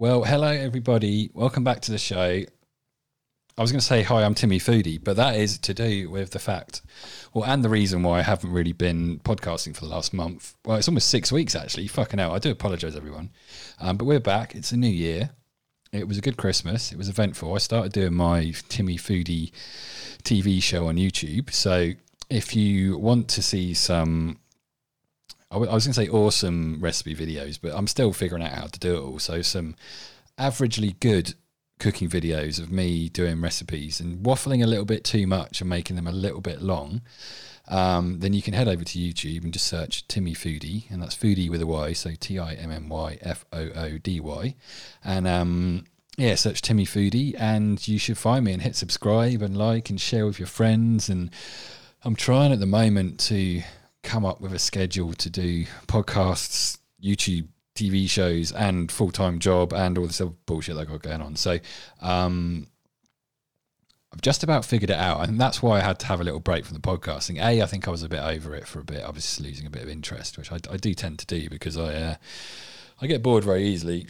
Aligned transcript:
Well, 0.00 0.22
hello 0.22 0.46
everybody. 0.46 1.28
Welcome 1.34 1.64
back 1.64 1.80
to 1.80 1.90
the 1.90 1.98
show. 1.98 2.44
I 3.56 3.60
was 3.60 3.72
going 3.72 3.80
to 3.80 3.84
say 3.84 4.04
hi, 4.04 4.22
I'm 4.22 4.36
Timmy 4.36 4.60
Foody, 4.60 5.02
but 5.02 5.16
that 5.16 5.34
is 5.34 5.58
to 5.58 5.74
do 5.74 6.08
with 6.08 6.30
the 6.30 6.38
fact, 6.38 6.82
well, 7.34 7.44
and 7.44 7.64
the 7.64 7.68
reason 7.68 8.04
why 8.04 8.20
I 8.20 8.22
haven't 8.22 8.52
really 8.52 8.72
been 8.72 9.18
podcasting 9.24 9.74
for 9.74 9.80
the 9.80 9.90
last 9.90 10.14
month. 10.14 10.54
Well, 10.64 10.76
it's 10.76 10.86
almost 10.86 11.10
six 11.10 11.32
weeks 11.32 11.56
actually. 11.56 11.88
Fucking 11.88 12.20
hell, 12.20 12.32
I 12.32 12.38
do 12.38 12.52
apologise, 12.52 12.94
everyone. 12.94 13.30
Um, 13.80 13.96
but 13.96 14.04
we're 14.04 14.20
back. 14.20 14.54
It's 14.54 14.70
a 14.70 14.76
new 14.76 14.86
year. 14.86 15.30
It 15.90 16.06
was 16.06 16.16
a 16.16 16.20
good 16.20 16.36
Christmas. 16.36 16.92
It 16.92 16.96
was 16.96 17.08
eventful. 17.08 17.52
I 17.52 17.58
started 17.58 17.90
doing 17.90 18.14
my 18.14 18.54
Timmy 18.68 18.98
Foody 18.98 19.50
TV 20.22 20.62
show 20.62 20.86
on 20.86 20.94
YouTube. 20.94 21.52
So 21.52 21.90
if 22.30 22.54
you 22.54 22.98
want 22.98 23.26
to 23.30 23.42
see 23.42 23.74
some 23.74 24.38
I 25.50 25.54
w- 25.54 25.70
I 25.70 25.74
was 25.74 25.86
going 25.86 25.94
to 25.94 26.00
say 26.00 26.08
awesome 26.08 26.78
recipe 26.80 27.14
videos, 27.14 27.58
but 27.60 27.74
I'm 27.74 27.86
still 27.86 28.12
figuring 28.12 28.42
out 28.42 28.52
how 28.52 28.66
to 28.66 28.78
do 28.78 28.96
it 28.96 29.00
all. 29.00 29.18
So 29.18 29.42
some 29.42 29.76
averagely 30.38 30.98
good 31.00 31.34
cooking 31.78 32.08
videos 32.08 32.60
of 32.60 32.70
me 32.70 33.08
doing 33.08 33.40
recipes 33.40 34.00
and 34.00 34.24
waffling 34.24 34.62
a 34.62 34.66
little 34.66 34.84
bit 34.84 35.04
too 35.04 35.26
much 35.26 35.60
and 35.60 35.70
making 35.70 35.96
them 35.96 36.06
a 36.06 36.12
little 36.12 36.40
bit 36.40 36.60
long. 36.60 37.02
Um, 37.68 38.20
then 38.20 38.32
you 38.32 38.42
can 38.42 38.54
head 38.54 38.68
over 38.68 38.82
to 38.82 38.98
YouTube 38.98 39.44
and 39.44 39.52
just 39.52 39.66
search 39.66 40.08
Timmy 40.08 40.34
Foody, 40.34 40.90
and 40.90 41.02
that's 41.02 41.14
Foodie 41.14 41.50
with 41.50 41.60
a 41.60 41.66
Y, 41.66 41.92
so 41.92 42.12
T 42.18 42.38
I 42.38 42.54
M 42.54 42.70
M 42.70 42.88
Y 42.88 43.18
F 43.20 43.44
O 43.52 43.68
O 43.74 43.98
D 43.98 44.20
Y, 44.20 44.54
and 45.04 45.28
um, 45.28 45.84
yeah, 46.16 46.34
search 46.34 46.62
Timmy 46.62 46.86
Foody, 46.86 47.34
and 47.38 47.86
you 47.86 47.98
should 47.98 48.16
find 48.16 48.44
me 48.44 48.52
and 48.52 48.62
hit 48.62 48.74
subscribe 48.74 49.42
and 49.42 49.56
like 49.56 49.90
and 49.90 50.00
share 50.00 50.24
with 50.24 50.38
your 50.38 50.48
friends. 50.48 51.10
And 51.10 51.30
I'm 52.04 52.16
trying 52.16 52.52
at 52.52 52.58
the 52.58 52.66
moment 52.66 53.20
to 53.20 53.62
come 54.08 54.24
up 54.24 54.40
with 54.40 54.54
a 54.54 54.58
schedule 54.58 55.12
to 55.12 55.28
do 55.28 55.66
podcasts, 55.86 56.78
YouTube, 57.02 57.48
TV 57.74 58.08
shows, 58.08 58.50
and 58.52 58.90
full 58.90 59.10
time 59.10 59.38
job, 59.38 59.72
and 59.72 59.98
all 59.98 60.06
this 60.06 60.20
other 60.20 60.32
bullshit 60.46 60.78
I 60.78 60.84
got 60.84 61.02
going 61.02 61.20
on. 61.20 61.36
So, 61.36 61.58
um, 62.00 62.66
I've 64.12 64.22
just 64.22 64.42
about 64.42 64.64
figured 64.64 64.90
it 64.90 64.96
out, 64.96 65.28
and 65.28 65.38
that's 65.38 65.62
why 65.62 65.78
I 65.78 65.82
had 65.82 65.98
to 66.00 66.06
have 66.06 66.20
a 66.20 66.24
little 66.24 66.40
break 66.40 66.64
from 66.64 66.74
the 66.74 66.80
podcasting. 66.80 67.36
A, 67.36 67.62
I 67.62 67.66
think 67.66 67.86
I 67.86 67.90
was 67.90 68.02
a 68.02 68.08
bit 68.08 68.22
over 68.22 68.54
it 68.54 68.66
for 68.66 68.80
a 68.80 68.84
bit. 68.84 69.04
I 69.04 69.10
was 69.10 69.22
just 69.22 69.40
losing 69.40 69.66
a 69.66 69.70
bit 69.70 69.82
of 69.82 69.90
interest, 69.90 70.38
which 70.38 70.50
I, 70.50 70.56
I 70.70 70.78
do 70.78 70.94
tend 70.94 71.18
to 71.18 71.26
do 71.26 71.50
because 71.50 71.76
I 71.76 71.94
uh, 71.94 72.14
I 73.02 73.06
get 73.06 73.22
bored 73.22 73.44
very 73.44 73.64
easily. 73.66 74.06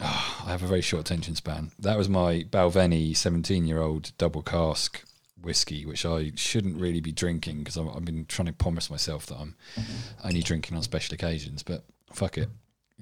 Oh, 0.00 0.42
I 0.46 0.50
have 0.50 0.62
a 0.62 0.68
very 0.68 0.82
short 0.82 1.00
attention 1.00 1.34
span. 1.34 1.72
That 1.80 1.98
was 1.98 2.08
my 2.08 2.44
Balvenie 2.48 3.16
17 3.16 3.66
year 3.66 3.80
old 3.80 4.12
double 4.18 4.42
cask 4.42 5.02
whiskey, 5.40 5.84
which 5.84 6.04
I 6.04 6.32
shouldn't 6.34 6.80
really 6.80 7.00
be 7.00 7.12
drinking 7.12 7.58
because 7.58 7.76
I've, 7.76 8.04
been 8.04 8.26
trying 8.26 8.46
to 8.46 8.52
promise 8.52 8.90
myself 8.90 9.26
that 9.26 9.36
I'm 9.36 9.54
only 10.24 10.42
drinking 10.42 10.76
on 10.76 10.82
special 10.82 11.14
occasions. 11.14 11.62
But 11.62 11.84
fuck 12.12 12.38
it, 12.38 12.48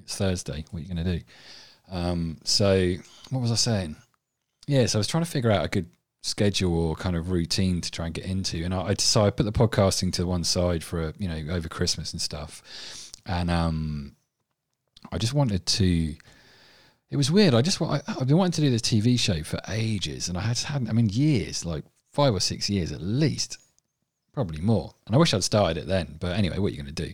it's 0.03 0.17
Thursday. 0.17 0.65
What 0.71 0.81
are 0.81 0.83
you 0.83 0.95
going 0.95 1.05
to 1.05 1.19
do? 1.19 1.25
Um, 1.91 2.39
so 2.45 2.95
what 3.31 3.41
was 3.41 3.53
I 3.53 3.57
saying? 3.57 3.97
Yeah, 4.67 4.87
so 4.87 4.99
I 4.99 5.01
was 5.01 5.07
trying 5.07 5.25
to 5.25 5.31
figure 5.31 5.51
out 5.51 5.65
a 5.65 5.69
good 5.69 5.89
schedule 6.23 6.75
or 6.75 6.97
kind 6.97 7.17
of 7.17 7.31
routine 7.31 7.83
to 7.83 7.91
try 7.91 8.07
and 8.07 8.15
get 8.15 8.25
into, 8.25 8.65
and 8.65 8.73
I, 8.73 8.81
I 8.83 8.95
so 8.95 9.25
I 9.25 9.31
put 9.31 9.45
the 9.45 9.53
podcasting 9.53 10.13
to 10.15 10.27
one 10.27 10.45
side 10.45 10.83
for 10.83 11.09
a, 11.09 11.15
you 11.19 11.29
know 11.29 11.55
over 11.55 11.69
Christmas 11.69 12.13
and 12.13 12.21
stuff, 12.21 13.13
and 13.27 13.51
um, 13.51 14.17
I 15.13 15.19
just 15.19 15.35
wanted 15.35 15.67
to. 15.67 16.15
It 17.11 17.17
was 17.17 17.31
weird. 17.31 17.55
I 17.55 17.61
just 17.61 17.81
I, 17.81 18.01
I've 18.09 18.27
been 18.27 18.39
wanting 18.39 18.53
to 18.53 18.61
do 18.63 18.71
this 18.71 18.83
TV 18.83 19.21
show 19.21 19.43
for 19.43 19.61
ages, 19.69 20.29
and 20.29 20.39
I 20.39 20.41
had 20.41 20.59
hadn't. 20.59 20.89
I 20.89 20.93
mean, 20.93 21.11
years, 21.11 21.67
like 21.67 21.85
five 22.15 22.33
or 22.33 22.41
six 22.41 22.71
years 22.71 22.93
at 22.93 23.03
least, 23.03 23.59
probably 24.33 24.61
more. 24.61 24.95
And 25.07 25.17
I 25.17 25.19
wish 25.19 25.35
I'd 25.35 25.43
started 25.43 25.77
it 25.77 25.87
then. 25.89 26.17
But 26.21 26.37
anyway, 26.37 26.59
what 26.59 26.69
are 26.69 26.71
you 26.71 26.83
going 26.83 26.95
to 26.95 27.07
do? 27.07 27.13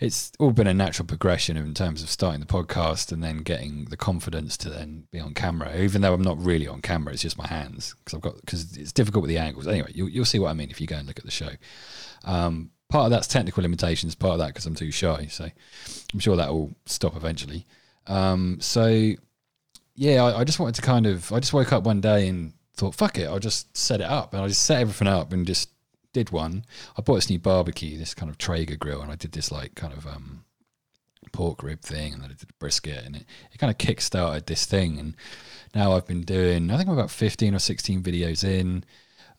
It's 0.00 0.32
all 0.40 0.50
been 0.50 0.66
a 0.66 0.74
natural 0.74 1.06
progression 1.06 1.56
in 1.56 1.72
terms 1.72 2.02
of 2.02 2.10
starting 2.10 2.40
the 2.40 2.46
podcast 2.46 3.12
and 3.12 3.22
then 3.22 3.38
getting 3.38 3.86
the 3.86 3.96
confidence 3.96 4.56
to 4.58 4.68
then 4.68 5.06
be 5.12 5.20
on 5.20 5.34
camera. 5.34 5.76
Even 5.76 6.02
though 6.02 6.12
I'm 6.12 6.22
not 6.22 6.44
really 6.44 6.66
on 6.66 6.82
camera, 6.82 7.12
it's 7.12 7.22
just 7.22 7.38
my 7.38 7.46
hands 7.46 7.94
because 7.98 8.16
I've 8.16 8.22
got 8.22 8.40
because 8.40 8.76
it's 8.76 8.92
difficult 8.92 9.22
with 9.22 9.30
the 9.30 9.38
angles. 9.38 9.68
Anyway, 9.68 9.92
you'll 9.94 10.08
you'll 10.08 10.24
see 10.24 10.40
what 10.40 10.50
I 10.50 10.54
mean 10.54 10.70
if 10.70 10.80
you 10.80 10.88
go 10.88 10.96
and 10.96 11.06
look 11.06 11.18
at 11.18 11.24
the 11.24 11.30
show. 11.30 11.50
Um, 12.24 12.72
part 12.88 13.04
of 13.04 13.10
that's 13.12 13.28
technical 13.28 13.62
limitations. 13.62 14.16
Part 14.16 14.32
of 14.32 14.38
that 14.40 14.48
because 14.48 14.66
I'm 14.66 14.74
too 14.74 14.90
shy. 14.90 15.26
So 15.26 15.48
I'm 16.12 16.18
sure 16.18 16.36
that 16.36 16.50
will 16.50 16.74
stop 16.86 17.14
eventually. 17.14 17.66
Um, 18.08 18.58
so 18.60 19.12
yeah, 19.94 20.24
I, 20.24 20.40
I 20.40 20.44
just 20.44 20.58
wanted 20.58 20.74
to 20.74 20.82
kind 20.82 21.06
of. 21.06 21.32
I 21.32 21.38
just 21.38 21.52
woke 21.52 21.72
up 21.72 21.84
one 21.84 22.00
day 22.00 22.26
and 22.26 22.52
thought, 22.74 22.94
fuck 22.94 23.18
it, 23.18 23.26
I'll 23.26 23.38
just 23.38 23.76
set 23.76 24.00
it 24.00 24.06
up. 24.06 24.32
And 24.32 24.42
I 24.42 24.48
just 24.48 24.62
set 24.62 24.80
everything 24.80 25.08
up 25.08 25.32
and 25.32 25.46
just 25.46 25.70
did 26.12 26.30
one. 26.30 26.64
I 26.96 27.02
bought 27.02 27.16
this 27.16 27.30
new 27.30 27.38
barbecue, 27.38 27.98
this 27.98 28.14
kind 28.14 28.30
of 28.30 28.38
Traeger 28.38 28.76
grill, 28.76 29.02
and 29.02 29.12
I 29.12 29.16
did 29.16 29.32
this 29.32 29.52
like 29.52 29.74
kind 29.74 29.92
of 29.92 30.06
um, 30.06 30.44
pork 31.32 31.62
rib 31.62 31.80
thing, 31.80 32.12
and 32.14 32.22
then 32.22 32.30
I 32.30 32.34
did 32.34 32.58
brisket, 32.58 33.04
and 33.04 33.16
it, 33.16 33.24
it 33.52 33.58
kind 33.58 33.70
of 33.70 33.78
kick 33.78 34.00
started 34.00 34.46
this 34.46 34.66
thing. 34.66 34.98
And 34.98 35.16
now 35.74 35.92
I've 35.92 36.06
been 36.06 36.22
doing, 36.22 36.70
I 36.70 36.76
think 36.76 36.88
I'm 36.88 36.98
about 36.98 37.10
15 37.10 37.54
or 37.54 37.58
16 37.58 38.02
videos 38.02 38.44
in, 38.44 38.84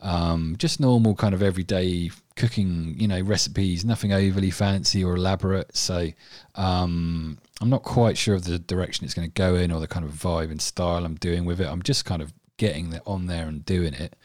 um, 0.02 0.56
just 0.58 0.80
normal 0.80 1.14
kind 1.14 1.34
of 1.34 1.44
everyday 1.44 2.10
cooking, 2.36 2.96
you 2.98 3.08
know, 3.08 3.22
recipes, 3.22 3.86
nothing 3.86 4.12
overly 4.12 4.50
fancy 4.50 5.04
or 5.04 5.16
elaborate. 5.16 5.76
So 5.76 6.10
um, 6.56 7.38
I'm 7.60 7.70
not 7.70 7.84
quite 7.84 8.18
sure 8.18 8.34
of 8.34 8.46
the 8.46 8.58
direction 8.58 9.06
it's 9.06 9.14
going 9.14 9.30
to 9.30 9.34
go 9.34 9.56
in 9.56 9.72
or 9.72 9.80
the 9.80 9.88
kind 9.88 10.06
of 10.06 10.12
vibe 10.12 10.50
and 10.50 10.62
style 10.62 11.06
I'm 11.06 11.16
doing 11.16 11.46
with 11.46 11.62
it. 11.62 11.68
I'm 11.68 11.84
just 11.84 12.06
kind 12.06 12.22
of 12.22 12.34
getting 12.62 12.94
it 12.94 13.02
on 13.08 13.26
there 13.26 13.48
and 13.48 13.66
doing 13.66 13.96
it 13.96 14.16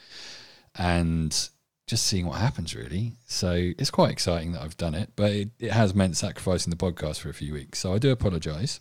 and 0.75 1.49
just 1.87 2.05
seeing 2.05 2.27
what 2.27 2.39
happens 2.39 2.75
really. 2.77 3.15
So 3.27 3.73
it's 3.79 3.91
quite 3.91 4.11
exciting 4.11 4.53
that 4.53 4.61
i've 4.61 4.77
done 4.77 4.95
it 4.95 5.09
but 5.17 5.33
it, 5.33 5.51
it 5.59 5.73
has 5.73 5.95
meant 5.95 6.19
sacrificing 6.19 6.71
the 6.71 6.77
podcast 6.77 7.21
for 7.21 7.31
a 7.31 7.35
few 7.35 7.55
weeks. 7.55 7.79
So 7.79 7.95
i 7.95 7.99
do 7.99 8.11
apologize. 8.11 8.81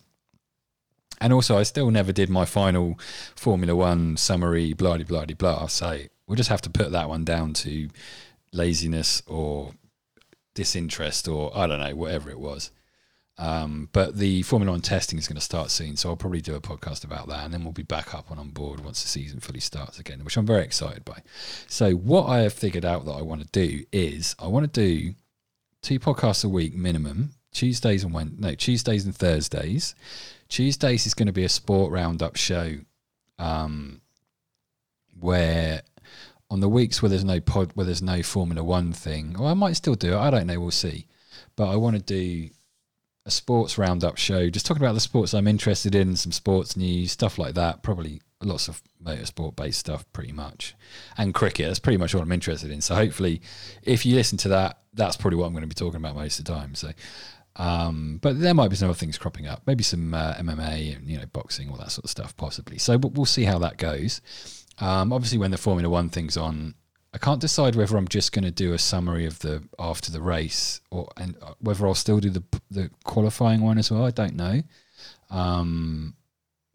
And 1.21 1.31
also 1.31 1.57
i 1.57 1.63
still 1.63 1.89
never 1.89 2.11
did 2.11 2.29
my 2.29 2.43
final 2.43 2.99
formula 3.37 3.73
one 3.73 4.17
summary 4.17 4.73
blah 4.73 4.97
blah 4.97 5.05
blah 5.05 5.35
blah. 5.37 5.67
So 5.67 6.01
we'll 6.27 6.35
just 6.35 6.49
have 6.49 6.61
to 6.63 6.69
put 6.69 6.91
that 6.91 7.07
one 7.07 7.23
down 7.23 7.53
to 7.53 7.87
laziness 8.51 9.23
or 9.25 9.71
disinterest 10.53 11.29
or 11.29 11.51
i 11.57 11.65
don't 11.67 11.79
know 11.79 11.95
whatever 11.95 12.29
it 12.29 12.39
was 12.39 12.71
um, 13.37 13.89
but 13.91 14.17
the 14.17 14.43
Formula 14.43 14.71
One 14.71 14.81
testing 14.81 15.19
is 15.19 15.27
going 15.27 15.35
to 15.35 15.41
start 15.41 15.69
soon, 15.69 15.97
so 15.97 16.09
I'll 16.09 16.15
probably 16.15 16.41
do 16.41 16.55
a 16.55 16.61
podcast 16.61 17.03
about 17.03 17.27
that, 17.27 17.43
and 17.43 17.53
then 17.53 17.63
we'll 17.63 17.73
be 17.73 17.83
back 17.83 18.13
up 18.13 18.31
and 18.31 18.39
on 18.39 18.49
board 18.49 18.79
once 18.79 19.01
the 19.01 19.09
season 19.09 19.41
fully 19.41 19.59
starts 19.59 19.99
again, 19.99 20.23
which 20.23 20.37
I'm 20.37 20.45
very 20.45 20.63
excited 20.63 21.03
by. 21.03 21.21
So, 21.67 21.91
what 21.91 22.27
I 22.27 22.39
have 22.39 22.53
figured 22.53 22.85
out 22.85 23.05
that 23.05 23.11
I 23.11 23.21
want 23.21 23.41
to 23.41 23.47
do 23.51 23.83
is 23.91 24.35
I 24.39 24.47
want 24.47 24.71
to 24.73 24.81
do 24.81 25.15
two 25.81 25.99
podcasts 25.99 26.45
a 26.45 26.49
week 26.49 26.75
minimum, 26.75 27.31
Tuesdays 27.51 28.05
and 28.05 28.13
when 28.13 28.35
no 28.39 28.55
Tuesdays 28.55 29.05
and 29.05 29.15
Thursdays. 29.15 29.95
Tuesdays 30.47 31.05
is 31.05 31.13
going 31.13 31.27
to 31.27 31.33
be 31.33 31.43
a 31.43 31.49
sport 31.49 31.91
roundup 31.91 32.37
show, 32.37 32.77
um, 33.37 33.99
where 35.19 35.81
on 36.49 36.61
the 36.61 36.69
weeks 36.69 37.01
where 37.01 37.09
there's 37.09 37.25
no 37.25 37.41
pod, 37.41 37.71
where 37.73 37.85
there's 37.85 38.01
no 38.01 38.23
Formula 38.23 38.63
One 38.63 38.93
thing, 38.93 39.35
or 39.37 39.49
I 39.49 39.53
might 39.55 39.73
still 39.73 39.95
do 39.95 40.13
it. 40.13 40.17
I 40.17 40.29
don't 40.29 40.47
know. 40.47 40.59
We'll 40.59 40.71
see. 40.71 41.07
But 41.57 41.69
I 41.69 41.75
want 41.75 41.97
to 41.97 42.01
do 42.01 42.49
a 43.25 43.31
sports 43.31 43.77
roundup 43.77 44.17
show, 44.17 44.49
just 44.49 44.65
talking 44.65 44.83
about 44.83 44.93
the 44.93 44.99
sports 44.99 45.33
I'm 45.33 45.47
interested 45.47 45.95
in, 45.95 46.15
some 46.15 46.31
sports 46.31 46.77
news, 46.77 47.11
stuff 47.11 47.39
like 47.39 47.55
that. 47.55 47.81
Probably 47.81 48.21
lots 48.41 48.67
of 48.67 48.81
motorsport 49.03 49.55
based 49.55 49.79
stuff, 49.79 50.05
pretty 50.13 50.31
much, 50.31 50.75
and 51.17 51.33
cricket. 51.33 51.67
That's 51.67 51.79
pretty 51.79 51.97
much 51.97 52.13
what 52.13 52.21
I'm 52.21 52.31
interested 52.31 52.71
in. 52.71 52.81
So 52.81 52.93
hopefully, 52.93 53.41
if 53.81 54.05
you 54.05 54.15
listen 54.15 54.37
to 54.39 54.49
that, 54.49 54.79
that's 54.93 55.17
probably 55.17 55.37
what 55.37 55.47
I'm 55.47 55.53
going 55.53 55.63
to 55.63 55.67
be 55.67 55.73
talking 55.73 55.97
about 55.99 56.15
most 56.15 56.39
of 56.39 56.45
the 56.45 56.53
time. 56.53 56.75
So, 56.75 56.91
um, 57.55 58.19
but 58.21 58.39
there 58.39 58.53
might 58.53 58.69
be 58.69 58.75
some 58.75 58.89
other 58.89 58.97
things 58.97 59.17
cropping 59.17 59.47
up, 59.47 59.63
maybe 59.65 59.83
some 59.83 60.13
uh, 60.13 60.35
MMA 60.35 60.95
and 60.95 61.07
you 61.09 61.17
know 61.17 61.25
boxing, 61.33 61.69
all 61.69 61.77
that 61.77 61.91
sort 61.91 62.05
of 62.05 62.11
stuff, 62.11 62.37
possibly. 62.37 62.77
So 62.77 62.97
we'll 62.97 63.25
see 63.25 63.43
how 63.43 63.57
that 63.59 63.77
goes. 63.77 64.21
Um, 64.77 65.11
obviously, 65.11 65.39
when 65.39 65.51
the 65.51 65.57
Formula 65.57 65.89
One 65.89 66.09
thing's 66.09 66.37
on, 66.37 66.75
I 67.15 67.17
can't 67.17 67.39
decide 67.39 67.77
whether 67.77 67.95
I'm 67.95 68.09
just 68.09 68.33
going 68.33 68.43
to 68.43 68.51
do 68.51 68.73
a 68.73 68.77
summary 68.77 69.25
of 69.25 69.39
the 69.39 69.63
after 69.79 70.11
the 70.11 70.19
race, 70.19 70.81
or 70.91 71.07
and 71.15 71.37
uh, 71.41 71.53
whether 71.61 71.87
I'll 71.87 71.95
still 71.95 72.19
do 72.19 72.29
the 72.29 72.43
the 72.69 72.91
qualifying 73.05 73.61
one 73.61 73.77
as 73.77 73.89
well. 73.89 74.03
I 74.03 74.11
don't 74.11 74.35
know, 74.35 74.61
because 75.29 75.61
um, 75.61 76.13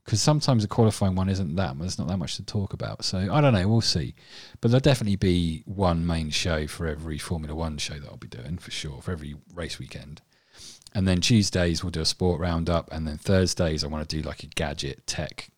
sometimes 0.06 0.62
the 0.62 0.68
qualifying 0.68 1.14
one 1.14 1.28
isn't 1.28 1.56
that 1.56 1.78
there's 1.78 1.98
not 1.98 2.08
that 2.08 2.16
much 2.16 2.36
to 2.36 2.42
talk 2.42 2.72
about. 2.72 3.04
So 3.04 3.18
I 3.30 3.42
don't 3.42 3.52
know. 3.52 3.68
We'll 3.68 3.82
see, 3.82 4.14
but 4.62 4.70
there'll 4.70 4.80
definitely 4.80 5.16
be 5.16 5.62
one 5.66 6.06
main 6.06 6.30
show 6.30 6.66
for 6.66 6.86
every 6.86 7.18
Formula 7.18 7.54
One 7.54 7.76
show 7.76 7.98
that 7.98 8.08
I'll 8.08 8.16
be 8.16 8.26
doing 8.26 8.56
for 8.56 8.70
sure 8.70 9.02
for 9.02 9.12
every 9.12 9.36
race 9.54 9.78
weekend. 9.78 10.22
And 10.94 11.06
then 11.06 11.20
Tuesdays 11.20 11.84
we'll 11.84 11.90
do 11.90 12.00
a 12.00 12.06
sport 12.06 12.40
roundup, 12.40 12.90
and 12.90 13.06
then 13.06 13.18
Thursdays 13.18 13.84
I 13.84 13.88
want 13.88 14.08
to 14.08 14.16
do 14.16 14.26
like 14.26 14.42
a 14.42 14.46
gadget 14.46 15.06
tech 15.06 15.50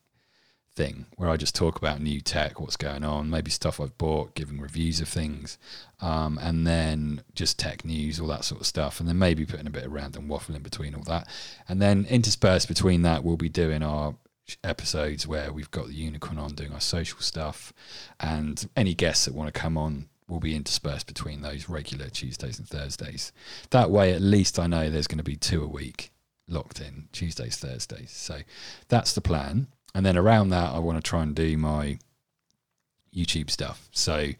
thing 0.74 1.06
where 1.16 1.28
I 1.28 1.36
just 1.36 1.54
talk 1.54 1.76
about 1.76 2.00
new 2.00 2.20
tech, 2.20 2.60
what's 2.60 2.76
going 2.76 3.04
on, 3.04 3.30
maybe 3.30 3.50
stuff 3.50 3.80
I've 3.80 3.96
bought, 3.98 4.34
giving 4.34 4.60
reviews 4.60 5.00
of 5.00 5.08
things, 5.08 5.58
um, 6.00 6.38
and 6.40 6.66
then 6.66 7.22
just 7.34 7.58
tech 7.58 7.84
news, 7.84 8.18
all 8.18 8.28
that 8.28 8.44
sort 8.44 8.60
of 8.60 8.66
stuff, 8.66 8.98
and 8.98 9.08
then 9.08 9.18
maybe 9.18 9.44
putting 9.44 9.66
a 9.66 9.70
bit 9.70 9.84
of 9.84 9.92
random 9.92 10.28
waffle 10.28 10.54
in 10.54 10.62
between 10.62 10.94
all 10.94 11.04
that, 11.04 11.28
and 11.68 11.80
then 11.80 12.06
interspersed 12.08 12.68
between 12.68 13.02
that, 13.02 13.22
we'll 13.22 13.36
be 13.36 13.48
doing 13.48 13.82
our 13.82 14.16
episodes 14.64 15.26
where 15.26 15.52
we've 15.52 15.70
got 15.70 15.86
the 15.86 15.94
unicorn 15.94 16.38
on 16.38 16.54
doing 16.54 16.72
our 16.72 16.80
social 16.80 17.20
stuff, 17.20 17.72
and 18.18 18.68
any 18.76 18.94
guests 18.94 19.26
that 19.26 19.34
want 19.34 19.52
to 19.52 19.60
come 19.60 19.76
on 19.76 20.08
will 20.28 20.40
be 20.40 20.56
interspersed 20.56 21.06
between 21.06 21.42
those 21.42 21.68
regular 21.68 22.08
Tuesdays 22.08 22.58
and 22.58 22.66
Thursdays. 22.66 23.32
That 23.70 23.90
way, 23.90 24.14
at 24.14 24.22
least 24.22 24.58
I 24.58 24.66
know 24.66 24.88
there's 24.88 25.06
going 25.06 25.18
to 25.18 25.24
be 25.24 25.36
two 25.36 25.62
a 25.62 25.68
week 25.68 26.10
locked 26.48 26.80
in 26.80 27.08
Tuesdays, 27.12 27.56
Thursdays. 27.56 28.10
So 28.10 28.40
that's 28.88 29.12
the 29.12 29.20
plan. 29.20 29.68
And 29.94 30.06
then 30.06 30.16
around 30.16 30.50
that, 30.50 30.72
I 30.72 30.78
want 30.78 31.02
to 31.02 31.08
try 31.08 31.22
and 31.22 31.34
do 31.34 31.56
my 31.56 31.98
YouTube 33.14 33.50
stuff. 33.50 33.88
So 33.92 34.30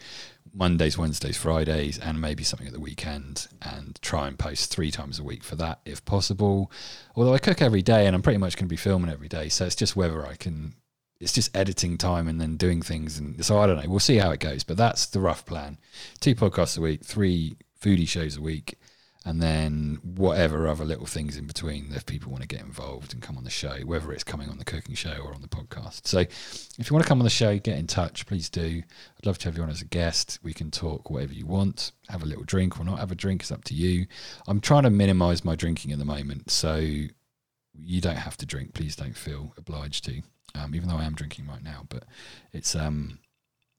Mondays, 0.54 0.98
Wednesdays, 0.98 1.36
Fridays, 1.36 1.98
and 1.98 2.20
maybe 2.20 2.42
something 2.42 2.66
at 2.66 2.72
the 2.72 2.80
weekend, 2.80 3.48
and 3.60 4.00
try 4.02 4.28
and 4.28 4.38
post 4.38 4.70
three 4.70 4.90
times 4.90 5.18
a 5.18 5.24
week 5.24 5.44
for 5.44 5.56
that 5.56 5.80
if 5.84 6.04
possible. 6.04 6.70
Although 7.14 7.34
I 7.34 7.38
cook 7.38 7.62
every 7.62 7.82
day 7.82 8.06
and 8.06 8.14
I'm 8.14 8.22
pretty 8.22 8.38
much 8.38 8.56
going 8.56 8.66
to 8.66 8.72
be 8.72 8.76
filming 8.76 9.10
every 9.10 9.28
day. 9.28 9.48
So 9.48 9.66
it's 9.66 9.76
just 9.76 9.96
whether 9.96 10.26
I 10.26 10.36
can, 10.36 10.74
it's 11.20 11.32
just 11.32 11.56
editing 11.56 11.98
time 11.98 12.28
and 12.28 12.40
then 12.40 12.56
doing 12.56 12.82
things. 12.82 13.18
And 13.18 13.44
so 13.44 13.58
I 13.58 13.66
don't 13.66 13.76
know. 13.76 13.88
We'll 13.88 14.00
see 14.00 14.16
how 14.16 14.30
it 14.30 14.40
goes. 14.40 14.64
But 14.64 14.76
that's 14.76 15.06
the 15.06 15.20
rough 15.20 15.46
plan 15.46 15.78
two 16.20 16.34
podcasts 16.34 16.78
a 16.78 16.80
week, 16.80 17.04
three 17.04 17.56
foodie 17.80 18.08
shows 18.08 18.36
a 18.36 18.40
week, 18.40 18.78
and 19.24 19.40
then 19.40 19.98
whatever 20.02 20.66
other 20.66 20.84
little 20.84 21.06
things 21.06 21.36
in 21.36 21.46
between 21.46 21.92
if 21.94 22.04
people 22.04 22.32
want 22.32 22.42
to 22.42 22.48
get 22.48 22.60
involved 22.60 23.12
and 23.12 23.22
come 23.22 23.36
on 23.36 23.44
the 23.44 23.50
show, 23.50 23.76
whether 23.84 24.12
it's 24.12 24.24
coming 24.24 24.48
on 24.48 24.58
the 24.58 24.64
cooking 24.64 24.94
show 24.94 25.16
or 25.22 25.32
on 25.32 25.42
the 25.42 25.48
podcast. 25.48 26.06
So 26.06 26.20
if 26.20 26.90
you 26.90 26.94
want 26.94 27.04
to 27.04 27.08
come 27.08 27.20
on 27.20 27.24
the 27.24 27.30
show, 27.30 27.56
get 27.58 27.78
in 27.78 27.86
touch, 27.86 28.26
please 28.26 28.48
do. 28.48 28.82
I'd 28.82 29.26
love 29.26 29.38
to 29.38 29.48
have 29.48 29.56
you 29.56 29.62
on 29.62 29.70
as 29.70 29.80
a 29.80 29.86
guest. 29.86 30.40
We 30.42 30.52
can 30.52 30.70
talk 30.70 31.08
whatever 31.08 31.32
you 31.32 31.46
want, 31.46 31.92
have 32.08 32.22
a 32.22 32.26
little 32.26 32.44
drink 32.44 32.80
or 32.80 32.84
not 32.84 32.98
have 32.98 33.12
a 33.12 33.16
drink, 33.16 33.42
it's 33.42 33.52
up 33.52 33.64
to 33.64 33.74
you. 33.74 34.06
I'm 34.48 34.60
trying 34.60 34.82
to 34.84 34.90
minimize 34.90 35.44
my 35.44 35.54
drinking 35.54 35.92
at 35.92 35.98
the 35.98 36.04
moment, 36.04 36.50
so 36.50 36.76
you 36.76 38.00
don't 38.00 38.16
have 38.16 38.36
to 38.38 38.46
drink. 38.46 38.74
Please 38.74 38.96
don't 38.96 39.16
feel 39.16 39.54
obliged 39.56 40.04
to. 40.06 40.22
Um, 40.54 40.74
even 40.74 40.88
though 40.88 40.96
I 40.96 41.04
am 41.04 41.14
drinking 41.14 41.46
right 41.46 41.62
now, 41.62 41.86
but 41.88 42.04
it's 42.52 42.74
um, 42.74 43.20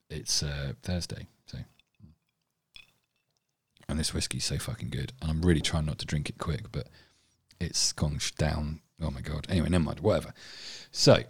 it's 0.09 0.41
uh, 0.41 0.73
Thursday, 0.81 1.27
so 1.45 1.59
and 3.93 3.99
this 3.99 4.11
whiskey's 4.11 4.43
so 4.43 4.57
fucking 4.57 4.89
good. 4.89 5.13
And 5.21 5.29
I'm 5.29 5.43
really 5.43 5.61
trying 5.61 5.85
not 5.85 5.99
to 5.99 6.05
drink 6.05 6.27
it 6.27 6.39
quick, 6.39 6.71
but 6.71 6.87
it's 7.59 7.93
gone 7.93 8.17
down. 8.39 8.81
Oh 8.99 9.11
my 9.11 9.21
god. 9.21 9.45
Anyway, 9.49 9.69
never 9.69 9.83
mind. 9.83 9.99
Whatever. 9.99 10.33
So 10.91 11.23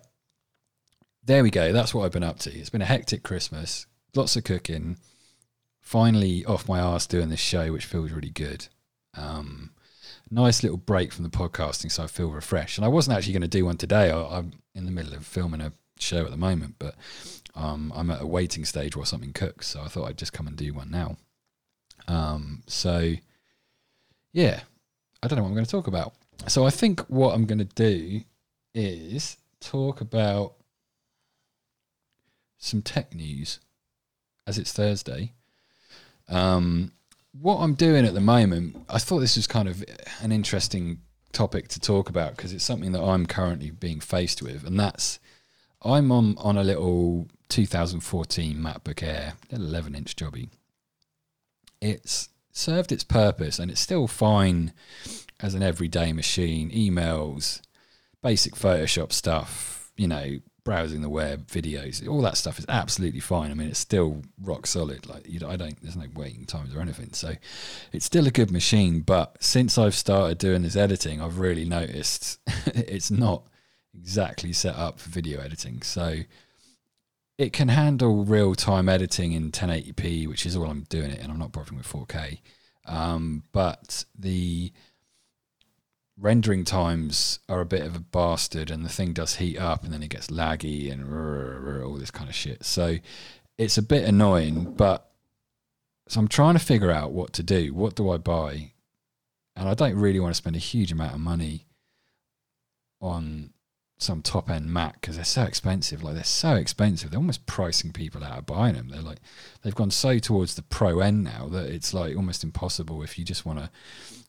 there 1.25 1.43
we 1.43 1.51
go. 1.51 1.73
That's 1.73 1.93
what 1.93 2.05
I've 2.05 2.13
been 2.13 2.23
up 2.23 2.39
to. 2.39 2.57
It's 2.57 2.69
been 2.69 2.81
a 2.81 2.85
hectic 2.85 3.21
Christmas. 3.21 3.85
Lots 4.15 4.37
of 4.37 4.45
cooking. 4.45 4.97
Finally 5.81 6.45
off 6.45 6.69
my 6.69 6.79
ass 6.79 7.05
doing 7.05 7.27
this 7.27 7.41
show, 7.41 7.73
which 7.73 7.83
feels 7.83 8.11
really 8.11 8.29
good. 8.29 8.67
Um, 9.13 9.71
nice 10.31 10.63
little 10.63 10.77
break 10.77 11.11
from 11.11 11.25
the 11.25 11.29
podcasting, 11.29 11.91
so 11.91 12.03
I 12.03 12.07
feel 12.07 12.31
refreshed. 12.31 12.77
And 12.77 12.85
I 12.85 12.89
wasn't 12.89 13.17
actually 13.17 13.33
going 13.33 13.41
to 13.41 13.49
do 13.49 13.65
one 13.65 13.75
today. 13.75 14.09
I, 14.09 14.37
am 14.37 14.53
in 14.73 14.85
the 14.85 14.91
middle 14.91 15.13
of 15.13 15.25
filming 15.25 15.59
a 15.59 15.73
show 15.99 16.23
at 16.23 16.31
the 16.31 16.37
moment, 16.37 16.75
but 16.79 16.95
um, 17.55 17.91
I'm 17.93 18.09
at 18.09 18.21
a 18.21 18.25
waiting 18.25 18.63
stage 18.63 18.95
while 18.95 19.05
something 19.05 19.33
cooks, 19.33 19.67
so 19.67 19.81
I 19.81 19.89
thought 19.89 20.07
I'd 20.07 20.17
just 20.17 20.31
come 20.31 20.47
and 20.47 20.55
do 20.55 20.73
one 20.73 20.89
now. 20.89 21.17
Um, 22.07 22.63
so, 22.67 23.13
yeah, 24.31 24.61
I 25.21 25.27
don't 25.27 25.37
know 25.37 25.43
what 25.43 25.49
I'm 25.49 25.55
going 25.55 25.65
to 25.65 25.71
talk 25.71 25.87
about. 25.87 26.13
So, 26.47 26.65
I 26.65 26.69
think 26.69 27.01
what 27.01 27.33
I'm 27.33 27.45
going 27.45 27.59
to 27.59 27.65
do 27.65 28.21
is 28.73 29.37
talk 29.59 30.01
about 30.01 30.55
some 32.57 32.81
tech 32.81 33.13
news 33.13 33.59
as 34.47 34.57
it's 34.57 34.71
Thursday. 34.71 35.33
Um, 36.29 36.91
what 37.39 37.57
I'm 37.57 37.73
doing 37.73 38.05
at 38.05 38.13
the 38.13 38.21
moment, 38.21 38.77
I 38.89 38.99
thought 38.99 39.19
this 39.19 39.35
was 39.35 39.47
kind 39.47 39.67
of 39.67 39.83
an 40.21 40.31
interesting 40.31 41.01
topic 41.31 41.67
to 41.69 41.79
talk 41.79 42.09
about 42.09 42.35
because 42.35 42.53
it's 42.53 42.63
something 42.63 42.91
that 42.91 43.01
I'm 43.01 43.25
currently 43.25 43.71
being 43.71 43.99
faced 43.99 44.41
with, 44.41 44.65
and 44.65 44.79
that's 44.79 45.19
I'm 45.81 46.11
on 46.11 46.37
on 46.37 46.57
a 46.57 46.63
little 46.63 47.27
2014 47.49 48.57
MacBook 48.57 49.03
Air, 49.03 49.33
11 49.49 49.95
inch 49.95 50.15
jobby, 50.15 50.49
it's 51.83 52.29
served 52.51 52.91
its 52.91 53.03
purpose 53.03 53.59
and 53.59 53.69
it's 53.69 53.81
still 53.81 54.07
fine 54.07 54.73
as 55.39 55.53
an 55.53 55.63
everyday 55.63 56.13
machine. 56.13 56.71
Emails, 56.71 57.61
basic 58.21 58.55
Photoshop 58.55 59.11
stuff, 59.11 59.91
you 59.97 60.07
know, 60.07 60.39
browsing 60.63 61.01
the 61.01 61.09
web, 61.09 61.47
videos, 61.47 62.07
all 62.07 62.21
that 62.21 62.37
stuff 62.37 62.57
is 62.57 62.65
absolutely 62.69 63.19
fine. 63.19 63.51
I 63.51 63.53
mean, 63.53 63.67
it's 63.67 63.79
still 63.79 64.21
rock 64.41 64.65
solid. 64.65 65.05
Like 65.07 65.27
you 65.27 65.39
know, 65.39 65.49
I 65.49 65.57
don't, 65.57 65.79
there's 65.81 65.97
no 65.97 66.05
waiting 66.15 66.45
times 66.45 66.73
or 66.73 66.79
anything. 66.79 67.11
So 67.11 67.33
it's 67.91 68.05
still 68.05 68.27
a 68.27 68.31
good 68.31 68.51
machine. 68.51 69.01
But 69.01 69.43
since 69.43 69.77
I've 69.77 69.95
started 69.95 70.37
doing 70.37 70.61
this 70.61 70.77
editing, 70.77 71.21
I've 71.21 71.39
really 71.39 71.65
noticed 71.65 72.39
it's 72.67 73.11
not 73.11 73.43
exactly 73.93 74.53
set 74.53 74.75
up 74.75 74.99
for 74.99 75.09
video 75.09 75.41
editing. 75.41 75.81
So 75.81 76.19
it 77.37 77.51
can 77.53 77.69
handle 77.69 78.25
real 78.25 78.55
time 78.55 78.87
editing 78.87 79.31
in 79.33 79.51
1080p, 79.51 80.27
which 80.27 80.45
is 80.45 80.55
all 80.55 80.69
I'm 80.69 80.83
doing 80.83 81.11
it, 81.11 81.19
and 81.19 81.31
I'm 81.31 81.39
not 81.39 81.51
bothering 81.51 81.77
with 81.77 81.87
4K. 81.87 82.39
Um, 82.85 83.43
but 83.51 84.05
the 84.17 84.71
rendering 86.17 86.63
times 86.63 87.39
are 87.49 87.61
a 87.61 87.65
bit 87.65 87.85
of 87.85 87.95
a 87.95 87.99
bastard, 87.99 88.69
and 88.69 88.85
the 88.85 88.89
thing 88.89 89.13
does 89.13 89.35
heat 89.35 89.57
up, 89.57 89.83
and 89.83 89.91
then 89.91 90.03
it 90.03 90.09
gets 90.09 90.27
laggy 90.27 90.91
and 90.91 91.83
all 91.83 91.95
this 91.95 92.11
kind 92.11 92.29
of 92.29 92.35
shit. 92.35 92.63
So 92.65 92.97
it's 93.57 93.77
a 93.77 93.83
bit 93.83 94.07
annoying, 94.07 94.73
but 94.73 95.09
so 96.07 96.19
I'm 96.19 96.27
trying 96.27 96.53
to 96.53 96.59
figure 96.59 96.91
out 96.91 97.11
what 97.11 97.33
to 97.33 97.43
do. 97.43 97.73
What 97.73 97.95
do 97.95 98.11
I 98.11 98.17
buy? 98.17 98.73
And 99.55 99.69
I 99.69 99.73
don't 99.73 99.95
really 99.95 100.19
want 100.19 100.31
to 100.31 100.37
spend 100.37 100.55
a 100.55 100.59
huge 100.59 100.91
amount 100.91 101.13
of 101.13 101.19
money 101.19 101.67
on 102.99 103.52
some 104.03 104.21
top 104.21 104.49
end 104.49 104.71
Mac 104.71 105.01
because 105.01 105.15
they're 105.15 105.25
so 105.25 105.43
expensive. 105.43 106.03
Like 106.03 106.15
they're 106.15 106.23
so 106.23 106.55
expensive, 106.55 107.09
they're 107.09 107.19
almost 107.19 107.45
pricing 107.45 107.91
people 107.91 108.23
out 108.23 108.37
of 108.37 108.45
buying 108.45 108.75
them. 108.75 108.89
They're 108.89 109.01
like 109.01 109.19
they've 109.61 109.75
gone 109.75 109.91
so 109.91 110.19
towards 110.19 110.55
the 110.55 110.61
pro 110.61 110.99
end 110.99 111.23
now 111.23 111.47
that 111.47 111.69
it's 111.69 111.93
like 111.93 112.15
almost 112.15 112.43
impossible 112.43 113.01
if 113.03 113.17
you 113.17 113.25
just 113.25 113.45
want 113.45 113.59
to 113.59 113.69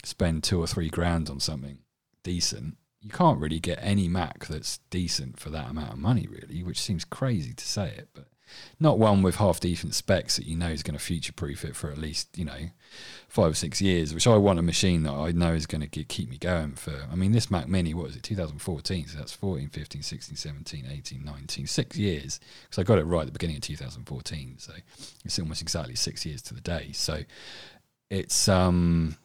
spend 0.05 0.45
two 0.45 0.61
or 0.61 0.67
three 0.67 0.89
grand 0.89 1.29
on 1.29 1.41
something 1.41 1.79
decent. 2.23 2.77
You 3.01 3.11
can't 3.11 3.39
really 3.39 3.61
get 3.61 3.79
any 3.83 4.09
Mac 4.09 4.47
that's 4.47 4.79
decent 4.89 5.39
for 5.39 5.51
that 5.51 5.69
amount 5.69 5.93
of 5.93 5.99
money, 5.99 6.27
really, 6.27 6.63
which 6.63 6.81
seems 6.81 7.05
crazy 7.05 7.53
to 7.53 7.67
say 7.67 7.89
it, 7.89 8.09
but 8.15 8.29
not 8.79 8.99
one 8.99 9.23
with 9.23 9.37
half 9.37 9.61
decent 9.61 9.95
specs 9.95 10.37
that 10.37 10.47
you 10.47 10.57
know 10.57 10.69
is 10.69 10.83
going 10.83 10.97
to 10.97 11.05
future 11.05 11.33
proof 11.33 11.65
it 11.65 11.75
for 11.75 11.91
at 11.91 11.99
least 11.99 12.37
you 12.37 12.45
know 12.45 12.71
five 13.29 13.53
or 13.53 13.55
six 13.55 13.81
years. 13.81 14.15
Which 14.15 14.27
I 14.27 14.37
want 14.37 14.59
a 14.59 14.63
machine 14.63 15.03
that 15.05 15.13
I 15.13 15.33
know 15.33 15.53
is 15.53 15.67
going 15.67 15.89
to 15.89 16.05
keep 16.05 16.31
me 16.31 16.39
going 16.39 16.75
for. 16.75 17.07
I 17.11 17.15
mean, 17.15 17.33
this 17.33 17.51
Mac 17.51 17.69
Mini, 17.69 17.95
what 17.95 18.11
is 18.11 18.17
it, 18.17 18.23
2014? 18.23 19.09
So 19.09 19.19
that's 19.19 19.33
14, 19.33 19.69
15, 19.69 20.03
16, 20.03 20.37
17, 20.37 20.87
18, 20.91 21.25
19, 21.25 21.67
six 21.67 21.97
years. 21.97 22.41
Because 22.63 22.79
I 22.79 22.83
got 22.85 22.99
it 22.99 23.05
right 23.05 23.23
at 23.23 23.27
the 23.27 23.33
beginning 23.33 23.57
of 23.57 23.63
2014. 23.63 24.55
So 24.59 24.73
it's 25.25 25.39
almost 25.39 25.63
exactly 25.63 25.97
six 25.97 26.25
years 26.25 26.43
to 26.43 26.55
the 26.55 26.61
day. 26.61 26.91
So 26.93 27.23
it's 28.11 28.49
um 28.49 29.17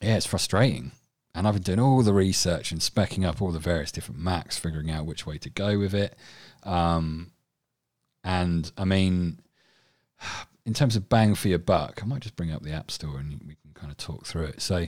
yeah, 0.00 0.16
it's 0.16 0.26
frustrating. 0.26 0.92
And 1.34 1.46
I've 1.46 1.54
been 1.54 1.62
doing 1.62 1.80
all 1.80 2.02
the 2.02 2.12
research 2.12 2.72
and 2.72 2.80
specking 2.80 3.24
up 3.24 3.40
all 3.40 3.52
the 3.52 3.60
various 3.60 3.92
different 3.92 4.20
Macs, 4.20 4.58
figuring 4.58 4.90
out 4.90 5.06
which 5.06 5.26
way 5.26 5.38
to 5.38 5.50
go 5.50 5.78
with 5.78 5.94
it. 5.94 6.16
Um, 6.62 7.32
and 8.24 8.70
I 8.76 8.84
mean, 8.84 9.40
in 10.66 10.74
terms 10.74 10.96
of 10.96 11.08
bang 11.08 11.34
for 11.34 11.48
your 11.48 11.58
buck, 11.58 12.00
I 12.02 12.06
might 12.06 12.22
just 12.22 12.36
bring 12.36 12.52
up 12.52 12.62
the 12.62 12.72
App 12.72 12.90
Store 12.90 13.18
and 13.18 13.40
we 13.46 13.56
can 13.56 13.72
kind 13.74 13.90
of 13.90 13.96
talk 13.96 14.26
through 14.26 14.44
it. 14.44 14.62
So, 14.62 14.86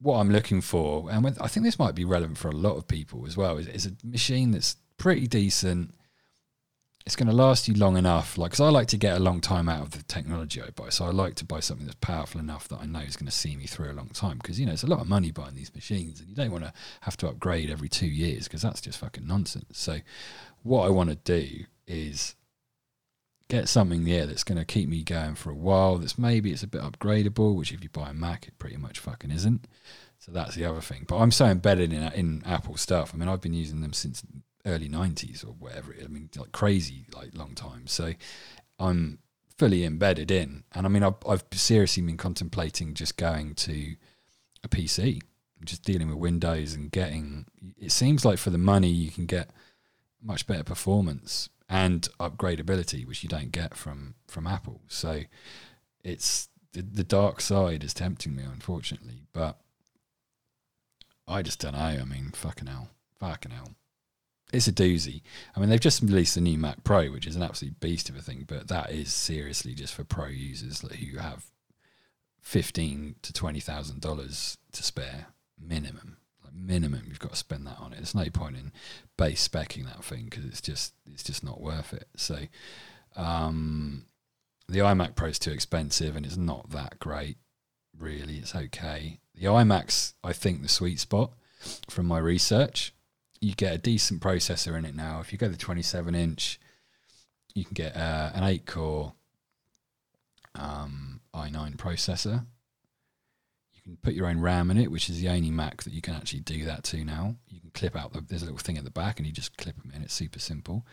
what 0.00 0.16
I'm 0.16 0.30
looking 0.30 0.62
for, 0.62 1.10
and 1.10 1.26
I 1.40 1.46
think 1.48 1.64
this 1.64 1.78
might 1.78 1.94
be 1.94 2.06
relevant 2.06 2.38
for 2.38 2.48
a 2.48 2.56
lot 2.56 2.76
of 2.76 2.88
people 2.88 3.26
as 3.26 3.36
well, 3.36 3.58
is, 3.58 3.66
is 3.66 3.86
a 3.86 3.92
machine 4.02 4.50
that's 4.50 4.76
pretty 4.96 5.26
decent 5.26 5.94
it's 7.06 7.16
going 7.16 7.28
to 7.28 7.34
last 7.34 7.66
you 7.66 7.74
long 7.74 7.96
enough. 7.96 8.36
Like, 8.36 8.50
because 8.50 8.60
I 8.60 8.68
like 8.68 8.88
to 8.88 8.96
get 8.96 9.16
a 9.16 9.20
long 9.20 9.40
time 9.40 9.68
out 9.68 9.82
of 9.82 9.90
the 9.92 10.02
technology 10.02 10.60
I 10.60 10.70
buy, 10.70 10.90
so 10.90 11.06
I 11.06 11.10
like 11.10 11.34
to 11.36 11.44
buy 11.44 11.60
something 11.60 11.86
that's 11.86 11.98
powerful 12.00 12.40
enough 12.40 12.68
that 12.68 12.80
I 12.80 12.86
know 12.86 13.00
is 13.00 13.16
going 13.16 13.26
to 13.26 13.32
see 13.32 13.56
me 13.56 13.66
through 13.66 13.90
a 13.90 13.94
long 13.94 14.08
time. 14.08 14.38
Because 14.38 14.60
you 14.60 14.66
know, 14.66 14.72
it's 14.72 14.82
a 14.82 14.88
lot 14.88 15.00
of 15.00 15.08
money 15.08 15.30
buying 15.30 15.54
these 15.54 15.74
machines, 15.74 16.20
and 16.20 16.28
you 16.28 16.34
don't 16.34 16.52
want 16.52 16.64
to 16.64 16.72
have 17.02 17.16
to 17.18 17.28
upgrade 17.28 17.70
every 17.70 17.88
two 17.88 18.06
years 18.06 18.44
because 18.44 18.62
that's 18.62 18.80
just 18.80 18.98
fucking 18.98 19.26
nonsense. 19.26 19.78
So, 19.78 20.00
what 20.62 20.86
I 20.86 20.90
want 20.90 21.10
to 21.10 21.16
do 21.16 21.64
is 21.86 22.36
get 23.48 23.68
something 23.68 24.06
yeah 24.06 24.26
that's 24.26 24.44
going 24.44 24.58
to 24.58 24.64
keep 24.64 24.88
me 24.88 25.02
going 25.02 25.34
for 25.34 25.50
a 25.50 25.54
while. 25.54 25.96
That's 25.96 26.18
maybe 26.18 26.52
it's 26.52 26.62
a 26.62 26.68
bit 26.68 26.82
upgradable, 26.82 27.56
which 27.56 27.72
if 27.72 27.82
you 27.82 27.88
buy 27.88 28.10
a 28.10 28.14
Mac, 28.14 28.46
it 28.46 28.58
pretty 28.58 28.76
much 28.76 28.98
fucking 28.98 29.30
isn't. 29.30 29.66
So 30.18 30.32
that's 30.32 30.54
the 30.54 30.66
other 30.66 30.82
thing. 30.82 31.06
But 31.08 31.16
I'm 31.16 31.32
so 31.32 31.46
embedded 31.46 31.94
in 31.94 32.02
in 32.12 32.42
Apple 32.44 32.76
stuff. 32.76 33.12
I 33.14 33.16
mean, 33.16 33.28
I've 33.28 33.40
been 33.40 33.54
using 33.54 33.80
them 33.80 33.94
since 33.94 34.22
early 34.66 34.88
90s 34.88 35.44
or 35.44 35.52
whatever. 35.52 35.94
I 36.02 36.06
mean, 36.08 36.30
like 36.36 36.52
crazy, 36.52 37.06
like 37.14 37.30
long 37.34 37.54
time. 37.54 37.86
So 37.86 38.12
I'm 38.78 39.18
fully 39.58 39.84
embedded 39.84 40.30
in. 40.30 40.64
And 40.72 40.86
I 40.86 40.88
mean, 40.88 41.02
I've, 41.02 41.16
I've 41.28 41.44
seriously 41.52 42.02
been 42.02 42.16
contemplating 42.16 42.94
just 42.94 43.16
going 43.16 43.54
to 43.56 43.96
a 44.62 44.68
PC, 44.68 45.20
just 45.64 45.84
dealing 45.84 46.08
with 46.08 46.18
Windows 46.18 46.74
and 46.74 46.90
getting. 46.90 47.46
It 47.78 47.92
seems 47.92 48.24
like 48.24 48.38
for 48.38 48.50
the 48.50 48.58
money, 48.58 48.88
you 48.88 49.10
can 49.10 49.26
get 49.26 49.50
much 50.22 50.46
better 50.46 50.64
performance 50.64 51.48
and 51.68 52.08
upgradability, 52.18 53.06
which 53.06 53.22
you 53.22 53.28
don't 53.28 53.52
get 53.52 53.76
from 53.76 54.14
from 54.26 54.46
Apple. 54.46 54.80
So 54.88 55.22
it's 56.04 56.48
the, 56.72 56.82
the 56.82 57.04
dark 57.04 57.40
side 57.40 57.84
is 57.84 57.94
tempting 57.94 58.34
me, 58.34 58.42
unfortunately. 58.42 59.22
But 59.32 59.58
I 61.26 61.42
just 61.42 61.60
don't 61.60 61.72
know. 61.72 61.78
I 61.78 62.04
mean, 62.04 62.32
fucking 62.34 62.66
hell, 62.66 62.88
fucking 63.18 63.52
hell 63.52 63.74
it's 64.52 64.68
a 64.68 64.72
doozy. 64.72 65.22
I 65.54 65.60
mean, 65.60 65.68
they've 65.68 65.80
just 65.80 66.02
released 66.02 66.34
the 66.34 66.40
new 66.40 66.58
Mac 66.58 66.82
Pro, 66.84 67.06
which 67.06 67.26
is 67.26 67.36
an 67.36 67.42
absolute 67.42 67.78
beast 67.80 68.08
of 68.08 68.16
a 68.16 68.22
thing, 68.22 68.44
but 68.46 68.68
that 68.68 68.90
is 68.90 69.12
seriously 69.12 69.74
just 69.74 69.94
for 69.94 70.04
pro 70.04 70.26
users 70.26 70.80
who 70.80 71.18
have 71.18 71.46
fifteen 72.40 73.16
to 73.22 73.32
twenty 73.32 73.60
thousand 73.60 74.00
dollars 74.00 74.58
to 74.72 74.82
spare, 74.82 75.26
minimum. 75.58 76.16
Like 76.42 76.54
minimum, 76.54 77.02
you've 77.08 77.20
got 77.20 77.32
to 77.32 77.36
spend 77.36 77.66
that 77.66 77.78
on 77.78 77.92
it. 77.92 77.96
There's 77.96 78.14
no 78.14 78.28
point 78.30 78.56
in 78.56 78.72
base 79.16 79.46
specking 79.46 79.84
that 79.84 80.04
thing 80.04 80.24
because 80.24 80.44
it's 80.44 80.60
just 80.60 80.94
it's 81.06 81.22
just 81.22 81.44
not 81.44 81.60
worth 81.60 81.92
it. 81.92 82.08
So 82.16 82.38
um, 83.16 84.06
the 84.68 84.80
iMac 84.80 85.14
Pro 85.14 85.28
is 85.28 85.38
too 85.38 85.52
expensive 85.52 86.16
and 86.16 86.24
it's 86.24 86.36
not 86.36 86.70
that 86.70 86.98
great. 86.98 87.36
Really, 87.96 88.38
it's 88.38 88.54
okay. 88.54 89.20
The 89.34 89.46
iMac's 89.46 90.14
I 90.24 90.32
think 90.32 90.62
the 90.62 90.68
sweet 90.68 90.98
spot 91.00 91.32
from 91.88 92.06
my 92.06 92.18
research. 92.18 92.94
You 93.40 93.54
get 93.54 93.74
a 93.74 93.78
decent 93.78 94.20
processor 94.20 94.76
in 94.76 94.84
it 94.84 94.94
now. 94.94 95.20
If 95.20 95.32
you 95.32 95.38
go 95.38 95.48
the 95.48 95.56
27 95.56 96.14
inch, 96.14 96.60
you 97.54 97.64
can 97.64 97.74
get 97.74 97.96
uh, 97.96 98.30
an 98.34 98.44
8 98.44 98.66
core 98.66 99.14
um, 100.54 101.20
i9 101.34 101.76
processor. 101.76 102.44
You 103.72 103.82
can 103.82 103.96
put 104.02 104.12
your 104.12 104.26
own 104.26 104.40
RAM 104.40 104.70
in 104.70 104.76
it, 104.76 104.90
which 104.90 105.08
is 105.08 105.20
the 105.20 105.30
only 105.30 105.50
Mac 105.50 105.84
that 105.84 105.94
you 105.94 106.02
can 106.02 106.14
actually 106.14 106.40
do 106.40 106.66
that 106.66 106.84
to 106.84 107.02
now. 107.02 107.36
You 107.48 107.60
can 107.60 107.70
clip 107.70 107.96
out 107.96 108.12
the, 108.12 108.20
there's 108.20 108.42
a 108.42 108.44
little 108.44 108.58
thing 108.58 108.76
at 108.76 108.84
the 108.84 108.90
back 108.90 109.18
and 109.18 109.26
you 109.26 109.32
just 109.32 109.56
clip 109.56 109.80
them 109.80 109.92
in. 109.94 110.02
It's 110.02 110.12
super 110.12 110.38
simple. 110.38 110.84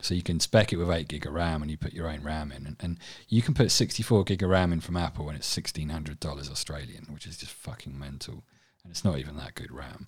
So 0.00 0.14
you 0.14 0.22
can 0.22 0.38
spec 0.38 0.72
it 0.72 0.76
with 0.76 0.88
8 0.88 1.08
gig 1.08 1.26
of 1.26 1.32
RAM 1.32 1.62
and 1.62 1.70
you 1.70 1.76
put 1.76 1.92
your 1.92 2.08
own 2.08 2.22
RAM 2.22 2.52
in. 2.52 2.66
And, 2.66 2.76
and 2.78 2.98
you 3.28 3.42
can 3.42 3.54
put 3.54 3.72
64 3.72 4.24
gig 4.24 4.44
of 4.44 4.50
RAM 4.50 4.72
in 4.72 4.80
from 4.80 4.96
Apple 4.96 5.28
and 5.28 5.36
it's 5.36 5.58
$1,600 5.58 6.50
Australian, 6.50 7.06
which 7.10 7.26
is 7.26 7.36
just 7.36 7.52
fucking 7.52 7.98
mental. 7.98 8.44
And 8.84 8.92
it's 8.92 9.04
not 9.04 9.18
even 9.18 9.36
that 9.38 9.56
good 9.56 9.72
RAM. 9.72 10.06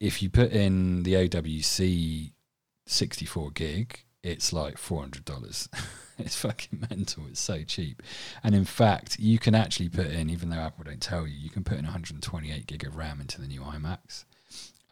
If 0.00 0.22
you 0.22 0.30
put 0.30 0.52
in 0.52 1.02
the 1.02 1.12
OWC 1.14 2.32
64 2.86 3.50
gig, 3.50 4.00
it's 4.22 4.52
like 4.52 4.76
$400. 4.76 5.68
it's 6.18 6.36
fucking 6.36 6.86
mental. 6.90 7.24
It's 7.28 7.40
so 7.40 7.62
cheap. 7.62 8.02
And 8.42 8.54
in 8.54 8.64
fact, 8.64 9.18
you 9.18 9.38
can 9.38 9.54
actually 9.54 9.90
put 9.90 10.06
in, 10.06 10.30
even 10.30 10.48
though 10.48 10.56
Apple 10.56 10.84
don't 10.84 11.02
tell 11.02 11.26
you, 11.26 11.36
you 11.36 11.50
can 11.50 11.64
put 11.64 11.78
in 11.78 11.84
128 11.84 12.66
gig 12.66 12.84
of 12.84 12.96
RAM 12.96 13.20
into 13.20 13.40
the 13.40 13.46
new 13.46 13.60
iMacs. 13.60 14.24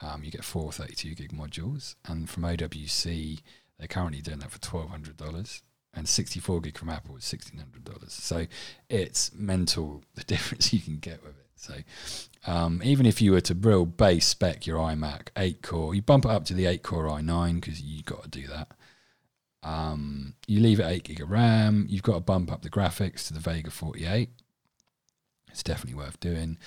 Um, 0.00 0.22
you 0.22 0.30
get 0.30 0.44
four 0.44 0.70
32 0.72 1.14
gig 1.14 1.32
modules. 1.32 1.94
And 2.06 2.28
from 2.28 2.44
OWC, 2.44 3.40
they're 3.78 3.88
currently 3.88 4.20
doing 4.20 4.38
that 4.40 4.50
for 4.50 4.58
$1,200. 4.58 5.62
And 5.94 6.08
64 6.08 6.60
gig 6.60 6.78
from 6.78 6.90
Apple 6.90 7.16
is 7.16 7.24
$1,600. 7.24 8.10
So 8.10 8.46
it's 8.88 9.32
mental 9.34 10.04
the 10.14 10.24
difference 10.24 10.72
you 10.72 10.80
can 10.80 10.98
get 10.98 11.22
with 11.24 11.38
it. 11.38 11.47
So 11.58 11.74
um, 12.46 12.80
even 12.84 13.04
if 13.04 13.20
you 13.20 13.32
were 13.32 13.40
to 13.42 13.54
real 13.54 13.84
base 13.84 14.26
spec 14.26 14.66
your 14.66 14.78
iMac 14.78 15.28
8 15.36 15.62
core, 15.62 15.94
you 15.94 16.02
bump 16.02 16.24
it 16.24 16.30
up 16.30 16.44
to 16.46 16.54
the 16.54 16.66
8 16.66 16.82
core 16.82 17.06
i9 17.06 17.60
because 17.60 17.82
you've 17.82 18.04
got 18.04 18.22
to 18.22 18.28
do 18.28 18.46
that. 18.46 18.68
Um, 19.62 20.34
you 20.46 20.60
leave 20.60 20.80
it 20.80 20.86
8 20.86 21.04
gig 21.04 21.20
of 21.20 21.30
RAM. 21.30 21.86
You've 21.88 22.02
got 22.02 22.14
to 22.14 22.20
bump 22.20 22.50
up 22.52 22.62
the 22.62 22.70
graphics 22.70 23.26
to 23.26 23.34
the 23.34 23.40
Vega 23.40 23.70
48. 23.70 24.30
It's 25.50 25.62
definitely 25.62 25.98
worth 25.98 26.20
doing. 26.20 26.58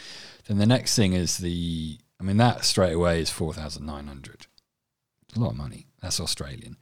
Then 0.47 0.57
the 0.57 0.65
next 0.65 0.95
thing 0.95 1.13
is 1.13 1.37
the, 1.37 1.97
I 2.19 2.23
mean, 2.23 2.37
that 2.37 2.65
straight 2.65 2.93
away 2.93 3.21
is 3.21 3.29
4,900. 3.29 4.47
It's 5.27 5.37
a 5.37 5.39
lot 5.39 5.51
of 5.51 5.57
money. 5.57 5.87
That's 6.01 6.19
Australian. 6.19 6.77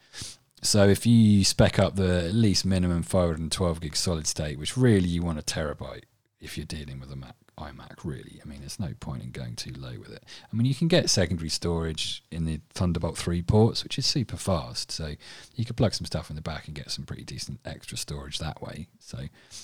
So 0.62 0.88
if 0.88 1.06
you 1.06 1.46
spec 1.46 1.80
up 1.80 1.96
the 1.96 2.26
at 2.26 2.34
least 2.34 2.66
minimum 2.66 3.04
512 3.04 3.80
gig 3.80 3.96
solid 3.96 4.28
state, 4.28 4.58
which 4.60 4.76
really 4.76 5.08
you 5.08 5.22
want 5.22 5.40
a 5.40 5.44
terabyte 5.44 6.04
if 6.40 6.58
you're 6.58 6.66
dealing 6.66 7.00
with 7.00 7.12
a 7.12 7.16
Mac 7.16 7.36
iMac, 7.60 8.04
really. 8.04 8.40
I 8.44 8.48
mean, 8.48 8.60
there's 8.62 8.80
no 8.80 8.94
point 9.00 9.24
in 9.24 9.32
going 9.32 9.56
too 9.56 9.74
low 9.78 10.00
with 10.00 10.12
it. 10.12 10.24
I 10.52 10.56
mean, 10.56 10.66
you 10.66 10.76
can 10.76 10.88
get 10.88 11.10
secondary 11.10 11.50
storage 11.50 12.24
in 12.32 12.46
the 12.46 12.62
Thunderbolt 12.74 13.18
3 13.18 13.42
ports, 13.44 13.84
which 13.84 13.98
is 13.98 14.06
super 14.06 14.38
fast. 14.38 14.92
So 14.92 15.16
you 15.56 15.66
could 15.66 15.78
plug 15.78 15.94
some 15.94 16.06
stuff 16.06 16.30
in 16.30 16.36
the 16.36 16.42
back 16.42 16.68
and 16.68 16.76
get 16.76 16.92
some 16.92 17.06
pretty 17.06 17.24
decent 17.24 17.60
extra 17.66 17.98
storage 17.98 18.40
that 18.40 18.62
way. 18.62 18.88
So, 19.00 19.20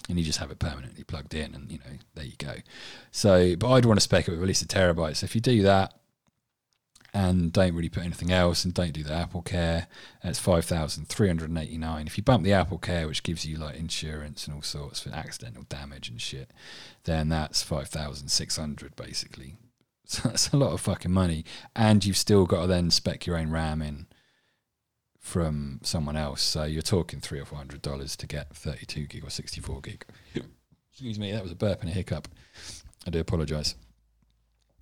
and 0.09 0.19
you 0.19 0.23
just 0.23 0.39
have 0.39 0.51
it 0.51 0.59
permanently 0.59 1.03
plugged 1.03 1.33
in, 1.33 1.55
and 1.55 1.71
you 1.71 1.79
know, 1.79 1.97
there 2.13 2.25
you 2.25 2.35
go. 2.37 2.55
So, 3.11 3.55
but 3.55 3.71
I'd 3.71 3.85
want 3.85 3.97
to 3.97 4.03
spec 4.03 4.27
it 4.27 4.31
with 4.31 4.41
at 4.41 4.47
least 4.47 4.63
a 4.63 4.67
terabyte. 4.67 5.17
So 5.17 5.25
if 5.25 5.35
you 5.35 5.41
do 5.41 5.63
that, 5.63 5.93
and 7.15 7.53
don't 7.53 7.73
really 7.73 7.87
put 7.87 8.03
anything 8.03 8.29
else 8.29 8.65
and 8.65 8.73
don't 8.73 8.91
do 8.91 9.01
the 9.01 9.13
Apple 9.13 9.41
Care. 9.41 9.87
It's 10.21 10.37
five 10.37 10.65
thousand 10.65 11.07
three 11.07 11.27
hundred 11.27 11.47
and 11.49 11.57
eighty 11.57 11.77
nine. 11.77 12.07
If 12.07 12.17
you 12.17 12.23
bump 12.23 12.43
the 12.43 12.51
Apple 12.51 12.77
Care, 12.77 13.07
which 13.07 13.23
gives 13.23 13.45
you 13.45 13.57
like 13.57 13.77
insurance 13.77 14.45
and 14.45 14.55
all 14.55 14.61
sorts 14.61 14.99
for 14.99 15.11
accidental 15.11 15.63
damage 15.69 16.09
and 16.09 16.21
shit, 16.21 16.51
then 17.05 17.29
that's 17.29 17.63
five 17.63 17.87
thousand 17.87 18.27
six 18.27 18.57
hundred 18.57 18.95
basically. 18.95 19.55
So 20.07 20.29
that's 20.29 20.49
a 20.49 20.57
lot 20.57 20.71
of 20.71 20.81
fucking 20.81 21.11
money, 21.11 21.45
and 21.75 22.05
you've 22.05 22.15
still 22.15 22.45
got 22.45 22.61
to 22.61 22.67
then 22.67 22.91
spec 22.91 23.25
your 23.25 23.37
own 23.37 23.49
RAM 23.49 23.81
in 23.81 24.05
from 25.19 25.79
someone 25.81 26.15
else. 26.15 26.43
So 26.43 26.65
you're 26.65 26.83
talking 26.83 27.21
three 27.21 27.39
or 27.39 27.45
four 27.45 27.57
hundred 27.57 27.81
dollars 27.81 28.15
to 28.17 28.27
get 28.27 28.55
thirty 28.55 28.85
two 28.85 29.07
gig 29.07 29.25
or 29.25 29.31
sixty 29.31 29.61
four 29.61 29.81
gig. 29.81 30.05
Excuse 30.91 31.17
me, 31.17 31.31
that 31.31 31.41
was 31.41 31.51
a 31.51 31.55
burp 31.55 31.81
and 31.81 31.89
a 31.89 31.93
hiccup. 31.93 32.27
I 33.07 33.09
do 33.09 33.19
apologise. 33.19 33.73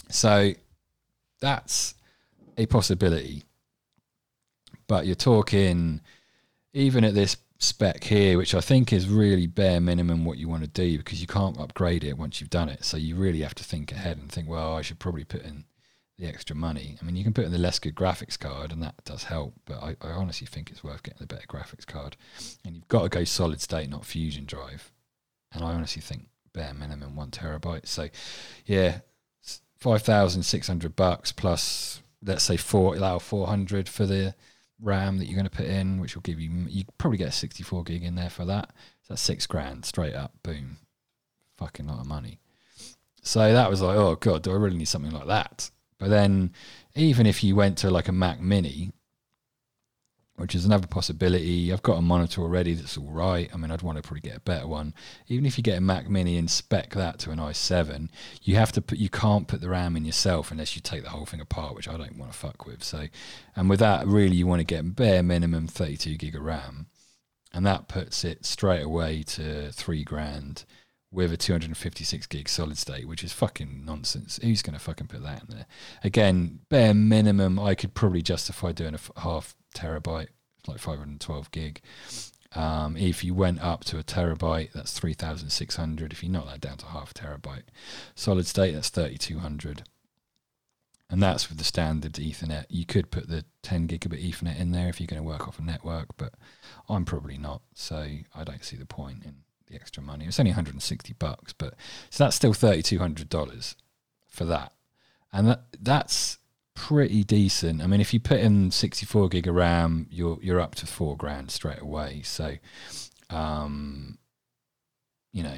So 0.10 0.52
that's 1.40 1.96
a 2.58 2.66
possibility. 2.66 3.44
But 4.88 5.06
you're 5.06 5.16
talking, 5.16 6.02
even 6.74 7.04
at 7.04 7.14
this 7.14 7.38
spec 7.60 8.04
here, 8.04 8.38
which 8.38 8.54
I 8.54 8.62
think 8.62 8.92
is 8.92 9.08
really 9.08 9.48
bare 9.48 9.80
minimum 9.80 10.26
what 10.26 10.38
you 10.38 10.50
want 10.50 10.64
to 10.64 10.70
do 10.70 10.98
because 10.98 11.22
you 11.22 11.28
can't 11.28 11.60
upgrade 11.60 12.04
it 12.04 12.18
once 12.18 12.40
you've 12.42 12.50
done 12.50 12.70
it. 12.70 12.84
So 12.84 12.98
you 12.98 13.16
really 13.16 13.42
have 13.42 13.56
to 13.56 13.64
think 13.64 13.92
ahead 13.92 14.18
and 14.18 14.32
think, 14.32 14.50
well, 14.50 14.76
I 14.76 14.82
should 14.82 15.00
probably 15.00 15.24
put 15.24 15.44
in 15.44 15.64
the 16.18 16.28
extra 16.28 16.56
money. 16.56 16.98
I 17.02 17.06
mean, 17.06 17.16
you 17.16 17.24
can 17.24 17.34
put 17.34 17.46
in 17.46 17.52
the 17.52 17.58
less 17.58 17.80
good 17.80 17.96
graphics 17.96 18.38
card, 18.38 18.72
and 18.72 18.84
that 18.84 19.04
does 19.06 19.24
help. 19.24 19.56
But 19.66 19.82
I, 19.82 19.96
I 20.02 20.12
honestly 20.12 20.46
think 20.46 20.70
it's 20.70 20.84
worth 20.84 21.02
getting 21.02 21.20
the 21.20 21.26
better 21.26 21.48
graphics 21.48 21.88
card. 21.88 22.18
And 22.66 22.76
you've 22.76 22.88
got 22.88 23.04
to 23.04 23.10
go 23.10 23.24
solid 23.24 23.62
state, 23.62 23.90
not 23.90 24.06
fusion 24.06 24.46
drive. 24.46 24.92
And 25.52 25.64
I 25.64 25.74
honestly 25.74 26.02
think 26.02 26.28
bare 26.54 26.74
minimum 26.74 27.16
one 27.16 27.32
terabyte. 27.32 27.88
So, 27.88 28.10
yeah, 28.66 29.00
five 29.80 30.04
thousand 30.04 30.44
six 30.44 30.68
hundred 30.68 30.96
bucks 30.96 31.32
plus 31.32 32.03
let's 32.24 32.44
say 32.44 32.58
four 32.58 32.96
allow 32.96 33.20
400 33.20 33.88
for 33.90 34.06
the 34.06 34.36
RAM 34.80 35.18
that 35.18 35.26
you're 35.26 35.36
going 35.36 35.50
to 35.50 35.56
put 35.56 35.66
in, 35.66 36.00
which 36.00 36.16
will 36.16 36.22
give 36.22 36.40
you 36.40 36.50
you 36.68 36.84
probably 36.98 37.18
get 37.18 37.30
a 37.30 37.32
64 37.32 37.84
gig 37.84 38.04
in 38.04 38.16
there 38.16 38.30
for 38.30 38.46
that. 38.46 38.70
So 39.04 39.14
that's 39.14 39.22
six 39.22 39.48
grand 39.48 39.86
straight 39.86 40.16
up, 40.16 40.34
boom, 40.44 40.78
fucking 41.58 41.88
lot 41.88 42.00
of 42.00 42.08
money. 42.08 42.40
So 43.22 43.54
that 43.54 43.70
was 43.70 43.82
like, 43.82 43.98
oh 43.98 44.16
god, 44.16 44.44
do 44.44 44.52
I 44.52 44.56
really 44.56 44.78
need 44.78 44.88
something 44.88 45.12
like 45.12 45.28
that? 45.28 45.72
But 45.98 46.10
then, 46.10 46.52
even 46.96 47.26
if 47.26 47.44
you 47.44 47.56
went 47.56 47.78
to 47.80 47.90
like 47.90 48.10
a 48.10 48.12
Mac 48.12 48.42
Mini, 48.42 48.92
which 50.36 50.56
is 50.56 50.66
another 50.66 50.88
possibility. 50.88 51.72
I've 51.72 51.84
got 51.84 51.98
a 51.98 52.02
monitor 52.02 52.42
already 52.42 52.74
that's 52.74 52.98
all 52.98 53.12
right. 53.12 53.50
I 53.54 53.58
mean, 53.58 53.70
I'd 53.70 53.84
want 53.84 53.98
to 53.98 54.02
probably 54.02 54.22
get 54.22 54.38
a 54.38 54.42
better 54.42 54.68
one. 54.68 54.94
Even 55.28 55.46
if 55.46 55.58
you 55.58 55.64
get 55.64 55.78
a 55.78 55.82
Mac 55.82 56.10
Mini 56.10 56.38
and 56.38 56.50
spec 56.50 56.94
that 56.96 57.20
to 57.20 57.32
an 57.32 57.40
i7, 57.40 58.10
you 58.42 58.56
have 58.56 58.72
to 58.72 58.82
put 58.82 58.98
you 58.98 59.10
can't 59.10 59.48
put 59.48 59.62
the 59.62 59.70
RAM 59.70 59.96
in 59.96 60.06
yourself 60.06 60.52
unless 60.52 60.76
you 60.76 60.82
take 60.82 61.04
the 61.04 61.10
whole 61.10 61.26
thing 61.26 61.40
apart, 61.40 61.76
which 61.76 61.88
I 61.88 61.98
don't 61.98 62.18
want 62.18 62.32
to 62.32 62.38
fuck 62.38 62.66
with. 62.66 62.84
So, 62.84 63.08
and 63.56 63.70
with 63.70 63.80
that, 63.80 64.08
really, 64.08 64.36
you 64.36 64.48
want 64.48 64.60
to 64.60 64.66
get 64.66 64.96
bare 64.96 65.22
minimum 65.22 65.68
32 65.68 66.16
gig 66.16 66.36
of 66.36 66.42
RAM, 66.42 66.88
and 67.54 67.66
that 67.66 67.88
puts 67.88 68.26
it 68.26 68.46
straight 68.46 68.84
away 68.84 69.22
to 69.24 69.72
three 69.72 70.04
grand 70.04 70.66
with 71.12 71.32
a 71.32 71.38
256 71.38 72.26
gig 72.26 72.50
solid 72.50 72.78
state, 72.78 73.08
which 73.08 73.24
is 73.24 73.32
fucking 73.32 73.86
nonsense. 73.86 74.40
Who's 74.42 74.64
going 74.64 74.74
to 74.74 74.80
fucking 74.80 75.08
put 75.08 75.22
that 75.22 75.44
in 75.44 75.56
there? 75.56 75.66
Again, 76.04 76.62
bare 76.70 76.96
minimum, 76.96 77.60
I 77.60 77.76
could 77.76 77.94
probably 77.94 78.24
justify 78.24 78.72
doing 78.72 78.96
a 78.96 78.98
f- 78.98 79.12
half 79.18 79.56
terabyte, 79.74 80.30
like 80.68 80.80
512 80.80 81.52
gig. 81.52 81.82
Um, 82.56 82.96
if 82.98 83.24
you 83.24 83.34
went 83.34 83.62
up 83.62 83.84
to 83.86 83.98
a 83.98 84.04
terabyte, 84.04 84.74
that's 84.74 84.94
3,600. 84.94 86.12
If 86.12 86.24
you 86.24 86.30
knock 86.30 86.46
that 86.48 86.62
down 86.62 86.78
to 86.78 86.86
half 86.88 87.12
a 87.12 87.14
terabyte, 87.14 87.64
solid 88.16 88.46
state, 88.46 88.74
that's 88.74 88.90
3,200. 88.90 89.84
And 91.10 91.22
that's 91.22 91.50
with 91.50 91.58
the 91.58 91.64
standard 91.64 92.14
Ethernet. 92.14 92.66
You 92.70 92.86
could 92.86 93.12
put 93.12 93.28
the 93.28 93.46
10 93.62 93.88
gigabit 93.88 94.28
Ethernet 94.28 94.60
in 94.60 94.72
there 94.72 94.90
if 94.90 95.00
you're 95.00 95.08
going 95.08 95.22
to 95.22 95.28
work 95.28 95.48
off 95.48 95.60
a 95.60 95.62
network, 95.62 96.10
but 96.18 96.34
I'm 96.90 97.06
probably 97.06 97.38
not. 97.38 97.62
So 97.76 98.08
I 98.34 98.44
don't 98.44 98.64
see 98.64 98.78
the 98.78 98.86
point 98.86 99.24
in 99.24 99.38
the 99.68 99.76
extra 99.76 100.02
money. 100.02 100.26
It's 100.26 100.40
only 100.40 100.52
160 100.52 101.14
bucks, 101.14 101.54
but 101.54 101.76
so 102.10 102.24
that's 102.24 102.36
still 102.36 102.54
$3,200 102.54 103.76
for 104.28 104.46
that. 104.46 104.74
And 105.32 105.48
that, 105.48 105.64
that's 105.80 106.38
pretty 106.76 107.24
decent. 107.24 107.82
I 107.82 107.88
mean, 107.88 108.02
if 108.02 108.14
you 108.14 108.20
put 108.20 108.40
in 108.40 108.72
64 108.72 109.30
gig 109.30 109.48
of 109.48 109.56
RAM, 109.56 110.08
you're 110.10 110.38
you're 110.42 110.60
up 110.60 110.76
to 110.76 110.88
four 110.88 111.16
grand 111.16 111.52
straight 111.52 111.82
away. 111.82 112.22
So, 112.24 112.56
um, 113.30 114.18
you 115.32 115.44
know, 115.44 115.58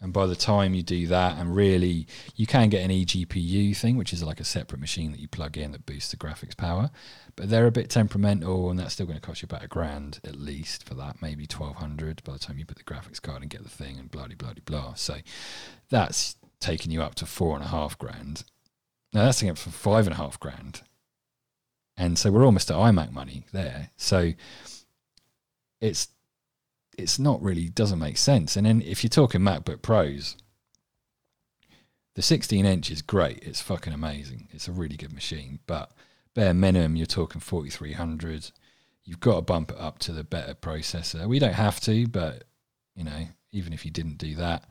and 0.00 0.12
by 0.12 0.26
the 0.26 0.36
time 0.36 0.74
you 0.74 0.82
do 0.82 1.06
that, 1.06 1.38
and 1.38 1.54
really, 1.54 2.06
you 2.36 2.46
can 2.46 2.68
get 2.68 2.82
an 2.82 2.90
eGPU 2.90 3.76
thing, 3.76 3.96
which 3.96 4.12
is 4.12 4.22
like 4.22 4.40
a 4.40 4.44
separate 4.44 4.80
machine 4.80 5.12
that 5.12 5.20
you 5.20 5.28
plug 5.28 5.56
in 5.56 5.72
that 5.72 5.86
boosts 5.86 6.10
the 6.10 6.16
graphics 6.16 6.56
power. 6.56 6.90
But 7.36 7.48
they're 7.48 7.66
a 7.66 7.72
bit 7.72 7.90
temperamental, 7.90 8.70
and 8.70 8.78
that's 8.78 8.94
still 8.94 9.06
going 9.06 9.18
to 9.18 9.26
cost 9.26 9.42
you 9.42 9.46
about 9.46 9.64
a 9.64 9.68
grand 9.68 10.20
at 10.24 10.36
least 10.36 10.86
for 10.86 10.94
that, 10.94 11.22
maybe 11.22 11.46
twelve 11.46 11.76
hundred 11.76 12.22
by 12.24 12.34
the 12.34 12.38
time 12.38 12.58
you 12.58 12.66
put 12.66 12.78
the 12.78 12.84
graphics 12.84 13.22
card 13.22 13.42
and 13.42 13.50
get 13.50 13.62
the 13.62 13.68
thing, 13.68 13.98
and 13.98 14.10
blah 14.10 14.26
blah 14.26 14.36
blah 14.36 14.52
blah. 14.64 14.94
So 14.94 15.16
that's 15.88 16.36
taking 16.60 16.90
you 16.90 17.02
up 17.02 17.14
to 17.16 17.26
four 17.26 17.56
and 17.56 17.64
a 17.64 17.68
half 17.68 17.98
grand 17.98 18.44
now 19.14 19.24
that's 19.24 19.42
it 19.42 19.56
for 19.58 19.70
five 19.70 20.06
and 20.06 20.14
a 20.14 20.18
half 20.18 20.38
grand. 20.40 20.82
And 21.96 22.18
so 22.18 22.30
we're 22.32 22.44
almost 22.44 22.70
at 22.70 22.76
iMac 22.76 23.12
money 23.12 23.46
there. 23.52 23.90
So 23.96 24.32
it's 25.80 26.08
it's 26.98 27.18
not 27.18 27.42
really 27.42 27.68
doesn't 27.68 27.98
make 27.98 28.16
sense. 28.18 28.56
And 28.56 28.66
then 28.66 28.82
if 28.82 29.02
you're 29.02 29.08
talking 29.08 29.40
MacBook 29.40 29.82
Pros, 29.82 30.36
The 32.14 32.22
16 32.22 32.64
inch 32.64 32.90
is 32.90 33.02
great. 33.02 33.42
It's 33.42 33.60
fucking 33.60 33.92
amazing. 33.92 34.48
It's 34.52 34.68
a 34.68 34.72
really 34.72 34.96
good 34.96 35.12
machine. 35.12 35.58
But 35.66 35.90
bare 36.34 36.54
minimum, 36.54 36.96
you're 36.96 37.06
talking 37.06 37.40
4300. 37.40 38.50
You've 39.04 39.20
got 39.20 39.36
to 39.36 39.42
bump 39.42 39.72
it 39.72 39.78
up 39.78 39.98
to 40.00 40.12
the 40.12 40.24
better 40.24 40.54
processor. 40.54 41.26
We 41.26 41.38
don't 41.40 41.54
have 41.54 41.80
to, 41.80 42.06
but 42.06 42.44
you 42.94 43.04
know, 43.04 43.26
even 43.52 43.72
if 43.72 43.84
you 43.84 43.90
didn't 43.90 44.18
do 44.18 44.34
that, 44.36 44.64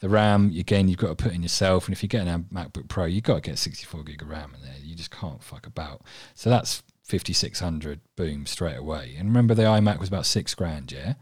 the 0.00 0.08
RAM 0.08 0.52
again, 0.56 0.88
you've 0.88 0.98
got 0.98 1.08
to 1.08 1.22
put 1.22 1.32
in 1.32 1.42
yourself. 1.42 1.86
And 1.86 1.92
if 1.94 2.02
you're 2.02 2.08
getting 2.08 2.28
a 2.28 2.38
MacBook 2.52 2.88
Pro, 2.88 3.04
you've 3.04 3.24
got 3.24 3.36
to 3.36 3.50
get 3.50 3.58
64 3.58 4.04
gig 4.04 4.22
of 4.22 4.28
RAM 4.28 4.54
in 4.54 4.62
there. 4.62 4.76
You 4.82 4.94
just 4.94 5.10
can't 5.10 5.42
fuck 5.42 5.66
about. 5.66 6.02
So 6.34 6.50
that's 6.50 6.82
5600. 7.04 8.00
Boom, 8.16 8.46
straight 8.46 8.76
away. 8.76 9.16
And 9.18 9.28
remember, 9.28 9.54
the 9.54 9.64
iMac 9.64 9.98
was 9.98 10.08
about 10.08 10.26
six 10.26 10.54
grand, 10.54 10.92
yeah. 10.92 11.14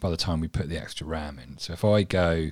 By 0.00 0.10
the 0.10 0.16
time 0.16 0.40
we 0.40 0.48
put 0.48 0.68
the 0.68 0.78
extra 0.78 1.06
RAM 1.06 1.38
in, 1.38 1.56
so 1.56 1.72
if 1.72 1.82
I 1.82 2.02
go 2.02 2.50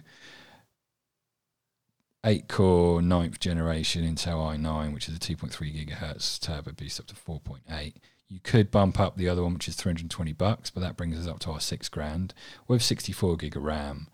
eight 2.24 2.48
core 2.48 3.02
ninth 3.02 3.38
generation 3.38 4.02
Intel 4.02 4.56
i9, 4.56 4.94
which 4.94 5.08
is 5.08 5.16
a 5.16 5.20
2.3 5.20 5.50
gigahertz 5.52 6.40
turbo 6.40 6.72
boost 6.72 6.98
up 6.98 7.06
to 7.06 7.14
4.8. 7.14 7.94
You 8.28 8.40
could 8.40 8.70
bump 8.70 8.98
up 8.98 9.16
the 9.16 9.28
other 9.28 9.42
one, 9.42 9.54
which 9.54 9.68
is 9.68 9.76
320 9.76 10.32
bucks, 10.32 10.70
but 10.70 10.80
that 10.80 10.96
brings 10.96 11.18
us 11.18 11.28
up 11.30 11.38
to 11.40 11.50
our 11.50 11.60
six 11.60 11.88
grand 11.88 12.32
with 12.66 12.82
64 12.82 13.36
gig 13.36 13.56
of 13.56 13.62
RAM. 13.62 14.08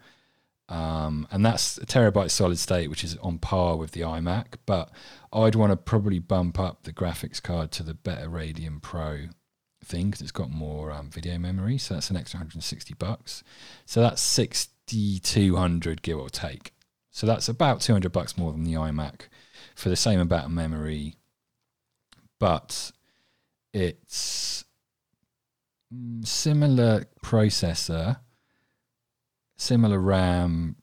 Um, 0.71 1.27
and 1.31 1.45
that's 1.45 1.77
a 1.79 1.87
terabyte 1.87 2.31
solid 2.31 2.59
state, 2.59 2.89
which 2.89 3.05
is 3.05 3.17
on 3.19 3.39
par 3.39 3.77
with 3.77 3.91
the 3.91 4.01
iMac. 4.01 4.55
But 4.67 4.91
I'd 5.33 5.57
want 5.57 5.73
to 5.73 5.77
probably 5.77 6.19
bump 6.19 6.59
up 6.59 6.85
the 6.85 6.93
graphics 6.93 7.43
card 7.43 7.73
to 7.73 7.83
the 7.83 7.95
better 7.95 8.29
Radeon 8.29 8.81
Pro 8.81 9.27
thing 9.85 10.07
because 10.07 10.23
it's 10.23 10.33
got 10.33 10.51
more 10.51 10.93
um, 10.93 11.11
video 11.11 11.39
memory. 11.39 11.77
So 11.77 11.95
that's 11.95 12.11
an 12.11 12.17
extra 12.17 12.39
160 12.39 12.95
bucks. 12.95 13.43
So 13.85 14.01
that's 14.01 14.23
6,200 14.23 16.03
give 16.03 16.19
or 16.19 16.31
take. 16.31 16.73
So 17.11 17.27
that's 17.27 17.49
about 17.49 17.81
200 17.81 18.13
bucks 18.13 18.39
more 18.39 18.53
than 18.53 18.65
the 18.65 18.75
iMac 18.75 19.23
for 19.75 19.89
the 19.89 19.97
same 19.97 20.21
amount 20.21 20.45
of 20.45 20.51
memory, 20.53 21.17
but 22.39 22.93
it's 23.73 24.65
mm, 25.93 26.27
similar 26.27 27.05
processor, 27.23 28.19
similar 29.61 29.99
RAM. 29.99 30.77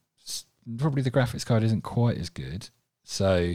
Probably 0.77 1.01
the 1.01 1.12
graphics 1.12 1.46
card 1.46 1.63
isn't 1.63 1.84
quite 1.84 2.17
as 2.17 2.29
good. 2.29 2.69
So 3.03 3.53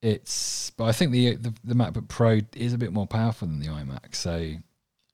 it's, 0.00 0.70
but 0.70 0.84
I 0.84 0.92
think 0.92 1.12
the, 1.12 1.36
the, 1.36 1.54
the 1.64 1.74
MacBook 1.74 2.08
Pro 2.08 2.40
is 2.54 2.72
a 2.72 2.78
bit 2.78 2.92
more 2.92 3.06
powerful 3.06 3.48
than 3.48 3.60
the 3.60 3.66
iMac. 3.66 4.14
So 4.14 4.54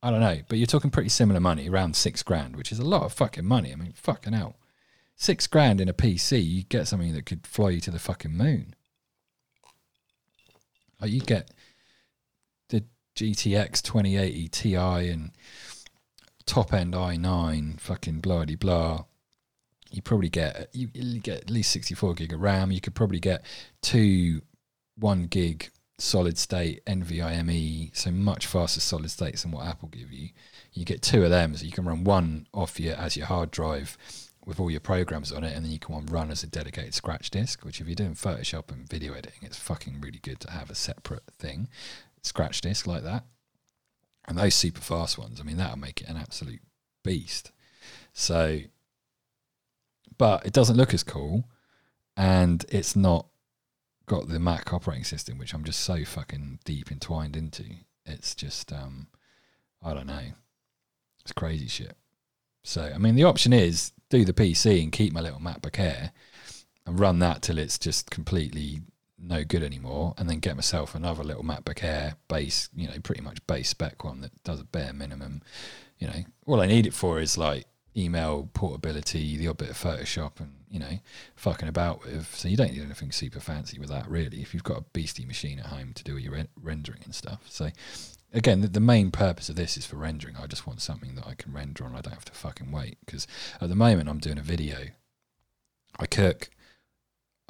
I 0.02 0.10
don't 0.10 0.20
know, 0.20 0.38
but 0.48 0.58
you're 0.58 0.66
talking 0.66 0.90
pretty 0.90 1.08
similar 1.08 1.40
money, 1.40 1.68
around 1.68 1.96
six 1.96 2.22
grand, 2.22 2.56
which 2.56 2.70
is 2.70 2.78
a 2.78 2.84
lot 2.84 3.02
of 3.02 3.12
fucking 3.12 3.44
money. 3.44 3.72
I 3.72 3.76
mean, 3.76 3.92
fucking 3.94 4.32
hell 4.32 4.56
six 5.22 5.46
grand 5.46 5.80
in 5.80 5.88
a 5.88 5.94
PC, 5.94 6.44
you 6.44 6.64
get 6.64 6.88
something 6.88 7.14
that 7.14 7.26
could 7.26 7.46
fly 7.46 7.70
you 7.70 7.80
to 7.80 7.90
the 7.90 7.98
fucking 7.98 8.36
moon. 8.36 8.74
Like 11.00 11.10
you 11.10 11.20
get 11.20 11.50
the 12.68 12.84
GTX 13.16 13.82
2080 13.82 14.48
Ti 14.48 14.74
and 14.76 15.30
top 16.52 16.74
end 16.74 16.92
i9, 16.92 17.80
fucking 17.80 18.20
blah 18.20 18.44
blah. 18.44 19.04
You 19.90 20.02
probably 20.02 20.28
get 20.28 20.68
you, 20.74 20.90
you 20.92 21.18
get 21.18 21.40
at 21.40 21.50
least 21.50 21.72
64 21.72 22.12
gig 22.12 22.34
of 22.34 22.42
RAM. 22.42 22.70
You 22.70 22.80
could 22.82 22.94
probably 22.94 23.20
get 23.20 23.42
two 23.80 24.42
one 24.98 25.28
gig 25.28 25.70
solid 25.96 26.36
state 26.36 26.84
NVMe, 26.84 27.96
so 27.96 28.10
much 28.10 28.46
faster 28.46 28.80
solid 28.80 29.10
states 29.10 29.42
than 29.42 29.52
what 29.52 29.66
Apple 29.66 29.88
give 29.88 30.12
you. 30.12 30.28
You 30.74 30.84
get 30.84 31.00
two 31.00 31.24
of 31.24 31.30
them, 31.30 31.56
so 31.56 31.64
you 31.64 31.72
can 31.72 31.86
run 31.86 32.04
one 32.04 32.46
off 32.52 32.78
your 32.78 32.96
as 32.96 33.16
your 33.16 33.26
hard 33.26 33.50
drive 33.50 33.96
with 34.44 34.60
all 34.60 34.70
your 34.70 34.80
programs 34.80 35.32
on 35.32 35.44
it, 35.44 35.56
and 35.56 35.64
then 35.64 35.72
you 35.72 35.78
can 35.78 36.04
run 36.04 36.30
as 36.30 36.42
a 36.42 36.46
dedicated 36.46 36.92
scratch 36.92 37.30
disk. 37.30 37.64
Which, 37.64 37.80
if 37.80 37.86
you're 37.86 37.94
doing 37.94 38.14
Photoshop 38.14 38.70
and 38.70 38.86
video 38.86 39.14
editing, 39.14 39.40
it's 39.40 39.58
fucking 39.58 40.02
really 40.02 40.20
good 40.20 40.40
to 40.40 40.50
have 40.50 40.68
a 40.68 40.74
separate 40.74 41.24
thing, 41.38 41.68
scratch 42.20 42.60
disk 42.60 42.86
like 42.86 43.04
that. 43.04 43.24
And 44.26 44.38
those 44.38 44.54
super 44.54 44.80
fast 44.80 45.18
ones, 45.18 45.40
I 45.40 45.44
mean, 45.44 45.56
that'll 45.56 45.78
make 45.78 46.00
it 46.00 46.08
an 46.08 46.16
absolute 46.16 46.60
beast. 47.02 47.50
So, 48.12 48.60
but 50.16 50.46
it 50.46 50.52
doesn't 50.52 50.76
look 50.76 50.94
as 50.94 51.02
cool, 51.02 51.48
and 52.16 52.64
it's 52.68 52.94
not 52.94 53.26
got 54.06 54.28
the 54.28 54.38
Mac 54.38 54.72
operating 54.72 55.04
system, 55.04 55.38
which 55.38 55.54
I'm 55.54 55.64
just 55.64 55.80
so 55.80 56.04
fucking 56.04 56.60
deep 56.64 56.92
entwined 56.92 57.36
into. 57.36 57.64
It's 58.04 58.34
just, 58.34 58.72
um, 58.72 59.08
I 59.82 59.94
don't 59.94 60.06
know, 60.06 60.32
it's 61.22 61.32
crazy 61.32 61.68
shit. 61.68 61.96
So, 62.62 62.92
I 62.94 62.98
mean, 62.98 63.14
the 63.14 63.24
option 63.24 63.52
is 63.52 63.92
do 64.08 64.24
the 64.24 64.32
PC 64.32 64.82
and 64.82 64.92
keep 64.92 65.12
my 65.12 65.20
little 65.20 65.40
MacBook 65.40 65.78
Air 65.78 66.12
and 66.86 67.00
run 67.00 67.18
that 67.20 67.42
till 67.42 67.58
it's 67.58 67.78
just 67.78 68.10
completely 68.10 68.82
no 69.22 69.44
good 69.44 69.62
anymore, 69.62 70.14
and 70.18 70.28
then 70.28 70.40
get 70.40 70.56
myself 70.56 70.94
another 70.94 71.22
little 71.22 71.44
MacBook 71.44 71.82
Air 71.82 72.16
base, 72.28 72.68
you 72.74 72.88
know, 72.88 72.94
pretty 73.02 73.22
much 73.22 73.46
base 73.46 73.68
spec 73.68 74.04
one 74.04 74.20
that 74.20 74.42
does 74.44 74.60
a 74.60 74.64
bare 74.64 74.92
minimum. 74.92 75.42
You 75.98 76.08
know, 76.08 76.24
all 76.46 76.60
I 76.60 76.66
need 76.66 76.86
it 76.86 76.94
for 76.94 77.20
is 77.20 77.38
like 77.38 77.66
email 77.96 78.48
portability, 78.54 79.36
the 79.36 79.48
odd 79.48 79.58
bit 79.58 79.70
of 79.70 79.78
Photoshop, 79.78 80.40
and 80.40 80.54
you 80.70 80.78
know, 80.80 80.98
fucking 81.36 81.68
about 81.68 82.04
with. 82.04 82.34
So 82.34 82.48
you 82.48 82.56
don't 82.56 82.72
need 82.72 82.82
anything 82.82 83.12
super 83.12 83.40
fancy 83.40 83.78
with 83.78 83.90
that, 83.90 84.08
really. 84.08 84.40
If 84.40 84.54
you've 84.54 84.64
got 84.64 84.78
a 84.78 84.84
beastie 84.92 85.24
machine 85.24 85.58
at 85.58 85.66
home 85.66 85.92
to 85.94 86.04
do 86.04 86.16
your 86.16 86.32
re- 86.32 86.48
rendering 86.60 87.00
and 87.04 87.14
stuff. 87.14 87.42
So 87.48 87.70
again, 88.32 88.60
the, 88.62 88.68
the, 88.68 88.80
main 88.80 89.10
purpose 89.10 89.48
of 89.48 89.56
this 89.56 89.76
is 89.76 89.86
for 89.86 89.96
rendering. 89.96 90.36
I 90.36 90.46
just 90.46 90.66
want 90.66 90.80
something 90.80 91.14
that 91.16 91.26
I 91.26 91.34
can 91.34 91.52
render 91.52 91.84
on. 91.84 91.94
I 91.94 92.00
don't 92.00 92.14
have 92.14 92.24
to 92.26 92.32
fucking 92.32 92.72
wait 92.72 92.98
because 93.04 93.26
at 93.60 93.68
the 93.68 93.76
moment 93.76 94.08
I'm 94.08 94.18
doing 94.18 94.38
a 94.38 94.42
video. 94.42 94.78
I 95.98 96.06
cook, 96.06 96.48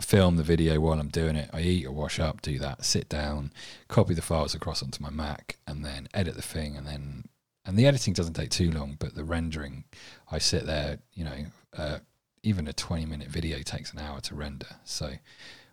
film 0.03 0.37
the 0.37 0.43
video 0.43 0.81
while 0.81 0.99
I'm 0.99 1.09
doing 1.09 1.37
it. 1.37 1.51
I 1.53 1.61
eat 1.61 1.87
or 1.87 1.93
wash 1.93 2.19
up, 2.19 2.43
do 2.43 2.59
that, 2.59 2.85
sit 2.85 3.09
down, 3.09 3.53
copy 3.89 4.15
the 4.15 4.23
files 4.23 4.55
across 4.55 4.83
onto 4.83 5.03
my 5.03 5.11
Mac, 5.11 5.57
and 5.67 5.85
then 5.85 6.09
edit 6.13 6.35
the 6.35 6.43
thing. 6.43 6.77
And 6.77 6.87
then, 6.87 7.25
and 7.65 7.77
the 7.77 7.87
editing 7.87 8.13
doesn't 8.13 8.35
take 8.35 8.51
too 8.51 8.71
long, 8.71 8.97
but 8.99 9.15
the 9.15 9.25
rendering, 9.25 9.85
I 10.31 10.39
sit 10.39 10.67
there, 10.67 10.99
you 11.15 11.25
know, 11.25 11.47
uh, 11.77 11.99
even 12.43 12.69
a 12.69 12.73
20 12.73 13.07
minute 13.07 13.29
video 13.29 13.61
takes 13.63 13.93
an 13.93 13.99
hour 13.99 14.21
to 14.23 14.35
render. 14.35 14.77
So, 14.85 15.07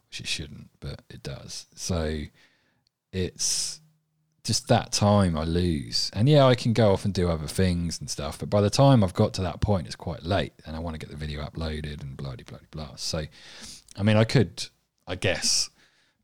which 0.09 0.19
it 0.19 0.27
shouldn't, 0.27 0.69
but 0.79 1.01
it 1.09 1.23
does. 1.23 1.67
So 1.75 2.21
it's, 3.11 3.81
just 4.49 4.67
that 4.67 4.91
time 4.91 5.37
I 5.37 5.43
lose. 5.43 6.09
And 6.11 6.27
yeah, 6.27 6.45
I 6.45 6.55
can 6.55 6.73
go 6.73 6.91
off 6.91 7.05
and 7.05 7.13
do 7.13 7.29
other 7.29 7.45
things 7.45 7.99
and 7.99 8.09
stuff, 8.09 8.39
but 8.39 8.49
by 8.49 8.61
the 8.61 8.69
time 8.71 9.03
I've 9.03 9.13
got 9.13 9.33
to 9.35 9.43
that 9.43 9.61
point, 9.61 9.85
it's 9.85 9.95
quite 9.95 10.23
late 10.23 10.53
and 10.65 10.75
I 10.75 10.79
want 10.79 10.95
to 10.95 10.97
get 10.97 11.11
the 11.11 11.15
video 11.15 11.43
uploaded 11.43 12.01
and 12.01 12.17
blah, 12.17 12.35
blah, 12.47 12.57
blah. 12.71 12.95
So, 12.95 13.25
I 13.99 14.03
mean, 14.03 14.17
I 14.17 14.23
could, 14.23 14.65
I 15.05 15.15
guess, 15.15 15.69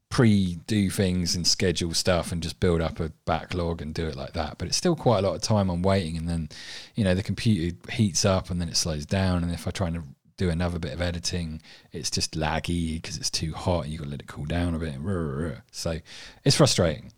pre 0.10 0.56
do 0.66 0.90
things 0.90 1.36
and 1.36 1.46
schedule 1.46 1.94
stuff 1.94 2.32
and 2.32 2.42
just 2.42 2.60
build 2.60 2.82
up 2.82 3.00
a 3.02 3.12
backlog 3.26 3.82
and 3.82 3.94
do 3.94 4.08
it 4.08 4.16
like 4.16 4.34
that. 4.34 4.58
But 4.58 4.70
it's 4.70 4.78
still 4.78 4.96
quite 4.96 5.20
a 5.20 5.28
lot 5.28 5.36
of 5.36 5.42
time 5.42 5.70
I'm 5.70 5.84
waiting. 5.84 6.16
And 6.16 6.28
then, 6.28 6.50
you 6.96 7.04
know, 7.04 7.14
the 7.14 7.22
computer 7.22 7.76
heats 7.92 8.24
up 8.24 8.50
and 8.50 8.62
then 8.62 8.70
it 8.70 8.78
slows 8.78 9.06
down. 9.06 9.44
And 9.44 9.52
if 9.52 9.68
I 9.68 9.72
try 9.72 9.90
to 9.92 10.04
do 10.38 10.50
another 10.50 10.80
bit 10.80 10.94
of 10.94 11.02
editing, 11.02 11.62
it's 11.92 12.10
just 12.10 12.34
laggy 12.34 13.02
because 13.02 13.18
it's 13.18 13.30
too 13.30 13.54
hot 13.54 13.88
you've 13.88 14.00
got 14.00 14.06
to 14.06 14.12
let 14.12 14.22
it 14.22 14.28
cool 14.28 14.46
down 14.46 14.74
a 14.74 14.80
bit. 14.80 14.96
So 15.72 16.00
it's 16.44 16.56
frustrating. 16.56 17.12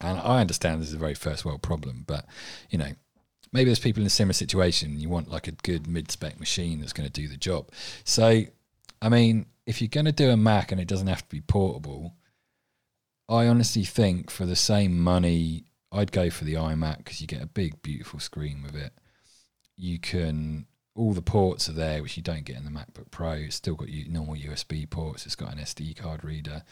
And 0.00 0.18
I 0.18 0.40
understand 0.40 0.80
this 0.80 0.88
is 0.88 0.94
a 0.94 0.98
very 0.98 1.14
first 1.14 1.44
world 1.44 1.62
problem, 1.62 2.04
but 2.06 2.26
you 2.70 2.78
know, 2.78 2.92
maybe 3.52 3.66
there's 3.66 3.78
people 3.78 4.02
in 4.02 4.06
a 4.06 4.10
similar 4.10 4.32
situation. 4.32 4.98
You 4.98 5.08
want 5.08 5.30
like 5.30 5.46
a 5.46 5.52
good 5.52 5.86
mid 5.86 6.10
spec 6.10 6.40
machine 6.40 6.80
that's 6.80 6.92
going 6.92 7.08
to 7.08 7.12
do 7.12 7.28
the 7.28 7.36
job. 7.36 7.70
So, 8.04 8.44
I 9.02 9.08
mean, 9.08 9.46
if 9.66 9.80
you're 9.80 9.88
going 9.88 10.06
to 10.06 10.12
do 10.12 10.30
a 10.30 10.36
Mac 10.36 10.70
and 10.70 10.80
it 10.80 10.86
doesn't 10.86 11.08
have 11.08 11.22
to 11.22 11.28
be 11.28 11.40
portable, 11.40 12.14
I 13.28 13.48
honestly 13.48 13.82
think 13.82 14.30
for 14.30 14.46
the 14.46 14.56
same 14.56 14.98
money, 14.98 15.64
I'd 15.90 16.12
go 16.12 16.30
for 16.30 16.44
the 16.44 16.54
iMac 16.54 16.98
because 16.98 17.20
you 17.20 17.26
get 17.26 17.42
a 17.42 17.46
big, 17.46 17.82
beautiful 17.82 18.20
screen 18.20 18.62
with 18.62 18.76
it. 18.76 18.92
You 19.76 19.98
can 19.98 20.66
all 20.94 21.14
the 21.14 21.22
ports 21.22 21.68
are 21.68 21.72
there, 21.72 22.02
which 22.02 22.16
you 22.16 22.22
don't 22.22 22.44
get 22.44 22.56
in 22.56 22.64
the 22.64 22.70
MacBook 22.70 23.10
Pro. 23.10 23.32
It's 23.32 23.56
still 23.56 23.74
got 23.74 23.88
normal 24.08 24.36
USB 24.36 24.88
ports. 24.88 25.26
It's 25.26 25.34
got 25.34 25.52
an 25.52 25.58
SD 25.58 25.96
card 25.96 26.22
reader. 26.22 26.62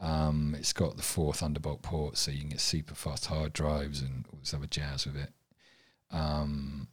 Um, 0.00 0.54
it's 0.58 0.72
got 0.72 0.96
the 0.96 1.02
four 1.02 1.32
Thunderbolt 1.32 1.82
ports, 1.82 2.20
so 2.20 2.32
you 2.32 2.40
can 2.40 2.48
get 2.50 2.60
super 2.60 2.94
fast 2.94 3.26
hard 3.26 3.52
drives 3.52 4.02
and 4.02 4.26
all 4.30 4.40
this 4.40 4.52
other 4.52 4.66
jazz 4.66 5.06
with 5.06 5.16
it. 5.16 5.30
Um, 6.10 6.88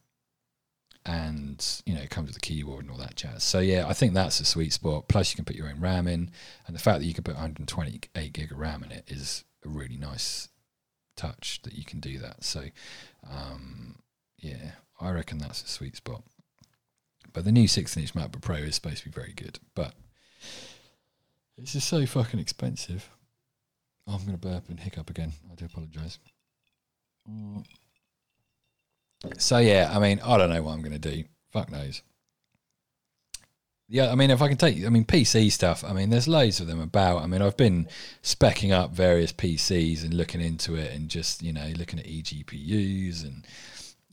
and 1.09 1.81
you 1.87 1.95
know, 1.95 2.01
it 2.01 2.11
comes 2.11 2.27
with 2.27 2.37
a 2.37 2.39
keyboard 2.39 2.83
and 2.83 2.91
all 2.91 2.97
that 2.99 3.15
jazz. 3.15 3.43
So 3.43 3.59
yeah, 3.59 3.87
I 3.87 3.93
think 3.93 4.13
that's 4.13 4.39
a 4.39 4.45
sweet 4.45 4.73
spot. 4.73 5.07
Plus, 5.07 5.31
you 5.31 5.35
can 5.35 5.45
put 5.45 5.55
your 5.55 5.67
own 5.67 5.79
RAM 5.79 6.07
in, 6.07 6.29
and 6.67 6.75
the 6.75 6.79
fact 6.79 6.99
that 6.99 7.05
you 7.05 7.15
can 7.15 7.23
put 7.23 7.33
128 7.33 8.33
gig 8.33 8.51
of 8.51 8.59
RAM 8.59 8.83
in 8.83 8.91
it 8.91 9.05
is 9.07 9.43
a 9.65 9.69
really 9.69 9.97
nice 9.97 10.49
touch 11.15 11.61
that 11.63 11.73
you 11.73 11.83
can 11.83 11.99
do 11.99 12.19
that. 12.19 12.43
So 12.43 12.65
um, 13.27 13.95
yeah, 14.37 14.73
I 15.01 15.09
reckon 15.09 15.39
that's 15.39 15.63
a 15.63 15.67
sweet 15.67 15.95
spot. 15.95 16.21
But 17.33 17.43
the 17.43 17.51
new 17.51 17.67
16-inch 17.67 18.13
MacBook 18.13 18.41
Pro 18.41 18.57
is 18.57 18.75
supposed 18.75 18.99
to 18.99 19.05
be 19.05 19.11
very 19.11 19.33
good, 19.33 19.59
but 19.75 19.93
it's 21.57 21.73
just 21.73 21.87
so 21.87 22.05
fucking 22.05 22.39
expensive. 22.39 23.09
I'm 24.07 24.19
to 24.25 24.37
burp 24.37 24.69
and 24.69 24.79
hiccup 24.79 25.09
again. 25.09 25.33
I 25.51 25.55
do 25.55 25.65
apologise. 25.65 26.19
Mm. 27.29 27.63
So, 29.37 29.57
yeah, 29.57 29.91
I 29.93 29.99
mean, 29.99 30.19
I 30.23 30.37
don't 30.37 30.49
know 30.49 30.61
what 30.61 30.73
I'm 30.73 30.81
going 30.81 30.99
to 30.99 30.99
do. 30.99 31.23
Fuck 31.51 31.71
knows. 31.71 32.01
yeah, 33.89 34.11
I 34.11 34.15
mean, 34.15 34.29
if 34.29 34.41
I 34.41 34.47
can 34.47 34.57
take, 34.57 34.85
I 34.85 34.89
mean, 34.89 35.03
PC 35.03 35.51
stuff. 35.51 35.83
I 35.83 35.93
mean, 35.93 36.09
there's 36.09 36.27
loads 36.27 36.59
of 36.59 36.67
them 36.67 36.79
about. 36.79 37.23
I 37.23 37.27
mean, 37.27 37.41
I've 37.41 37.57
been 37.57 37.87
specking 38.23 38.71
up 38.71 38.91
various 38.91 39.33
PCs 39.33 40.03
and 40.03 40.13
looking 40.13 40.41
into 40.41 40.75
it, 40.75 40.93
and 40.93 41.09
just 41.09 41.41
you 41.41 41.51
know, 41.51 41.67
looking 41.75 41.99
at 41.99 42.05
eGPUs 42.05 43.23
and 43.23 43.45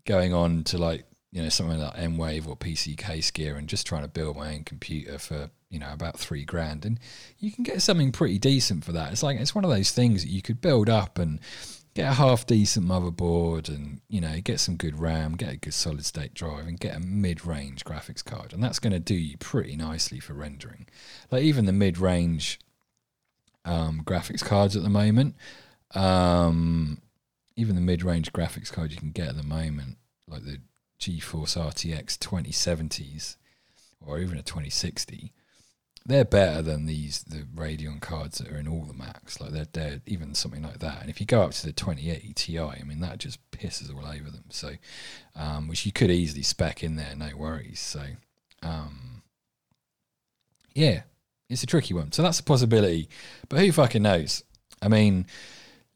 going 0.07 0.33
on 0.33 0.65
to 0.65 0.79
like 0.79 1.05
you 1.33 1.43
know 1.43 1.49
something 1.51 1.79
like 1.79 1.93
M-Wave 1.99 2.49
or 2.49 2.57
PC 2.57 2.97
Case 2.97 3.31
Gear, 3.31 3.57
and 3.57 3.69
just 3.69 3.87
trying 3.87 4.03
to 4.03 4.09
build 4.09 4.37
my 4.37 4.55
own 4.55 4.65
computer 4.65 5.19
for 5.19 5.51
you 5.69 5.79
know 5.79 5.93
about 5.93 6.19
three 6.19 6.45
grand, 6.45 6.87
and 6.87 6.99
you 7.39 7.53
can 7.53 7.63
get 7.63 7.83
something 7.83 8.13
pretty 8.13 8.39
decent 8.39 8.83
for 8.83 8.93
that. 8.93 9.13
It's 9.13 9.23
like 9.23 9.39
it's 9.39 9.55
one 9.55 9.65
of 9.65 9.71
those 9.71 9.91
things 9.91 10.23
that 10.23 10.31
you 10.31 10.41
could 10.41 10.61
build 10.63 10.89
up 10.89 11.19
and 11.19 11.39
get 11.97 12.13
a 12.13 12.15
half 12.15 12.45
decent 12.45 12.87
motherboard 12.87 13.69
and 13.69 14.03
you 14.07 14.21
know 14.21 14.39
get 14.45 14.61
some 14.61 14.77
good 14.77 14.99
ram 14.99 15.35
get 15.35 15.55
a 15.55 15.57
good 15.57 15.73
solid 15.73 16.05
state 16.05 16.35
drive 16.35 16.67
and 16.67 16.79
get 16.79 16.95
a 16.95 17.01
mid-range 17.01 17.85
graphics 17.85 18.23
card. 18.23 18.53
And 18.53 18.63
that's 18.63 18.79
going 18.79 18.93
to 18.93 19.01
do 19.01 19.15
you 19.15 19.39
pretty 19.39 19.77
nicely 19.77 20.21
for 20.21 20.35
rendering. 20.35 20.87
Like 21.31 21.43
even 21.43 21.65
the 21.65 21.73
mid-range 21.73 22.61
um, 23.65 24.03
graphics 24.05 24.45
cards 24.45 24.77
at 24.77 24.83
the 24.83 24.91
moment 24.91 25.37
um, 25.95 27.01
even 27.57 27.75
the 27.75 27.81
mid-range 27.81 28.31
graphics 28.31 28.71
card 28.71 28.93
you 28.93 28.99
can 28.99 29.11
get 29.11 29.29
at 29.29 29.37
the 29.37 29.43
moment 29.43 29.97
like 30.29 30.45
the 30.45 30.59
geforce 31.01 31.57
rtx 31.57 32.19
2070s 32.19 33.37
or 34.05 34.19
even 34.19 34.37
a 34.37 34.43
2060 34.43 35.33
they're 36.07 36.25
better 36.25 36.63
than 36.63 36.87
these 36.87 37.25
the 37.25 37.43
Radeon 37.43 38.01
cards 38.01 38.39
that 38.39 38.51
are 38.51 38.59
in 38.59 38.69
all 38.69 38.85
the 38.85 38.95
Macs. 38.95 39.41
Like 39.41 39.51
they're 39.51 39.67
they're 39.73 40.01
even 40.07 40.35
something 40.35 40.63
like 40.63 40.79
that. 40.79 41.01
And 41.01 41.11
if 41.11 41.21
you 41.21 41.27
go 41.27 41.43
up 41.43 41.51
to 41.53 41.67
the 41.67 41.73
2080 41.73 42.33
Ti, 42.35 42.59
I 42.61 42.83
mean 42.85 43.01
that 43.01 43.19
just 43.19 43.39
pisses 43.51 43.93
all 43.93 44.07
over 44.07 44.31
them. 44.31 44.45
So, 44.51 44.73
um, 45.35 45.69
which 45.69 45.85
you 45.85 45.93
could 45.93 46.11
easily 46.11 46.43
spec 46.43 46.85
in 46.85 46.97
there, 46.97 47.15
no 47.17 47.31
worries. 47.37 47.81
So, 47.81 48.03
um, 48.63 49.23
yeah, 50.75 51.03
it's 51.49 51.65
a 51.65 51.67
tricky 51.67 51.93
one. 51.93 52.13
So 52.13 52.23
that's 52.23 52.41
a 52.41 52.45
possibility, 52.45 53.09
but 53.49 53.59
who 53.59 53.73
fucking 53.73 54.03
knows? 54.03 54.45
I 54.81 54.89
mean, 54.89 55.27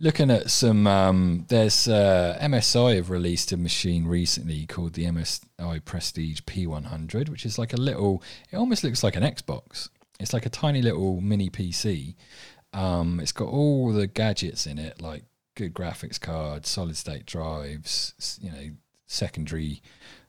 looking 0.00 0.30
at 0.30 0.50
some, 0.50 0.88
um, 0.88 1.44
there's 1.48 1.86
uh, 1.86 2.36
MSI 2.42 2.96
have 2.96 3.10
released 3.10 3.52
a 3.52 3.56
machine 3.56 4.06
recently 4.06 4.66
called 4.66 4.94
the 4.94 5.04
MSI 5.04 5.84
Prestige 5.84 6.40
P100, 6.40 7.28
which 7.28 7.46
is 7.46 7.58
like 7.58 7.72
a 7.72 7.76
little. 7.76 8.24
It 8.50 8.56
almost 8.56 8.82
looks 8.82 9.04
like 9.04 9.14
an 9.14 9.22
Xbox 9.22 9.88
it's 10.20 10.32
like 10.32 10.46
a 10.46 10.50
tiny 10.50 10.82
little 10.82 11.20
mini 11.20 11.50
PC. 11.50 12.14
Um, 12.72 13.18
it's 13.20 13.32
got 13.32 13.48
all 13.48 13.92
the 13.92 14.06
gadgets 14.06 14.66
in 14.66 14.78
it, 14.78 15.00
like 15.00 15.24
good 15.56 15.74
graphics 15.74 16.20
card, 16.20 16.66
solid 16.66 16.96
state 16.96 17.26
drives, 17.26 18.38
you 18.40 18.50
know, 18.50 18.70
secondary, 19.06 19.82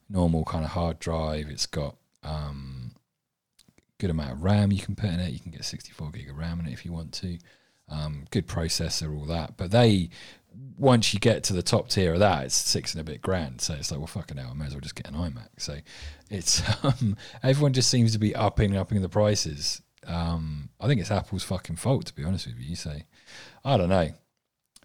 normal 0.10 0.44
kind 0.46 0.66
of 0.66 0.72
hard 0.72 0.98
drive. 1.00 1.50
It's 1.50 1.66
got 1.68 1.98
um, 2.24 2.92
good 4.00 4.10
amount 4.10 4.32
of 4.32 4.44
RAM 4.44 4.72
you 4.72 4.80
can 4.80 4.96
put 4.96 5.10
in 5.10 5.20
it. 5.20 5.32
You 5.32 5.40
can 5.40 5.52
get 5.52 5.66
64 5.66 6.12
gig 6.12 6.30
of 6.30 6.38
RAM 6.38 6.60
in 6.62 6.68
it 6.68 6.74
if 6.74 6.86
you 6.86 6.92
want 6.92 7.12
to. 7.14 7.38
Um, 7.90 8.26
good 8.32 8.48
processor, 8.48 9.16
all 9.16 9.26
that. 9.26 9.58
But 9.58 9.72
they, 9.72 10.10
once 10.78 11.14
you 11.14 11.20
get 11.20 11.44
to 11.46 11.54
the 11.54 11.62
top 11.62 11.90
tier 11.90 12.14
of 12.14 12.20
that, 12.20 12.46
it's 12.46 12.56
six 12.56 12.94
and 12.94 13.02
a 13.02 13.04
bit 13.04 13.22
grand. 13.22 13.62
So 13.62 13.74
it's 13.74 13.92
like, 13.92 14.00
well, 14.00 14.08
fucking 14.08 14.38
hell, 14.38 14.50
I 14.52 14.58
may 14.58 14.66
as 14.66 14.74
well 14.74 14.82
just 14.82 14.96
get 14.96 15.08
an 15.08 15.14
iMac. 15.14 15.50
So 15.58 15.78
it's 16.30 16.62
um, 16.84 17.18
everyone 17.44 17.74
just 17.74 17.90
seems 17.90 18.14
to 18.14 18.20
be 18.20 18.36
upping 18.36 18.72
and 18.72 18.80
upping 18.80 19.02
the 19.02 19.10
prices. 19.10 19.82
Um, 20.06 20.70
I 20.80 20.88
think 20.88 21.00
it's 21.00 21.12
Apple's 21.12 21.44
fucking 21.44 21.76
fault, 21.76 22.08
to 22.08 22.16
be 22.16 22.24
honest 22.24 22.48
with 22.48 22.60
you. 22.60 22.76
Say, 22.76 23.06
I 23.64 23.78
don't 23.78 23.90
know, 23.90 24.10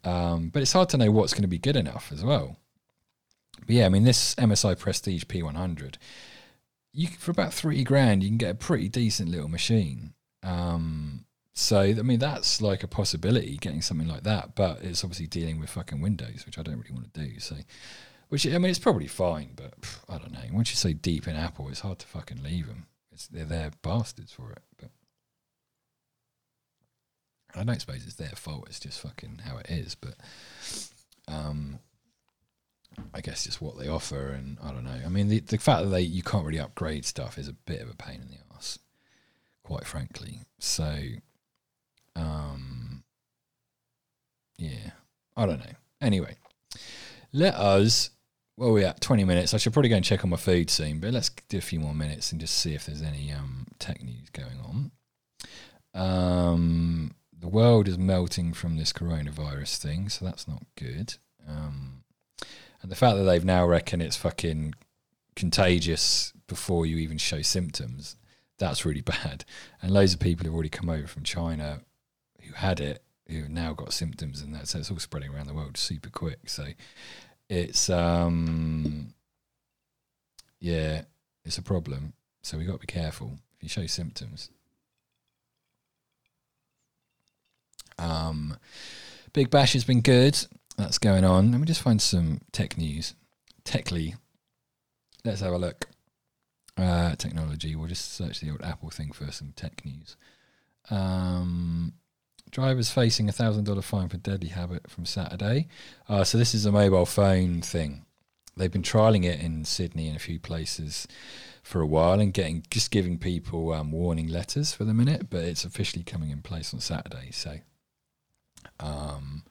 um, 0.04 0.50
but 0.50 0.62
it's 0.62 0.72
hard 0.72 0.90
to 0.90 0.98
know 0.98 1.10
what's 1.10 1.32
going 1.32 1.42
to 1.42 1.48
be 1.48 1.58
good 1.58 1.76
enough 1.76 2.10
as 2.12 2.22
well. 2.22 2.56
But 3.60 3.74
yeah, 3.74 3.86
I 3.86 3.88
mean, 3.88 4.04
this 4.04 4.34
MSI 4.36 4.78
Prestige 4.78 5.24
P100, 5.24 5.96
you 6.92 7.08
for 7.08 7.30
about 7.30 7.54
three 7.54 7.82
grand, 7.84 8.22
you 8.22 8.28
can 8.28 8.38
get 8.38 8.50
a 8.50 8.54
pretty 8.54 8.88
decent 8.88 9.30
little 9.30 9.48
machine. 9.48 10.14
Um, 10.42 11.25
so 11.58 11.80
I 11.80 11.94
mean, 11.94 12.18
that's 12.18 12.60
like 12.60 12.82
a 12.82 12.88
possibility 12.88 13.56
getting 13.56 13.80
something 13.80 14.06
like 14.06 14.24
that, 14.24 14.54
but 14.54 14.82
it's 14.82 15.02
obviously 15.02 15.26
dealing 15.26 15.58
with 15.58 15.70
fucking 15.70 16.02
Windows, 16.02 16.44
which 16.44 16.58
I 16.58 16.62
don't 16.62 16.76
really 16.76 16.92
want 16.92 17.14
to 17.14 17.20
do. 17.20 17.40
So 17.40 17.56
which 18.28 18.46
I 18.46 18.58
mean, 18.58 18.70
it's 18.70 18.78
probably 18.78 19.06
fine, 19.06 19.52
but 19.56 19.80
pff, 19.80 20.00
I 20.06 20.18
don't 20.18 20.32
know. 20.32 20.40
Once 20.52 20.70
you're 20.70 20.92
so 20.92 20.92
deep 20.92 21.26
in 21.26 21.34
Apple, 21.34 21.70
it's 21.70 21.80
hard 21.80 21.98
to 22.00 22.06
fucking 22.06 22.42
leave 22.42 22.66
them. 22.66 22.86
It's, 23.10 23.26
they're 23.28 23.70
bastards 23.80 24.32
for 24.32 24.52
it. 24.52 24.62
But 24.76 24.90
I 27.54 27.64
don't 27.64 27.80
suppose 27.80 28.04
it's 28.04 28.16
their 28.16 28.28
fault. 28.28 28.66
It's 28.68 28.80
just 28.80 29.00
fucking 29.00 29.40
how 29.46 29.56
it 29.56 29.70
is. 29.70 29.94
But 29.94 30.16
um, 31.26 31.78
I 33.14 33.22
guess 33.22 33.44
just 33.44 33.62
what 33.62 33.78
they 33.78 33.88
offer, 33.88 34.28
and 34.28 34.58
I 34.62 34.72
don't 34.72 34.84
know. 34.84 35.00
I 35.04 35.08
mean, 35.08 35.28
the 35.28 35.40
the 35.40 35.56
fact 35.56 35.84
that 35.84 35.90
they 35.90 36.02
you 36.02 36.22
can't 36.22 36.44
really 36.44 36.60
upgrade 36.60 37.06
stuff 37.06 37.38
is 37.38 37.48
a 37.48 37.54
bit 37.54 37.80
of 37.80 37.88
a 37.88 37.94
pain 37.94 38.20
in 38.20 38.28
the 38.28 38.38
ass, 38.54 38.78
quite 39.62 39.86
frankly. 39.86 40.42
So, 40.58 40.98
um, 42.16 43.04
yeah, 44.58 44.90
I 45.36 45.46
don't 45.46 45.60
know. 45.60 45.72
Anyway, 46.00 46.36
let 47.32 47.54
us 47.54 48.10
well, 48.56 48.72
we're 48.72 48.86
at 48.86 49.00
20 49.02 49.24
minutes. 49.24 49.52
I 49.52 49.58
should 49.58 49.74
probably 49.74 49.90
go 49.90 49.96
and 49.96 50.04
check 50.04 50.24
on 50.24 50.30
my 50.30 50.36
feed 50.36 50.70
soon, 50.70 50.98
but 50.98 51.12
let's 51.12 51.30
do 51.48 51.58
a 51.58 51.62
few 51.62 51.78
more 51.78 51.94
minutes 51.94 52.32
and 52.32 52.40
just 52.40 52.56
see 52.56 52.74
if 52.74 52.86
there's 52.86 53.02
any 53.02 53.30
um, 53.30 53.66
tech 53.78 54.02
news 54.02 54.30
going 54.30 54.58
on. 54.64 54.90
Um, 55.94 57.14
the 57.38 57.48
world 57.48 57.86
is 57.86 57.98
melting 57.98 58.54
from 58.54 58.76
this 58.76 58.92
coronavirus 58.94 59.76
thing, 59.76 60.08
so 60.08 60.24
that's 60.24 60.48
not 60.48 60.62
good. 60.76 61.16
Um, 61.46 62.04
and 62.80 62.90
the 62.90 62.96
fact 62.96 63.16
that 63.16 63.24
they've 63.24 63.44
now 63.44 63.66
reckon 63.66 64.00
it's 64.00 64.16
fucking 64.16 64.74
contagious 65.34 66.32
before 66.46 66.86
you 66.86 66.96
even 66.96 67.18
show 67.18 67.42
symptoms, 67.42 68.16
that's 68.58 68.86
really 68.86 69.00
bad. 69.02 69.44
And 69.82 69.90
loads 69.90 70.14
of 70.14 70.20
people 70.20 70.46
have 70.46 70.54
already 70.54 70.70
come 70.70 70.88
over 70.88 71.06
from 71.06 71.24
China 71.24 71.82
who 72.46 72.54
had 72.54 72.80
it, 72.80 73.02
who 73.28 73.48
now 73.48 73.72
got 73.72 73.92
symptoms, 73.92 74.40
and 74.40 74.54
that 74.54 74.68
so 74.68 74.78
it's 74.78 74.90
all 74.90 74.98
spreading 74.98 75.34
around 75.34 75.46
the 75.46 75.54
world 75.54 75.76
super 75.76 76.10
quick. 76.10 76.48
So 76.48 76.66
it's 77.48 77.90
um 77.90 79.14
yeah, 80.60 81.02
it's 81.44 81.58
a 81.58 81.62
problem. 81.62 82.14
So 82.42 82.58
we 82.58 82.64
got 82.64 82.72
to 82.74 82.78
be 82.78 82.86
careful 82.86 83.38
if 83.56 83.62
you 83.62 83.68
show 83.68 83.86
symptoms. 83.86 84.50
Um, 87.98 88.56
Big 89.32 89.50
Bash 89.50 89.72
has 89.72 89.84
been 89.84 90.00
good. 90.00 90.38
That's 90.76 90.98
going 90.98 91.24
on. 91.24 91.50
Let 91.50 91.60
me 91.60 91.66
just 91.66 91.82
find 91.82 92.00
some 92.00 92.40
tech 92.52 92.76
news. 92.76 93.14
Techly. 93.64 94.14
Let's 95.24 95.40
have 95.40 95.52
a 95.52 95.58
look. 95.58 95.86
Uh, 96.76 97.16
technology. 97.16 97.74
We'll 97.74 97.88
just 97.88 98.12
search 98.12 98.40
the 98.40 98.50
old 98.50 98.62
Apple 98.62 98.90
thing 98.90 99.12
for 99.12 99.32
some 99.32 99.52
tech 99.56 99.84
news. 99.84 100.16
Um, 100.90 101.94
Drivers 102.50 102.90
facing 102.90 103.28
a 103.28 103.32
thousand 103.32 103.64
dollar 103.64 103.82
fine 103.82 104.08
for 104.08 104.16
deadly 104.16 104.48
habit 104.48 104.90
from 104.90 105.04
Saturday. 105.04 105.68
Uh, 106.08 106.24
so 106.24 106.38
this 106.38 106.54
is 106.54 106.64
a 106.64 106.72
mobile 106.72 107.06
phone 107.06 107.60
thing. 107.60 108.06
They've 108.56 108.72
been 108.72 108.82
trialing 108.82 109.24
it 109.24 109.40
in 109.40 109.64
Sydney 109.64 110.08
and 110.08 110.16
a 110.16 110.20
few 110.20 110.40
places 110.40 111.06
for 111.62 111.80
a 111.82 111.86
while 111.86 112.20
and 112.20 112.32
getting 112.32 112.64
just 112.70 112.90
giving 112.90 113.18
people 113.18 113.72
um, 113.72 113.92
warning 113.92 114.28
letters 114.28 114.72
for 114.72 114.84
the 114.84 114.94
minute, 114.94 115.28
but 115.28 115.44
it's 115.44 115.64
officially 115.64 116.04
coming 116.04 116.30
in 116.30 116.40
place 116.40 116.72
on 116.72 116.80
Saturday. 116.80 117.30
So, 117.32 117.58
um, 118.80 119.42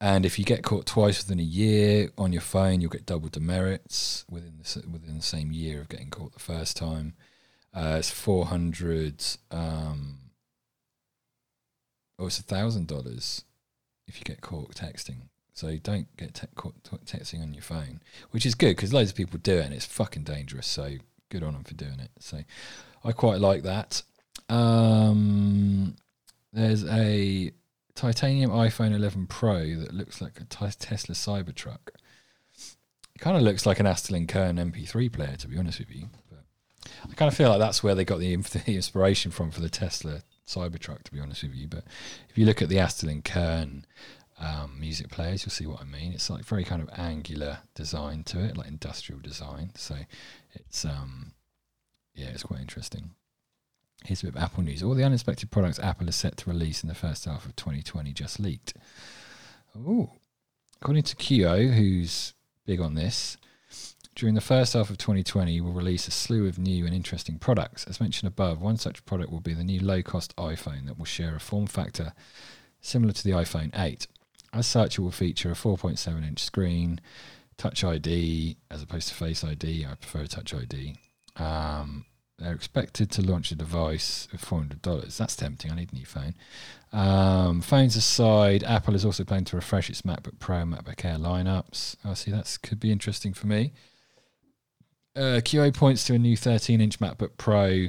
and 0.00 0.24
if 0.24 0.38
you 0.38 0.44
get 0.44 0.62
caught 0.62 0.86
twice 0.86 1.22
within 1.22 1.40
a 1.40 1.42
year 1.42 2.10
on 2.16 2.32
your 2.32 2.40
phone, 2.42 2.80
you'll 2.80 2.90
get 2.90 3.04
double 3.04 3.28
demerits 3.28 4.24
within 4.30 4.54
the 4.58 4.88
within 4.90 5.16
the 5.16 5.22
same 5.22 5.52
year 5.52 5.80
of 5.80 5.90
getting 5.90 6.08
caught 6.08 6.32
the 6.32 6.38
first 6.38 6.76
time. 6.76 7.14
Uh, 7.74 7.96
it's 7.98 8.10
four 8.10 8.46
hundred. 8.46 9.22
Um, 9.50 10.18
it's 12.26 12.38
a 12.38 12.42
thousand 12.42 12.86
dollars 12.88 13.44
if 14.06 14.18
you 14.18 14.24
get 14.24 14.40
caught 14.40 14.74
texting. 14.74 15.28
So 15.54 15.76
don't 15.76 16.14
get 16.16 16.34
te- 16.34 16.46
caught 16.54 16.82
texting 17.04 17.42
on 17.42 17.52
your 17.52 17.62
phone, 17.62 18.00
which 18.30 18.46
is 18.46 18.54
good 18.54 18.76
because 18.76 18.94
loads 18.94 19.10
of 19.10 19.16
people 19.16 19.38
do 19.38 19.58
it 19.58 19.66
and 19.66 19.74
it's 19.74 19.86
fucking 19.86 20.24
dangerous. 20.24 20.66
So 20.66 20.96
good 21.30 21.42
on 21.42 21.52
them 21.52 21.64
for 21.64 21.74
doing 21.74 22.00
it. 22.00 22.10
So 22.20 22.42
I 23.04 23.12
quite 23.12 23.40
like 23.40 23.62
that. 23.62 24.02
Um, 24.48 25.96
there's 26.52 26.84
a 26.84 27.52
titanium 27.94 28.50
iPhone 28.50 28.94
11 28.94 29.26
Pro 29.26 29.76
that 29.76 29.94
looks 29.94 30.20
like 30.20 30.40
a 30.40 30.44
t- 30.44 30.66
Tesla 30.78 31.14
Cybertruck. 31.14 31.88
It 33.14 33.20
kind 33.20 33.36
of 33.36 33.42
looks 33.42 33.66
like 33.66 33.78
an 33.78 33.86
Astell 33.86 34.26
& 34.26 34.28
Kern 34.28 34.56
MP3 34.56 35.12
player, 35.12 35.36
to 35.36 35.48
be 35.48 35.58
honest 35.58 35.78
with 35.78 35.94
you. 35.94 36.08
But 36.30 36.44
I 37.10 37.14
kind 37.14 37.28
of 37.30 37.36
feel 37.36 37.50
like 37.50 37.58
that's 37.58 37.82
where 37.82 37.94
they 37.94 38.04
got 38.04 38.20
the 38.20 38.32
inspiration 38.66 39.30
from 39.30 39.50
for 39.50 39.60
the 39.60 39.68
Tesla 39.68 40.22
Cybertruck, 40.54 41.02
to 41.04 41.12
be 41.12 41.20
honest 41.20 41.42
with 41.42 41.54
you. 41.54 41.68
But 41.68 41.84
if 42.28 42.38
you 42.38 42.46
look 42.46 42.62
at 42.62 42.68
the 42.68 42.76
Astell 42.76 43.22
& 43.22 43.24
Kern 43.24 43.84
um, 44.40 44.78
music 44.78 45.10
players, 45.10 45.44
you'll 45.44 45.50
see 45.50 45.66
what 45.66 45.80
I 45.80 45.84
mean. 45.84 46.12
It's 46.12 46.30
like 46.30 46.44
very 46.44 46.64
kind 46.64 46.82
of 46.82 46.90
angular 46.96 47.58
design 47.74 48.24
to 48.24 48.44
it, 48.44 48.56
like 48.56 48.68
industrial 48.68 49.20
design. 49.20 49.70
So 49.76 49.96
it's 50.54 50.84
um, 50.84 51.32
yeah, 52.14 52.28
it's 52.28 52.42
quite 52.42 52.60
interesting. 52.60 53.10
Here's 54.04 54.22
a 54.22 54.26
bit 54.26 54.34
of 54.36 54.42
Apple 54.42 54.64
news. 54.64 54.82
All 54.82 54.94
the 54.94 55.04
unexpected 55.04 55.50
products 55.50 55.78
Apple 55.78 56.08
is 56.08 56.16
set 56.16 56.36
to 56.38 56.50
release 56.50 56.82
in 56.82 56.88
the 56.88 56.94
first 56.94 57.24
half 57.24 57.46
of 57.46 57.54
2020 57.54 58.12
just 58.12 58.40
leaked. 58.40 58.74
Oh, 59.76 60.10
according 60.80 61.04
to 61.04 61.16
Kuo, 61.16 61.72
who's 61.72 62.34
big 62.66 62.80
on 62.80 62.94
this, 62.94 63.36
During 64.14 64.34
the 64.34 64.40
first 64.42 64.74
half 64.74 64.90
of 64.90 64.98
2020, 64.98 65.60
we'll 65.60 65.72
release 65.72 66.06
a 66.06 66.10
slew 66.10 66.46
of 66.46 66.58
new 66.58 66.84
and 66.84 66.94
interesting 66.94 67.38
products. 67.38 67.86
As 67.86 68.00
mentioned 68.00 68.28
above, 68.28 68.60
one 68.60 68.76
such 68.76 69.04
product 69.06 69.30
will 69.30 69.40
be 69.40 69.54
the 69.54 69.64
new 69.64 69.80
low 69.80 70.02
cost 70.02 70.36
iPhone 70.36 70.86
that 70.86 70.98
will 70.98 71.06
share 71.06 71.34
a 71.34 71.40
form 71.40 71.66
factor 71.66 72.12
similar 72.80 73.12
to 73.12 73.24
the 73.24 73.30
iPhone 73.30 73.70
8. 73.74 74.06
As 74.52 74.66
such, 74.66 74.98
it 74.98 75.00
will 75.00 75.10
feature 75.10 75.50
a 75.50 75.54
4.7 75.54 76.26
inch 76.26 76.42
screen, 76.42 77.00
Touch 77.56 77.84
ID 77.84 78.56
as 78.70 78.82
opposed 78.82 79.08
to 79.08 79.14
Face 79.14 79.42
ID. 79.44 79.86
I 79.86 79.94
prefer 79.94 80.26
Touch 80.26 80.52
ID. 80.52 80.96
Um, 81.36 82.04
they're 82.38 82.54
expected 82.54 83.10
to 83.12 83.22
launch 83.22 83.52
a 83.52 83.54
device 83.54 84.26
hundred 84.48 84.82
dollars. 84.82 85.16
That's 85.16 85.36
tempting. 85.36 85.70
I 85.70 85.76
need 85.76 85.92
a 85.92 85.94
new 85.94 86.04
phone. 86.04 86.34
Um, 86.92 87.60
phones 87.60 87.94
aside, 87.94 88.64
Apple 88.64 88.94
is 88.94 89.04
also 89.04 89.24
planning 89.24 89.44
to 89.46 89.56
refresh 89.56 89.88
its 89.88 90.02
MacBook 90.02 90.38
Pro 90.40 90.58
and 90.58 90.74
MacBook 90.74 91.04
Air 91.04 91.18
lineups. 91.18 91.96
I 92.04 92.10
oh, 92.10 92.14
see 92.14 92.30
that 92.32 92.58
could 92.62 92.80
be 92.80 92.90
interesting 92.90 93.32
for 93.32 93.46
me. 93.46 93.72
Uh, 95.14 95.40
Kuo 95.44 95.74
points 95.74 96.04
to 96.04 96.14
a 96.14 96.18
new 96.18 96.36
13-inch 96.36 96.98
MacBook 96.98 97.36
Pro 97.36 97.88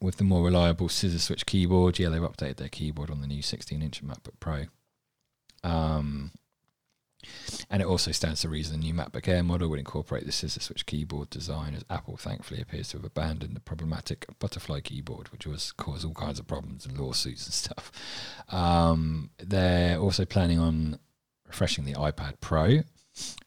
with 0.00 0.16
the 0.16 0.24
more 0.24 0.44
reliable 0.44 0.88
scissor 0.88 1.18
switch 1.18 1.46
keyboard. 1.46 1.98
Yeah, 1.98 2.10
they've 2.10 2.20
updated 2.20 2.56
their 2.56 2.68
keyboard 2.68 3.10
on 3.10 3.22
the 3.22 3.26
new 3.26 3.42
16-inch 3.42 4.04
MacBook 4.04 4.38
Pro. 4.38 4.64
Um, 5.64 6.32
and 7.70 7.80
it 7.80 7.86
also 7.86 8.12
stands 8.12 8.42
to 8.42 8.48
reason 8.50 8.78
the 8.78 8.86
new 8.86 8.94
MacBook 8.94 9.26
Air 9.26 9.42
model 9.42 9.68
would 9.68 9.78
incorporate 9.78 10.26
the 10.26 10.32
scissor 10.32 10.60
switch 10.60 10.84
keyboard 10.84 11.30
design, 11.30 11.74
as 11.74 11.84
Apple 11.88 12.18
thankfully 12.18 12.60
appears 12.60 12.88
to 12.88 12.98
have 12.98 13.04
abandoned 13.04 13.56
the 13.56 13.60
problematic 13.60 14.26
butterfly 14.38 14.80
keyboard, 14.80 15.32
which 15.32 15.46
was 15.46 15.72
cause 15.72 16.04
all 16.04 16.14
kinds 16.14 16.38
of 16.38 16.46
problems 16.46 16.84
and 16.84 16.98
lawsuits 16.98 17.46
and 17.46 17.54
stuff. 17.54 17.90
Um, 18.50 19.30
they're 19.38 19.98
also 19.98 20.26
planning 20.26 20.58
on 20.58 20.98
refreshing 21.46 21.84
the 21.84 21.94
iPad 21.94 22.34
Pro 22.40 22.82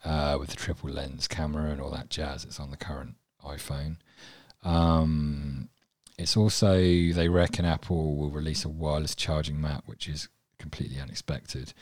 uh, 0.04 0.38
with 0.40 0.50
the 0.50 0.56
triple 0.56 0.90
lens 0.90 1.28
camera 1.28 1.72
and 1.72 1.82
all 1.82 1.92
that 1.92 2.10
jazz 2.10 2.46
It's 2.46 2.60
on 2.60 2.72
the 2.72 2.78
current 2.78 3.16
iPhone. 3.44 3.98
Um, 4.64 5.70
it's 6.18 6.36
also, 6.36 6.76
they 6.76 7.30
reckon 7.30 7.66
Apple 7.66 8.16
will 8.16 8.30
release 8.30 8.66
a 8.66 8.70
wireless 8.70 9.16
charging 9.16 9.62
mat, 9.62 9.84
which 9.86 10.08
is 10.08 10.28
completely 10.58 11.00
unexpected. 11.00 11.74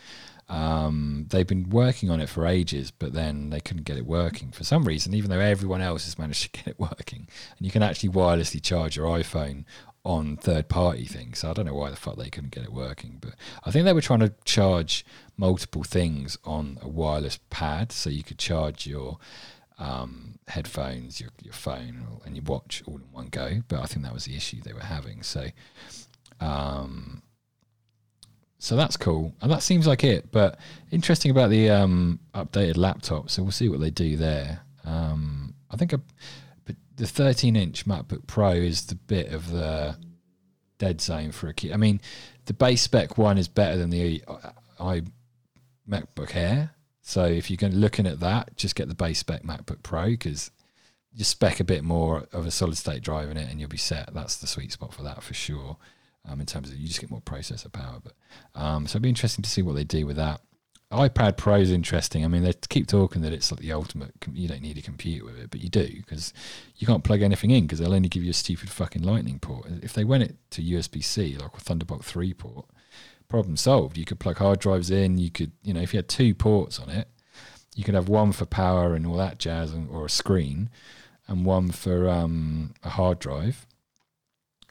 Um, 0.50 1.26
they've 1.30 1.48
been 1.48 1.70
working 1.70 2.10
on 2.10 2.22
it 2.22 2.30
for 2.30 2.46
ages, 2.46 2.92
but 2.92 3.14
then 3.14 3.50
they 3.50 3.60
couldn't 3.60 3.84
get 3.84 3.98
it 3.98 4.06
working 4.06 4.52
for 4.52 4.64
some 4.64 4.86
reason, 4.86 5.14
even 5.14 5.30
though 5.30 5.40
everyone 5.40 5.82
else 5.82 6.06
has 6.06 6.18
managed 6.18 6.44
to 6.44 6.50
get 6.64 6.68
it 6.68 6.80
working. 6.80 7.28
And 7.58 7.66
you 7.66 7.72
can 7.72 7.84
actually 7.84 8.10
wirelessly 8.10 8.62
charge 8.62 8.96
your 8.96 9.08
iPhone 9.08 9.66
on 10.04 10.38
third 10.38 10.70
party 10.70 11.06
things. 11.06 11.40
So 11.40 11.50
I 11.50 11.54
don't 11.54 11.66
know 11.66 11.74
why 11.74 11.90
the 11.90 11.98
fuck 11.98 12.16
they 12.16 12.30
couldn't 12.30 12.54
get 12.54 12.64
it 12.64 12.72
working, 12.72 13.18
but 13.20 13.34
I 13.66 13.72
think 13.72 13.84
they 13.84 13.94
were 13.94 14.02
trying 14.02 14.22
to 14.22 14.34
charge 14.46 15.06
multiple 15.38 15.84
things 15.84 16.38
on 16.44 16.80
a 16.82 16.88
wireless 16.88 17.40
pad 17.50 17.92
so 17.92 18.10
you 18.10 18.24
could 18.24 18.40
charge 18.40 18.88
your 18.88 19.20
um, 19.80 20.40
headphones, 20.48 21.22
your, 21.22 21.30
your 21.44 21.54
phone, 21.54 22.06
and 22.26 22.36
your 22.36 22.44
watch 22.44 22.84
all 22.88 22.96
in 22.96 23.12
one 23.12 23.28
go. 23.28 23.62
But 23.68 23.82
I 23.82 23.86
think 23.86 24.04
that 24.04 24.14
was 24.14 24.26
the 24.26 24.36
issue 24.36 24.62
they 24.62 24.74
were 24.74 24.80
having. 24.80 25.22
So, 25.24 25.48
um, 26.40 27.22
so 28.58 28.76
that's 28.76 28.98
cool, 28.98 29.34
and 29.42 29.52
that 29.52 29.62
seems 29.62 29.86
like 29.86 30.04
it. 30.04 30.32
But 30.32 30.60
interesting 30.90 31.30
about 31.30 31.52
the 31.52 31.70
um, 31.70 32.20
updated 32.34 32.78
laptop. 32.78 33.30
So 33.30 33.44
we'll 33.44 33.52
see 33.52 33.70
what 33.70 33.80
they 33.80 33.92
do 33.92 34.18
there. 34.18 34.62
Um, 34.84 35.54
I 35.70 35.78
think 35.78 35.94
a, 35.94 36.02
the 36.96 37.04
13-inch 37.04 37.86
MacBook 37.86 38.26
Pro 38.26 38.52
is 38.52 38.88
the 38.88 38.96
bit 38.96 39.32
of 39.32 39.52
the 39.52 39.96
dead 40.80 41.02
zone 41.02 41.32
for 41.32 41.48
a 41.48 41.54
key. 41.54 41.72
I 41.72 41.78
mean, 41.78 42.02
the 42.46 42.54
base 42.54 42.82
spec 42.82 43.18
one 43.18 43.38
is 43.38 43.48
better 43.48 43.78
than 43.78 43.90
the 43.90 44.24
uh, 44.28 44.52
i 44.80 45.02
MacBook 45.90 46.36
Air. 46.36 46.72
So 47.02 47.26
if 47.26 47.50
you're 47.50 47.70
looking 47.70 48.06
at 48.06 48.20
that, 48.20 48.58
just 48.58 48.76
get 48.76 48.90
the 48.90 48.96
base 48.96 49.20
spec 49.20 49.44
MacBook 49.44 49.82
Pro 49.84 50.08
because 50.08 50.52
you 51.14 51.24
spec 51.24 51.60
a 51.60 51.64
bit 51.64 51.84
more 51.84 52.28
of 52.34 52.46
a 52.46 52.52
solid 52.52 52.78
state 52.78 53.02
drive 53.02 53.30
in 53.30 53.38
it, 53.38 53.50
and 53.50 53.60
you'll 53.60 53.70
be 53.70 53.78
set. 53.78 54.14
That's 54.14 54.38
the 54.38 54.48
sweet 54.48 54.72
spot 54.72 54.94
for 54.94 55.04
that 55.04 55.24
for 55.24 55.34
sure 55.34 55.78
um, 56.28 56.40
in 56.40 56.46
terms 56.46 56.70
of 56.70 56.78
you 56.78 56.88
just 56.88 57.00
get 57.00 57.10
more 57.10 57.22
processor 57.22 57.72
power. 57.72 58.00
But 58.04 58.14
um, 58.60 58.88
so 58.88 58.94
it'd 58.94 59.04
be 59.04 59.10
interesting 59.10 59.44
to 59.44 59.50
see 59.50 59.62
what 59.62 59.76
they 59.76 59.84
do 59.84 60.06
with 60.06 60.18
that. 60.18 60.42
iPad 60.92 61.38
Pro 61.38 61.56
is 61.56 61.72
interesting. 61.72 62.26
I 62.26 62.28
mean, 62.28 62.44
they 62.44 62.54
keep 62.70 62.88
talking 62.88 63.22
that 63.22 63.34
it's 63.34 63.52
like 63.52 63.62
the 63.62 63.72
ultimate. 63.72 64.12
You 64.32 64.48
don't 64.48 64.62
need 64.62 64.78
a 64.78 64.82
computer 64.82 65.26
with 65.26 65.40
it, 65.40 65.50
but 65.50 65.62
you 65.62 65.70
do 65.70 65.88
because 65.88 66.34
you 66.76 66.86
can't 66.86 67.04
plug 67.04 67.22
anything 67.22 67.52
in 67.52 67.66
because 67.66 67.80
they'll 67.80 67.94
only 67.94 68.10
give 68.10 68.24
you 68.24 68.32
a 68.32 68.34
stupid 68.34 68.70
fucking 68.70 69.04
Lightning 69.04 69.40
port. 69.40 69.68
If 69.82 69.94
they 69.94 70.04
went 70.04 70.24
it 70.24 70.36
to 70.52 70.62
USB 70.62 71.04
C, 71.04 71.38
like 71.38 71.56
a 71.56 71.60
Thunderbolt 71.60 72.04
three 72.04 72.34
port, 72.34 72.66
problem 73.30 73.58
solved. 73.58 73.98
You 73.98 74.06
could 74.06 74.20
plug 74.20 74.38
hard 74.38 74.60
drives 74.60 74.90
in. 74.90 75.18
You 75.18 75.30
could, 75.30 75.52
you 75.64 75.74
know, 75.74 75.82
if 75.82 75.94
you 75.94 75.98
had 75.98 76.10
two 76.10 76.34
ports 76.34 76.80
on 76.80 76.90
it, 76.90 77.08
you 77.76 77.84
could 77.84 77.96
have 77.96 78.10
one 78.10 78.32
for 78.32 78.46
power 78.46 78.96
and 78.96 79.06
all 79.06 79.18
that 79.18 79.40
jazz, 79.40 79.74
or 79.90 80.06
a 80.06 80.10
screen, 80.10 80.70
and 81.28 81.46
one 81.46 81.72
for 81.72 82.10
um, 82.10 82.74
a 82.84 82.90
hard 82.90 83.20
drive 83.20 83.68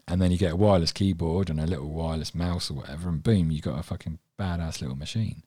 and 0.09 0.23
then 0.23 0.31
you 0.31 0.39
get 0.39 0.53
a 0.53 0.57
wireless 0.57 0.93
keyboard 0.93 1.51
and 1.51 1.61
a 1.61 1.67
little 1.67 1.89
wireless 1.89 2.35
mouse 2.35 2.71
or 2.71 2.75
whatever, 2.75 3.09
and 3.09 3.23
boom, 3.23 3.51
you 3.51 3.61
got 3.61 3.79
a 3.79 3.83
fucking 3.83 4.19
badass 4.39 4.81
little 4.81 4.97
machine. 4.97 5.43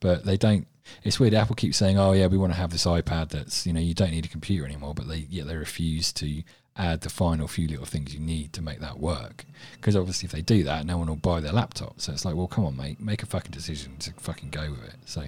But 0.00 0.24
they 0.24 0.38
don't. 0.38 0.66
It's 1.02 1.20
weird. 1.20 1.34
Apple 1.34 1.56
keeps 1.56 1.76
saying, 1.76 1.98
"Oh 1.98 2.12
yeah, 2.12 2.26
we 2.26 2.38
want 2.38 2.52
to 2.54 2.58
have 2.58 2.70
this 2.70 2.86
iPad 2.86 3.28
that's 3.28 3.66
you 3.66 3.72
know 3.74 3.80
you 3.80 3.92
don't 3.92 4.12
need 4.12 4.24
a 4.24 4.28
computer 4.28 4.64
anymore," 4.64 4.94
but 4.94 5.08
they 5.08 5.26
yet 5.28 5.46
they 5.46 5.56
refuse 5.56 6.12
to 6.14 6.42
add 6.78 7.00
the 7.00 7.10
final 7.10 7.48
few 7.48 7.68
little 7.68 7.84
things 7.84 8.14
you 8.14 8.20
need 8.20 8.52
to 8.54 8.62
make 8.62 8.80
that 8.80 8.98
work. 8.98 9.44
Because 9.72 9.96
obviously, 9.96 10.26
if 10.26 10.32
they 10.32 10.42
do 10.42 10.62
that, 10.64 10.86
no 10.86 10.96
one 10.96 11.08
will 11.08 11.16
buy 11.16 11.40
their 11.40 11.52
laptop. 11.52 12.00
So 12.00 12.12
it's 12.12 12.24
like, 12.24 12.34
well, 12.34 12.46
come 12.46 12.64
on, 12.64 12.76
mate, 12.76 13.00
make 13.00 13.22
a 13.22 13.26
fucking 13.26 13.50
decision 13.50 13.96
to 13.98 14.12
fucking 14.14 14.50
go 14.50 14.70
with 14.70 14.84
it. 14.84 14.96
So, 15.04 15.24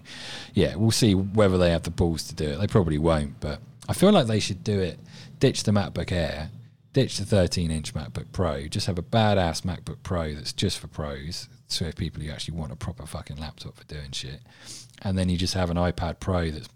yeah, 0.55 0.77
we'll 0.77 0.91
see 0.91 1.15
whether 1.15 1.59
they 1.59 1.71
have 1.71 1.83
the 1.83 1.91
balls 1.91 2.23
to 2.25 2.35
do 2.35 2.51
it. 2.51 2.61
They 2.61 2.67
probably 2.67 2.99
won't, 2.99 3.41
but 3.41 3.61
I 3.89 3.93
feel 3.93 4.13
like 4.13 4.27
they 4.27 4.41
should 4.41 4.65
do 4.65 4.79
it. 4.79 4.99
Ditch 5.39 5.65
the 5.65 5.73
MacBook 5.73 6.13
Air 6.13 6.51
ditch 6.93 7.19
the 7.19 7.25
13 7.25 7.71
inch 7.71 7.95
MacBook 7.95 8.33
Pro, 8.33 8.67
just 8.67 8.87
have 8.87 8.99
a 8.99 9.03
badass 9.03 9.63
MacBook 9.63 9.99
Pro 10.03 10.35
that's 10.35 10.53
just 10.53 10.79
for 10.79 10.89
pros, 10.89 11.49
so 11.67 11.85
if 11.85 11.97
people 11.97 12.23
who 12.23 12.31
actually 12.31 12.57
want 12.57 12.73
a 12.73 12.77
proper 12.77 13.07
fucking 13.07 13.37
laptop 13.37 13.77
for 13.77 13.85
doing 13.85 14.11
shit. 14.11 14.41
And 15.03 15.17
then 15.17 15.29
you 15.29 15.37
just 15.37 15.55
have 15.55 15.71
an 15.71 15.77
iPad 15.77 16.21
Pro 16.21 16.51
that's 16.51 16.69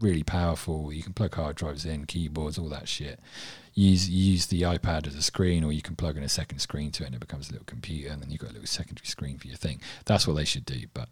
really 0.00 0.22
powerful. 0.22 0.92
You 0.92 1.02
can 1.02 1.14
plug 1.14 1.34
hard 1.34 1.56
drives 1.56 1.86
in, 1.86 2.04
keyboards, 2.06 2.58
all 2.58 2.68
that 2.68 2.88
shit. 2.88 3.18
Use 3.78 4.08
use 4.08 4.46
the 4.46 4.62
iPad 4.62 5.06
as 5.06 5.14
a 5.14 5.22
screen, 5.22 5.62
or 5.62 5.70
you 5.70 5.82
can 5.82 5.96
plug 5.96 6.16
in 6.16 6.22
a 6.22 6.30
second 6.30 6.60
screen 6.60 6.90
to 6.92 7.02
it, 7.02 7.06
and 7.06 7.14
it 7.14 7.20
becomes 7.20 7.50
a 7.50 7.52
little 7.52 7.66
computer, 7.66 8.10
and 8.10 8.22
then 8.22 8.30
you've 8.30 8.40
got 8.40 8.50
a 8.50 8.54
little 8.54 8.66
secondary 8.66 9.06
screen 9.06 9.36
for 9.36 9.48
your 9.48 9.56
thing. 9.56 9.82
That's 10.06 10.26
what 10.26 10.34
they 10.34 10.46
should 10.46 10.64
do. 10.64 10.86
But 10.94 11.10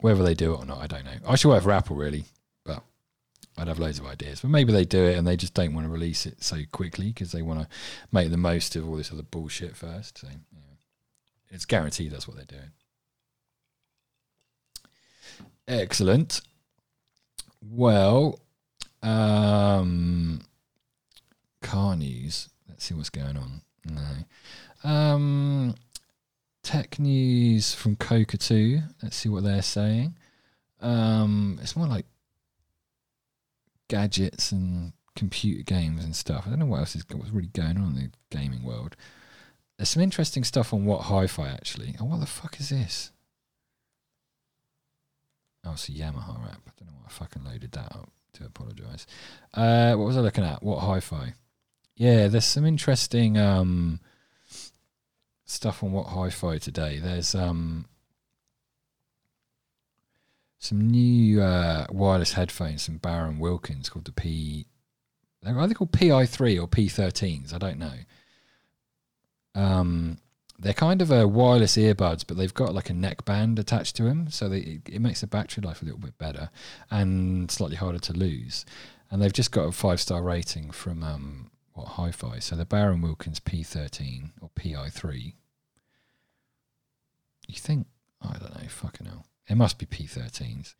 whether 0.00 0.24
they 0.24 0.34
do 0.34 0.52
it 0.52 0.58
or 0.58 0.66
not, 0.66 0.78
I 0.78 0.88
don't 0.88 1.04
know. 1.04 1.12
I 1.26 1.36
should 1.36 1.48
work 1.48 1.62
for 1.62 1.70
Apple, 1.70 1.94
really. 1.94 2.24
But 2.64 2.82
I'd 3.56 3.68
have 3.68 3.78
loads 3.78 4.00
of 4.00 4.06
ideas, 4.06 4.40
but 4.40 4.50
maybe 4.50 4.72
they 4.72 4.84
do 4.84 5.04
it 5.04 5.16
and 5.16 5.26
they 5.26 5.36
just 5.36 5.54
don't 5.54 5.74
want 5.74 5.86
to 5.86 5.92
release 5.92 6.26
it 6.26 6.42
so 6.42 6.58
quickly 6.72 7.06
because 7.06 7.30
they 7.30 7.42
want 7.42 7.60
to 7.60 7.68
make 8.10 8.30
the 8.30 8.36
most 8.36 8.74
of 8.74 8.88
all 8.88 8.96
this 8.96 9.12
other 9.12 9.22
bullshit 9.22 9.76
first. 9.76 10.18
So 10.18 10.28
yeah. 10.28 10.58
it's 11.50 11.66
guaranteed 11.66 12.10
that's 12.10 12.26
what 12.26 12.36
they're 12.36 12.46
doing. 12.46 12.72
Excellent. 15.68 16.40
Well, 17.64 18.40
um, 19.02 20.40
car 21.62 21.96
news. 21.96 22.48
Let's 22.68 22.84
see 22.84 22.94
what's 22.94 23.10
going 23.10 23.36
on. 23.36 23.62
No. 23.84 24.88
Um, 24.88 25.74
tech 26.62 26.98
news 26.98 27.74
from 27.74 27.96
Kotaku. 27.96 28.82
Let's 29.02 29.16
see 29.16 29.28
what 29.28 29.44
they're 29.44 29.62
saying. 29.62 30.16
Um, 30.80 31.58
it's 31.62 31.76
more 31.76 31.86
like 31.86 32.06
gadgets 33.88 34.52
and 34.52 34.92
computer 35.14 35.62
games 35.62 36.04
and 36.04 36.16
stuff. 36.16 36.44
I 36.46 36.50
don't 36.50 36.58
know 36.58 36.66
what 36.66 36.80
else 36.80 36.96
is 36.96 37.04
what's 37.12 37.30
really 37.30 37.48
going 37.48 37.76
on 37.76 37.96
in 37.96 37.96
the 37.96 38.10
gaming 38.36 38.62
world. 38.64 38.96
There's 39.76 39.90
some 39.90 40.02
interesting 40.02 40.44
stuff 40.44 40.72
on 40.72 40.84
what 40.84 41.02
hi-fi 41.02 41.48
actually. 41.48 41.96
Oh, 42.00 42.04
what 42.04 42.20
the 42.20 42.26
fuck 42.26 42.58
is 42.60 42.68
this? 42.70 43.10
Oh, 45.64 45.72
it's 45.72 45.88
a 45.88 45.92
Yamaha 45.92 46.50
app. 46.50 46.62
I 46.66 46.72
don't 46.76 46.88
know 46.88 46.98
why 46.98 47.06
I 47.06 47.10
fucking 47.10 47.44
loaded 47.44 47.72
that 47.72 47.92
up. 47.92 48.10
To 48.36 48.46
apologise. 48.46 49.06
Uh, 49.52 49.92
what 49.92 50.06
was 50.06 50.16
I 50.16 50.20
looking 50.20 50.42
at? 50.42 50.62
What 50.62 50.78
hi-fi? 50.78 51.34
Yeah, 51.94 52.28
there's 52.28 52.44
some 52.44 52.64
interesting 52.64 53.36
um, 53.36 54.00
stuff 55.44 55.82
on 55.82 55.92
what 55.92 56.08
hi-fi 56.08 56.58
today. 56.58 56.98
There's 56.98 57.34
um, 57.34 57.86
some 60.58 60.90
new 60.90 61.42
uh, 61.42 61.86
wireless 61.90 62.32
headphones 62.32 62.86
from 62.86 62.98
Bowers 62.98 63.36
& 63.36 63.38
Wilkins 63.38 63.88
called 63.88 64.06
the 64.06 64.12
P. 64.12 64.66
They're 65.42 65.58
either 65.58 65.74
called 65.74 65.92
PI3 65.92 66.62
or 66.62 66.68
P13s. 66.68 67.52
I 67.52 67.58
don't 67.58 67.78
know. 67.78 67.92
Um, 69.54 70.18
they're 70.58 70.72
kind 70.72 71.02
of 71.02 71.10
a 71.10 71.26
wireless 71.26 71.76
earbuds, 71.76 72.24
but 72.26 72.36
they've 72.36 72.54
got 72.54 72.74
like 72.74 72.88
a 72.88 72.94
neck 72.94 73.24
band 73.24 73.58
attached 73.58 73.96
to 73.96 74.04
them, 74.04 74.30
so 74.30 74.48
they, 74.48 74.80
it 74.86 75.00
makes 75.00 75.20
the 75.20 75.26
battery 75.26 75.62
life 75.62 75.82
a 75.82 75.84
little 75.84 76.00
bit 76.00 76.16
better 76.16 76.50
and 76.90 77.50
slightly 77.50 77.76
harder 77.76 77.98
to 77.98 78.12
lose. 78.12 78.64
And 79.10 79.20
they've 79.20 79.32
just 79.32 79.52
got 79.52 79.64
a 79.64 79.72
five 79.72 80.00
star 80.00 80.22
rating 80.22 80.70
from 80.70 81.02
um, 81.02 81.50
what 81.74 81.88
Hi-Fi. 81.88 82.38
So 82.38 82.56
the 82.56 82.64
Bowers 82.64 83.00
& 83.00 83.02
Wilkins 83.02 83.40
P13 83.40 84.30
or 84.40 84.50
PI3. 84.58 85.34
You 87.48 87.54
think? 87.54 87.86
I 88.20 88.38
don't 88.38 88.54
know. 88.54 88.68
Fucking 88.68 89.06
hell. 89.06 89.26
It 89.48 89.56
must 89.56 89.78
be 89.78 89.86
P13s. 89.86 90.74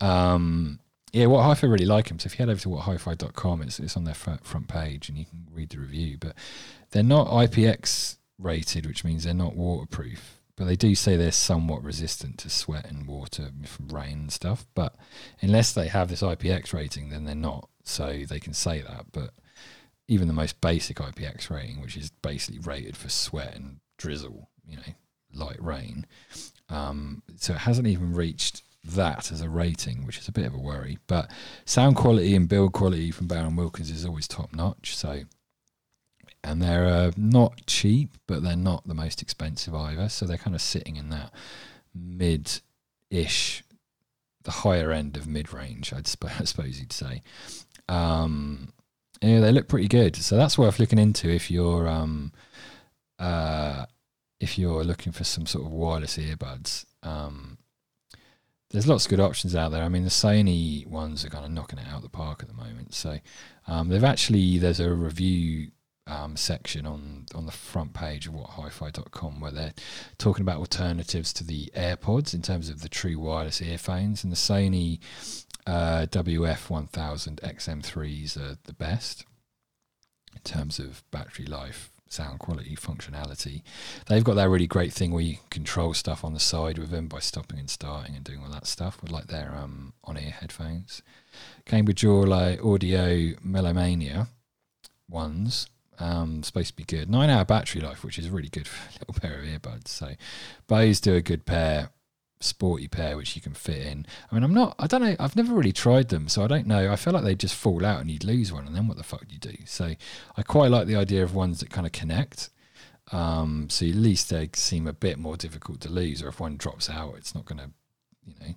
Um, 0.00 0.80
yeah, 1.12 1.26
what 1.26 1.44
hi-fi 1.44 1.66
really 1.66 1.86
like 1.86 2.08
them. 2.08 2.18
So 2.18 2.26
if 2.26 2.34
you 2.34 2.44
head 2.44 2.50
over 2.50 2.60
to 2.60 2.68
whathifi.com, 2.68 3.62
it's 3.62 3.80
it's 3.80 3.96
on 3.96 4.04
their 4.04 4.14
front, 4.14 4.68
page 4.68 5.08
and 5.08 5.16
you 5.16 5.24
can 5.24 5.46
read 5.50 5.70
the 5.70 5.78
review. 5.78 6.18
But 6.20 6.34
they're 6.90 7.02
not 7.02 7.28
IPX 7.28 8.16
rated, 8.38 8.86
which 8.86 9.04
means 9.04 9.24
they're 9.24 9.34
not 9.34 9.56
waterproof. 9.56 10.40
But 10.56 10.66
they 10.66 10.76
do 10.76 10.94
say 10.94 11.16
they're 11.16 11.32
somewhat 11.32 11.82
resistant 11.82 12.38
to 12.38 12.50
sweat 12.50 12.86
and 12.90 13.06
water 13.06 13.50
from 13.64 13.88
rain 13.88 14.12
and 14.12 14.32
stuff. 14.32 14.66
But 14.74 14.94
unless 15.40 15.72
they 15.72 15.88
have 15.88 16.08
this 16.08 16.22
IPX 16.22 16.72
rating, 16.72 17.10
then 17.10 17.24
they're 17.24 17.34
not. 17.34 17.68
So 17.82 18.24
they 18.28 18.40
can 18.40 18.52
say 18.52 18.82
that. 18.82 19.06
But 19.12 19.30
even 20.08 20.28
the 20.28 20.34
most 20.34 20.60
basic 20.60 20.98
IPX 20.98 21.50
rating, 21.50 21.80
which 21.80 21.96
is 21.96 22.10
basically 22.22 22.60
rated 22.60 22.96
for 22.96 23.08
sweat 23.08 23.54
and 23.54 23.80
drizzle, 23.98 24.48
you 24.66 24.76
know, 24.76 24.94
light 25.32 25.62
rain, 25.62 26.06
um, 26.68 27.22
so 27.36 27.54
it 27.54 27.60
hasn't 27.60 27.86
even 27.86 28.12
reached 28.12 28.62
that 28.84 29.32
as 29.32 29.40
a 29.40 29.48
rating, 29.48 30.06
which 30.06 30.18
is 30.18 30.28
a 30.28 30.32
bit 30.32 30.46
of 30.46 30.54
a 30.54 30.58
worry. 30.58 30.98
But 31.06 31.30
sound 31.64 31.96
quality 31.96 32.34
and 32.34 32.48
build 32.48 32.72
quality 32.72 33.10
from 33.10 33.26
Bowers 33.26 33.52
& 33.54 33.56
Wilkins 33.56 33.90
is 33.90 34.06
always 34.06 34.28
top 34.28 34.54
notch. 34.54 34.96
So, 34.96 35.22
and 36.44 36.62
they're 36.62 36.86
uh, 36.86 37.12
not 37.16 37.66
cheap, 37.66 38.16
but 38.26 38.42
they're 38.42 38.56
not 38.56 38.86
the 38.86 38.94
most 38.94 39.22
expensive 39.22 39.74
either. 39.74 40.08
So 40.08 40.24
they're 40.26 40.36
kind 40.36 40.54
of 40.54 40.62
sitting 40.62 40.96
in 40.96 41.10
that 41.10 41.32
mid-ish, 41.94 43.64
the 44.42 44.50
higher 44.50 44.92
end 44.92 45.16
of 45.16 45.26
mid-range, 45.26 45.92
I'd 45.92 46.06
sp- 46.06 46.30
I 46.40 46.44
suppose 46.44 46.78
you'd 46.78 46.92
say. 46.92 47.22
Um, 47.88 48.72
yeah, 49.22 49.40
they 49.40 49.52
look 49.52 49.68
pretty 49.68 49.88
good. 49.88 50.16
So 50.16 50.36
that's 50.36 50.58
worth 50.58 50.78
looking 50.78 50.98
into 50.98 51.28
if 51.28 51.50
you're 51.50 51.88
um, 51.88 52.32
uh, 53.18 53.86
if 54.40 54.58
you're 54.58 54.84
looking 54.84 55.12
for 55.12 55.24
some 55.24 55.46
sort 55.46 55.66
of 55.66 55.72
wireless 55.72 56.18
earbuds. 56.18 56.84
Um, 57.02 57.58
there's 58.70 58.88
lots 58.88 59.06
of 59.06 59.10
good 59.10 59.20
options 59.20 59.54
out 59.54 59.70
there. 59.70 59.84
I 59.84 59.88
mean, 59.88 60.02
the 60.02 60.10
Sony 60.10 60.86
ones 60.86 61.24
are 61.24 61.30
kind 61.30 61.44
of 61.44 61.50
knocking 61.50 61.78
it 61.78 61.86
out 61.88 61.98
of 61.98 62.02
the 62.02 62.08
park 62.08 62.42
at 62.42 62.48
the 62.48 62.54
moment. 62.54 62.94
So 62.94 63.18
um, 63.66 63.88
they've 63.88 64.04
actually 64.04 64.58
there's 64.58 64.80
a 64.80 64.92
review 64.92 65.70
um, 66.08 66.36
section 66.36 66.86
on 66.86 67.26
on 67.34 67.46
the 67.46 67.52
front 67.52 67.94
page 67.94 68.26
of 68.26 68.34
whathifi.com 68.34 69.40
where 69.40 69.50
they're 69.50 69.74
talking 70.18 70.42
about 70.42 70.58
alternatives 70.58 71.32
to 71.34 71.44
the 71.44 71.70
AirPods 71.76 72.34
in 72.34 72.42
terms 72.42 72.68
of 72.68 72.82
the 72.82 72.88
true 72.88 73.18
wireless 73.18 73.62
earphones, 73.62 74.22
and 74.24 74.32
the 74.32 74.36
Sony 74.36 75.00
uh, 75.66 76.06
WF1000 76.10 77.40
XM3s 77.40 78.36
are 78.36 78.58
the 78.64 78.72
best 78.72 79.24
in 80.34 80.40
terms 80.42 80.78
of 80.78 81.02
battery 81.10 81.46
life 81.46 81.90
sound 82.08 82.38
quality, 82.38 82.76
functionality. 82.76 83.62
They've 84.06 84.24
got 84.24 84.34
that 84.34 84.48
really 84.48 84.66
great 84.66 84.92
thing 84.92 85.10
where 85.10 85.22
you 85.22 85.38
control 85.50 85.94
stuff 85.94 86.24
on 86.24 86.34
the 86.34 86.40
side 86.40 86.78
with 86.78 86.90
them 86.90 87.08
by 87.08 87.18
stopping 87.18 87.58
and 87.58 87.70
starting 87.70 88.14
and 88.14 88.24
doing 88.24 88.40
all 88.42 88.50
that 88.50 88.66
stuff 88.66 89.00
with 89.02 89.10
like 89.10 89.26
their 89.26 89.54
um, 89.54 89.92
on-ear 90.04 90.30
headphones. 90.30 91.02
Cambridge 91.64 92.04
Audio 92.04 93.34
Melomania 93.44 94.28
ones. 95.08 95.68
Um, 95.98 96.42
supposed 96.42 96.68
to 96.68 96.76
be 96.76 96.84
good. 96.84 97.08
Nine 97.08 97.30
hour 97.30 97.44
battery 97.44 97.80
life, 97.80 98.04
which 98.04 98.18
is 98.18 98.28
really 98.28 98.50
good 98.50 98.68
for 98.68 98.88
a 98.88 98.92
little 99.00 99.14
pair 99.14 99.38
of 99.38 99.46
earbuds. 99.46 99.88
So, 99.88 100.10
Bose 100.66 101.00
do 101.00 101.14
a 101.14 101.22
good 101.22 101.46
pair 101.46 101.90
sporty 102.40 102.86
pair 102.86 103.16
which 103.16 103.34
you 103.34 103.42
can 103.42 103.54
fit 103.54 103.86
in. 103.86 104.06
I 104.30 104.34
mean, 104.34 104.44
I'm 104.44 104.54
not, 104.54 104.74
I 104.78 104.86
don't 104.86 105.02
know, 105.02 105.16
I've 105.18 105.36
never 105.36 105.54
really 105.54 105.72
tried 105.72 106.08
them, 106.08 106.28
so 106.28 106.42
I 106.44 106.46
don't 106.46 106.66
know. 106.66 106.92
I 106.92 106.96
feel 106.96 107.12
like 107.12 107.24
they 107.24 107.34
just 107.34 107.54
fall 107.54 107.84
out 107.84 108.00
and 108.00 108.10
you'd 108.10 108.24
lose 108.24 108.52
one, 108.52 108.66
and 108.66 108.76
then 108.76 108.88
what 108.88 108.96
the 108.96 109.02
fuck 109.02 109.26
do 109.26 109.34
you 109.34 109.40
do? 109.40 109.56
So 109.64 109.94
I 110.36 110.42
quite 110.42 110.70
like 110.70 110.86
the 110.86 110.96
idea 110.96 111.22
of 111.22 111.34
ones 111.34 111.60
that 111.60 111.70
kind 111.70 111.86
of 111.86 111.92
connect. 111.92 112.50
Um, 113.12 113.68
so 113.70 113.86
at 113.86 113.94
least 113.94 114.30
they 114.30 114.50
seem 114.52 114.86
a 114.86 114.92
bit 114.92 115.18
more 115.18 115.36
difficult 115.36 115.80
to 115.82 115.88
lose, 115.88 116.22
or 116.22 116.28
if 116.28 116.40
one 116.40 116.56
drops 116.56 116.90
out, 116.90 117.14
it's 117.16 117.34
not 117.34 117.44
going 117.44 117.58
to, 117.58 117.70
you 118.26 118.34
know, 118.40 118.54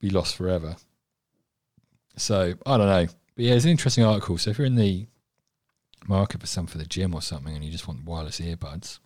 be 0.00 0.10
lost 0.10 0.36
forever. 0.36 0.76
So 2.16 2.54
I 2.66 2.76
don't 2.76 2.86
know, 2.86 3.06
but 3.36 3.44
yeah, 3.44 3.54
it's 3.54 3.64
an 3.64 3.70
interesting 3.70 4.04
article. 4.04 4.38
So 4.38 4.50
if 4.50 4.58
you're 4.58 4.66
in 4.66 4.74
the 4.74 5.06
market 6.06 6.40
for 6.40 6.46
some 6.46 6.66
for 6.66 6.78
the 6.78 6.86
gym 6.86 7.14
or 7.14 7.22
something, 7.22 7.54
and 7.54 7.64
you 7.64 7.70
just 7.70 7.86
want 7.86 8.04
wireless 8.04 8.40
earbuds, 8.40 8.98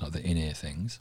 like 0.00 0.12
the 0.12 0.22
in-ear 0.22 0.52
things, 0.52 1.00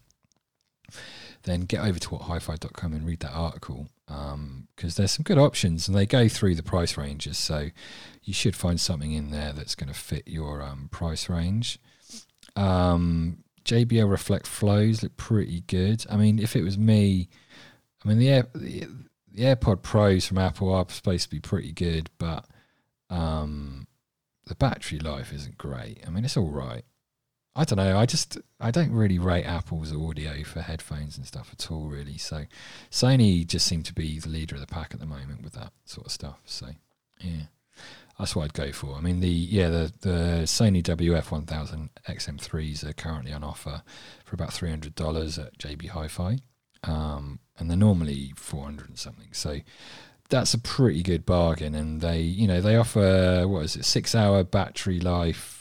then 1.44 1.62
get 1.62 1.84
over 1.84 2.00
to 2.00 2.10
whathifi.com 2.10 2.94
and 2.94 3.06
read 3.06 3.20
that 3.22 3.34
article 3.34 3.88
because 4.06 4.34
um, 4.34 4.68
there's 4.78 5.12
some 5.12 5.24
good 5.24 5.38
options 5.38 5.88
and 5.88 5.96
they 5.96 6.06
go 6.06 6.28
through 6.28 6.56
the 6.56 6.64
price 6.64 6.98
ranges. 6.98 7.38
So 7.38 7.70
you 8.24 8.34
should 8.34 8.56
find 8.56 8.80
something 8.80 9.12
in 9.12 9.32
there 9.32 9.54
that's 9.54 9.76
going 9.76 9.92
to 9.92 9.98
fit 9.98 10.28
your 10.28 10.62
um, 10.62 10.90
price 10.92 11.30
range. 11.30 11.80
Um, 12.56 13.44
JBL 13.64 14.10
Reflect 14.10 14.48
Flows 14.48 15.04
look 15.04 15.16
pretty 15.18 15.62
good. 15.62 16.06
I 16.10 16.18
mean, 16.18 16.40
if 16.40 16.56
it 16.56 16.64
was 16.64 16.78
me, 16.78 17.30
I 18.04 18.08
mean, 18.08 18.18
the, 18.18 18.30
Air, 18.30 18.48
the, 18.54 18.86
the 19.32 19.44
AirPod 19.44 19.82
Pros 19.82 20.26
from 20.26 20.40
Apple 20.40 20.74
are 20.74 20.86
supposed 20.90 21.24
to 21.24 21.30
be 21.30 21.40
pretty 21.40 21.72
good, 21.72 22.10
but 22.18 22.46
um, 23.10 23.88
the 24.48 24.56
battery 24.56 25.00
life 25.00 25.32
isn't 25.32 25.58
great. 25.58 26.04
I 26.06 26.10
mean, 26.10 26.26
it's 26.26 26.38
all 26.38 26.50
right. 26.50 26.84
I 27.56 27.66
don't 27.66 27.78
know. 27.78 27.98
I 27.98 28.06
just 28.06 28.38
I 28.60 28.72
don't 28.72 28.92
really 28.92 29.20
rate 29.20 29.44
Apple's 29.44 29.94
audio 29.94 30.44
for 30.44 30.62
headphones 30.62 31.18
and 31.18 31.26
stuff 31.26 31.50
at 31.52 31.70
all, 31.70 31.90
really. 31.90 32.18
So 32.18 32.46
Sony 32.90 33.46
just 33.46 33.68
seem 33.68 33.84
to 33.84 33.94
be 33.94 34.20
the 34.20 34.30
leader 34.30 34.56
of 34.56 34.62
the 34.62 34.68
pack 34.68 34.94
at 34.94 35.00
the 35.00 35.06
moment 35.06 35.44
with 35.44 35.54
that 35.54 35.74
sort 35.84 36.08
of 36.08 36.14
stuff. 36.14 36.40
So 36.46 36.68
yeah, 37.20 37.44
that's 38.18 38.36
what 38.36 38.46
I'd 38.46 38.54
go 38.54 38.72
for. 38.72 38.96
I 38.96 39.02
mean, 39.02 39.20
the 39.20 39.28
yeah 39.28 39.70
the 39.70 39.92
the 40.00 40.42
Sony 40.46 40.82
WF1000 40.82 41.90
XM3s 42.08 42.88
are 42.88 42.94
currently 42.94 43.34
on 43.34 43.44
offer 43.44 43.84
for 44.24 44.36
about 44.36 44.54
three 44.54 44.70
hundred 44.70 44.96
dollars 44.96 45.38
at 45.38 45.58
JB 45.58 45.90
Hi-Fi, 45.90 46.38
um, 46.84 47.40
and 47.60 47.70
they're 47.70 47.78
normally 47.78 48.32
four 48.38 48.64
hundred 48.64 48.88
and 48.88 48.98
something. 48.98 49.34
So 49.34 49.60
that's 50.30 50.54
a 50.54 50.60
pretty 50.60 51.04
good 51.04 51.26
bargain. 51.26 51.76
And 51.76 52.00
they 52.00 52.22
you 52.22 52.48
know 52.48 52.62
they 52.62 52.78
offer 52.78 53.46
what 53.46 53.66
is 53.66 53.76
it 53.76 53.84
six 53.84 54.16
hour 54.16 54.46
battery 54.46 55.02
life 55.02 55.61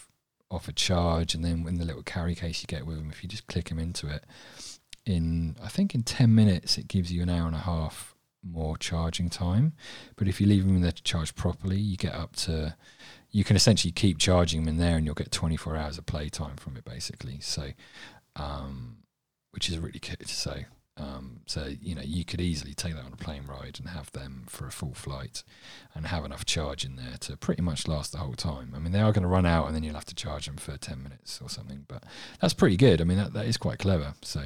off 0.51 0.69
a 0.69 0.73
charge, 0.73 1.35
and 1.35 1.45
then 1.45 1.67
in 1.67 1.79
the 1.79 1.85
little 1.85 2.03
carry 2.03 2.35
case 2.35 2.63
you 2.63 2.67
get 2.67 2.87
with 2.87 2.97
them, 2.97 3.11
if 3.11 3.23
you 3.23 3.29
just 3.29 3.47
click 3.47 3.69
them 3.69 3.79
into 3.79 4.09
it, 4.09 4.25
in 5.07 5.57
I 5.63 5.69
think 5.69 5.95
in 5.95 6.03
ten 6.03 6.35
minutes 6.35 6.79
it 6.79 6.89
gives 6.89 7.13
you 7.13 7.23
an 7.23 7.31
hour 7.31 7.47
and 7.47 7.57
a 7.57 7.61
half 7.61 8.15
more 8.43 8.77
charging 8.77 9.31
time. 9.31 9.75
But 10.17 10.29
if 10.29 10.41
you 10.41 10.47
leave 10.47 10.67
them 10.67 10.77
in 10.77 10.83
there 10.83 10.93
to 10.93 11.03
charge 11.03 11.35
properly, 11.35 11.79
you 11.79 11.97
get 11.97 12.15
up 12.15 12.37
to 12.37 12.77
you 13.31 13.45
can 13.45 13.57
essentially 13.57 13.93
keep 13.93 14.19
charging 14.19 14.61
them 14.61 14.69
in 14.69 14.79
there, 14.79 14.97
and 14.97 15.07
you'll 15.07 15.15
get 15.15 15.31
24 15.31 15.77
hours 15.77 15.99
of 15.99 16.07
playtime 16.07 16.57
from 16.57 16.77
it, 16.77 16.85
basically. 16.85 17.39
So, 17.41 17.71
um, 18.37 18.99
which 19.53 19.69
is 19.69 19.79
really 19.79 20.01
good. 20.01 20.29
So, 20.29 20.63
um, 21.01 21.41
so 21.47 21.71
you 21.81 21.95
know 21.95 22.03
you 22.05 22.25
could 22.25 22.41
easily 22.41 22.75
take 22.75 22.95
that 22.95 23.05
on 23.05 23.13
a 23.13 23.17
plane 23.17 23.45
ride 23.49 23.79
and 23.79 23.89
have 23.89 24.13
them 24.13 24.45
for 24.49 24.67
a 24.67 24.73
full 24.73 24.95
flight, 24.95 25.43
and 25.95 26.07
have 26.07 26.25
enough 26.25 26.45
charge 26.45 26.85
in 26.85 26.97
there 26.97 27.17
to 27.21 27.37
pretty 27.37 27.63
much 27.63 27.89
last 27.89 28.13
the 28.13 28.19
whole 28.19 28.35
time. 28.35 28.73
I 28.75 28.79
mean 28.79 28.93
they 28.93 29.01
are 29.01 29.13
going 29.13 29.23
to 29.23 29.29
run 29.29 29.47
out, 29.47 29.67
and 29.67 29.75
then 29.75 29.83
you'll 29.83 29.95
have 29.95 30.05
to 30.07 30.15
charge 30.15 30.47
them 30.47 30.57
for 30.57 30.77
ten 30.77 31.03
minutes 31.03 31.41
or 31.43 31.49
something. 31.49 31.85
But 31.89 32.05
that's 32.41 32.55
pretty 32.55 32.77
good. 32.77 33.01
I 33.01 33.05
mean 33.05 33.19
that 33.19 33.33
that 33.33 33.47
is 33.47 33.57
quite 33.57 33.79
clever. 33.79 34.15
So 34.23 34.43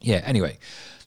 yeah. 0.00 0.22
Anyway, 0.24 0.58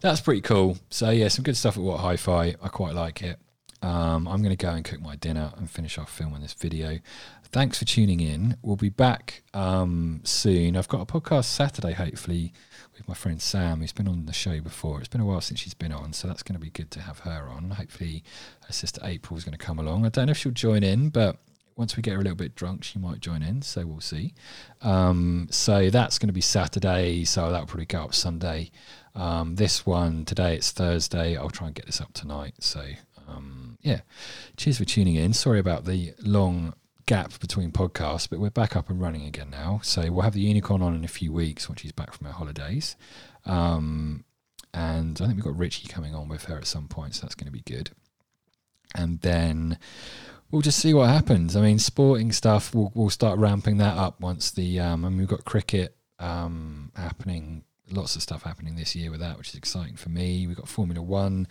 that's 0.02 0.22
pretty 0.22 0.42
cool. 0.42 0.78
So 0.90 1.10
yeah, 1.10 1.28
some 1.28 1.44
good 1.44 1.58
stuff 1.58 1.78
at 1.78 1.84
What 1.84 2.00
Hi-Fi. 2.00 2.56
I 2.62 2.68
quite 2.70 2.96
like 2.96 3.22
it. 3.22 3.40
Um, 3.82 4.28
I'm 4.28 4.42
going 4.42 4.56
to 4.56 4.58
go 4.58 4.72
and 4.72 4.84
cook 4.84 5.00
my 5.00 5.16
dinner 5.16 5.54
and 5.58 5.70
finish 5.70 5.98
off 5.98 6.12
filming 6.12 6.42
this 6.42 6.54
video. 6.54 7.00
Thanks 7.52 7.80
for 7.80 7.86
tuning 7.86 8.20
in. 8.20 8.58
We'll 8.62 8.76
be 8.76 8.90
back 8.90 9.44
um, 9.54 10.22
soon. 10.24 10.76
I've 10.76 10.90
got 10.90 11.02
a 11.02 11.06
podcast 11.06 11.46
Saturday, 11.46 11.94
hopefully 11.94 12.54
with 13.00 13.08
my 13.08 13.14
friend 13.14 13.42
Sam, 13.42 13.82
who's 13.82 13.92
been 13.92 14.08
on 14.08 14.26
the 14.26 14.34
show 14.34 14.60
before. 14.62 15.00
It's 15.00 15.08
been 15.08 15.22
a 15.22 15.26
while 15.26 15.42
since 15.42 15.60
she's 15.60 15.74
been 15.74 15.92
on, 15.92 16.14
so 16.14 16.28
that's 16.28 16.44
going 16.44 16.54
to 16.54 16.60
be 16.60 16.70
good 16.70 16.92
to 16.92 17.02
have 17.02 17.20
her 17.20 17.48
on. 17.50 17.72
Hopefully, 17.72 18.24
her 18.68 18.74
sister 18.74 19.02
April 19.04 19.38
is 19.38 19.44
going 19.44 19.58
to 19.58 19.64
come 19.64 19.80
along. 19.80 20.06
I 20.06 20.10
don't 20.10 20.28
know 20.28 20.32
if 20.32 20.38
she'll 20.38 20.52
join 20.52 20.84
in, 20.84 21.10
but 21.10 21.38
once 21.76 21.96
we 21.96 22.04
get 22.04 22.14
her 22.14 22.20
a 22.20 22.24
little 22.24 22.36
bit 22.36 22.56
drunk, 22.56 22.84
she 22.84 23.00
might 23.00 23.22
join 23.22 23.42
in. 23.42 23.62
So 23.62 23.86
we'll 23.86 24.02
see. 24.02 24.34
Um, 24.82 25.48
so 25.50 25.90
that's 25.90 26.20
going 26.20 26.28
to 26.28 26.34
be 26.34 26.42
Saturday. 26.42 27.24
So 27.24 27.50
that'll 27.52 27.68
probably 27.68 27.86
go 27.86 28.04
up 28.04 28.14
Sunday. 28.14 28.70
Um, 29.16 29.56
this 29.56 29.86
one 29.86 30.26
today, 30.26 30.56
it's 30.56 30.72
Thursday. 30.72 31.38
I'll 31.38 31.50
try 31.50 31.68
and 31.68 31.76
get 31.76 31.86
this 31.86 32.02
up 32.02 32.14
tonight. 32.14 32.56
So 32.60 32.84
um, 33.30 33.78
yeah, 33.82 34.02
cheers 34.58 34.78
for 34.78 34.86
tuning 34.86 35.16
in. 35.16 35.34
Sorry 35.34 35.60
about 35.60 35.86
the 35.86 36.14
long 36.20 36.74
gap 37.10 37.40
between 37.40 37.72
podcasts, 37.72 38.30
but 38.30 38.38
we're 38.38 38.52
back 38.52 38.76
up 38.76 38.88
and 38.88 39.02
running 39.02 39.26
again 39.26 39.50
now. 39.50 39.80
So 39.82 40.12
we'll 40.12 40.22
have 40.22 40.36
the 40.36 40.42
unicorn 40.42 40.84
on 40.84 40.94
in 40.94 41.04
a 41.04 41.08
few 41.08 41.34
weeks 41.34 41.68
once 41.68 41.82
she's 41.82 41.92
back 41.92 42.14
from 42.14 42.28
her 42.28 42.34
holidays. 42.34 42.96
Um, 43.48 44.26
and 44.76 45.20
I 45.20 45.26
think 45.26 45.38
we've 45.38 45.44
got 45.44 45.58
Richie 45.58 45.88
coming 45.88 46.14
on 46.14 46.30
with 46.30 46.44
her 46.44 46.56
at 46.56 46.68
some 46.68 46.88
point, 46.88 47.16
so 47.16 47.22
that's 47.24 47.34
going 47.34 47.48
to 47.48 47.52
be 47.52 47.62
good. 47.62 47.90
And 48.94 49.22
then 49.22 49.80
we'll 50.52 50.62
just 50.62 50.78
see 50.78 50.94
what 50.94 51.10
happens. 51.10 51.56
I 51.56 51.62
mean, 51.62 51.80
sporting 51.80 52.32
stuff, 52.32 52.76
we'll, 52.76 52.92
we'll 52.94 53.10
start 53.10 53.40
ramping 53.40 53.78
that 53.78 53.98
up 53.98 54.22
once 54.22 54.52
the, 54.52 54.80
um, 54.80 55.02
mean, 55.02 55.18
we've 55.18 55.28
got 55.28 55.46
cricket 55.46 55.96
um, 56.20 56.92
happening, 56.96 57.64
lots 57.90 58.16
of 58.18 58.22
stuff 58.22 58.44
happening 58.44 58.76
this 58.76 58.96
year 58.96 59.10
with 59.10 59.22
that, 59.22 59.40
which 59.40 59.50
is 59.50 59.56
exciting 59.56 59.96
for 59.96 60.10
me. 60.10 60.46
We've 60.46 60.56
got 60.56 60.68
Formula 60.68 61.02
One 61.02 61.48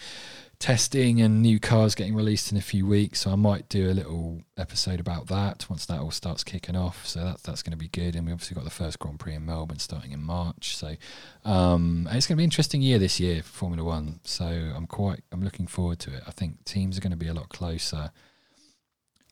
testing 0.58 1.20
and 1.20 1.40
new 1.40 1.60
cars 1.60 1.94
getting 1.94 2.16
released 2.16 2.50
in 2.50 2.58
a 2.58 2.62
few 2.62 2.84
weeks. 2.84 3.20
So 3.20 3.30
I 3.30 3.36
might 3.36 3.68
do 3.68 3.90
a 3.90 3.92
little 3.92 4.42
episode 4.56 4.98
about 4.98 5.28
that 5.28 5.68
once 5.70 5.86
that 5.86 6.00
all 6.00 6.10
starts 6.10 6.42
kicking 6.42 6.74
off. 6.74 7.06
So 7.06 7.20
that 7.20 7.42
that's 7.44 7.62
going 7.62 7.72
to 7.72 7.76
be 7.76 7.88
good. 7.88 8.16
And 8.16 8.26
we 8.26 8.32
obviously 8.32 8.56
got 8.56 8.64
the 8.64 8.70
first 8.70 8.98
Grand 8.98 9.20
Prix 9.20 9.34
in 9.34 9.46
Melbourne 9.46 9.78
starting 9.78 10.10
in 10.12 10.22
March. 10.22 10.76
So 10.76 10.96
um, 11.44 12.08
it's 12.10 12.26
going 12.26 12.34
to 12.34 12.38
be 12.38 12.42
an 12.42 12.48
interesting 12.48 12.82
year 12.82 12.98
this 12.98 13.20
year 13.20 13.42
for 13.42 13.50
Formula 13.50 13.84
One. 13.84 14.20
So 14.24 14.46
I'm 14.46 14.86
quite 14.86 15.22
I'm 15.30 15.42
looking 15.42 15.68
forward 15.68 16.00
to 16.00 16.14
it. 16.14 16.22
I 16.26 16.32
think 16.32 16.64
teams 16.64 16.98
are 16.98 17.00
going 17.00 17.12
to 17.12 17.16
be 17.16 17.28
a 17.28 17.34
lot 17.34 17.48
closer. 17.50 18.10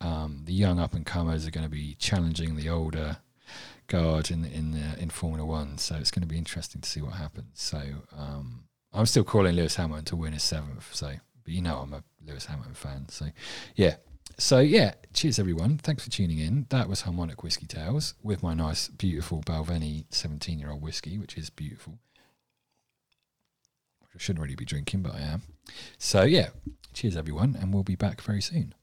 Um, 0.00 0.42
the 0.44 0.52
young 0.52 0.78
up 0.78 0.94
and 0.94 1.04
comers 1.04 1.46
are 1.46 1.50
going 1.50 1.64
to 1.64 1.70
be 1.70 1.94
challenging 1.94 2.54
the 2.54 2.68
older 2.68 3.16
guard 3.88 4.30
in 4.30 4.44
in 4.44 4.74
uh, 4.74 4.94
in 4.98 5.10
Formula 5.10 5.44
One. 5.44 5.78
So 5.78 5.96
it's 5.96 6.12
going 6.12 6.22
to 6.22 6.28
be 6.28 6.38
interesting 6.38 6.80
to 6.82 6.88
see 6.88 7.02
what 7.02 7.14
happens. 7.14 7.50
So. 7.54 7.82
Um, 8.16 8.65
I'm 8.96 9.06
still 9.06 9.24
calling 9.24 9.54
Lewis 9.54 9.76
Hamilton 9.76 10.06
to 10.06 10.16
win 10.16 10.32
his 10.32 10.42
seventh. 10.42 10.94
So, 10.94 11.12
but 11.44 11.52
you 11.52 11.60
know, 11.60 11.76
I'm 11.76 11.92
a 11.92 12.02
Lewis 12.26 12.46
Hamilton 12.46 12.74
fan. 12.74 13.08
So, 13.10 13.26
yeah. 13.74 13.96
So, 14.38 14.60
yeah. 14.60 14.94
Cheers, 15.12 15.38
everyone. 15.38 15.78
Thanks 15.78 16.04
for 16.04 16.10
tuning 16.10 16.38
in. 16.38 16.66
That 16.70 16.88
was 16.88 17.02
Harmonic 17.02 17.42
Whiskey 17.42 17.66
Tales 17.66 18.14
with 18.22 18.42
my 18.42 18.54
nice, 18.54 18.88
beautiful 18.88 19.42
Balvenie 19.42 20.06
17 20.10 20.58
year 20.58 20.70
old 20.70 20.82
whiskey, 20.82 21.18
which 21.18 21.36
is 21.36 21.50
beautiful. 21.50 21.98
I 24.02 24.18
shouldn't 24.18 24.42
really 24.42 24.56
be 24.56 24.64
drinking, 24.64 25.02
but 25.02 25.14
I 25.14 25.20
am. 25.20 25.42
So, 25.98 26.22
yeah. 26.22 26.48
Cheers, 26.94 27.16
everyone. 27.16 27.54
And 27.60 27.74
we'll 27.74 27.82
be 27.82 27.96
back 27.96 28.22
very 28.22 28.40
soon. 28.40 28.74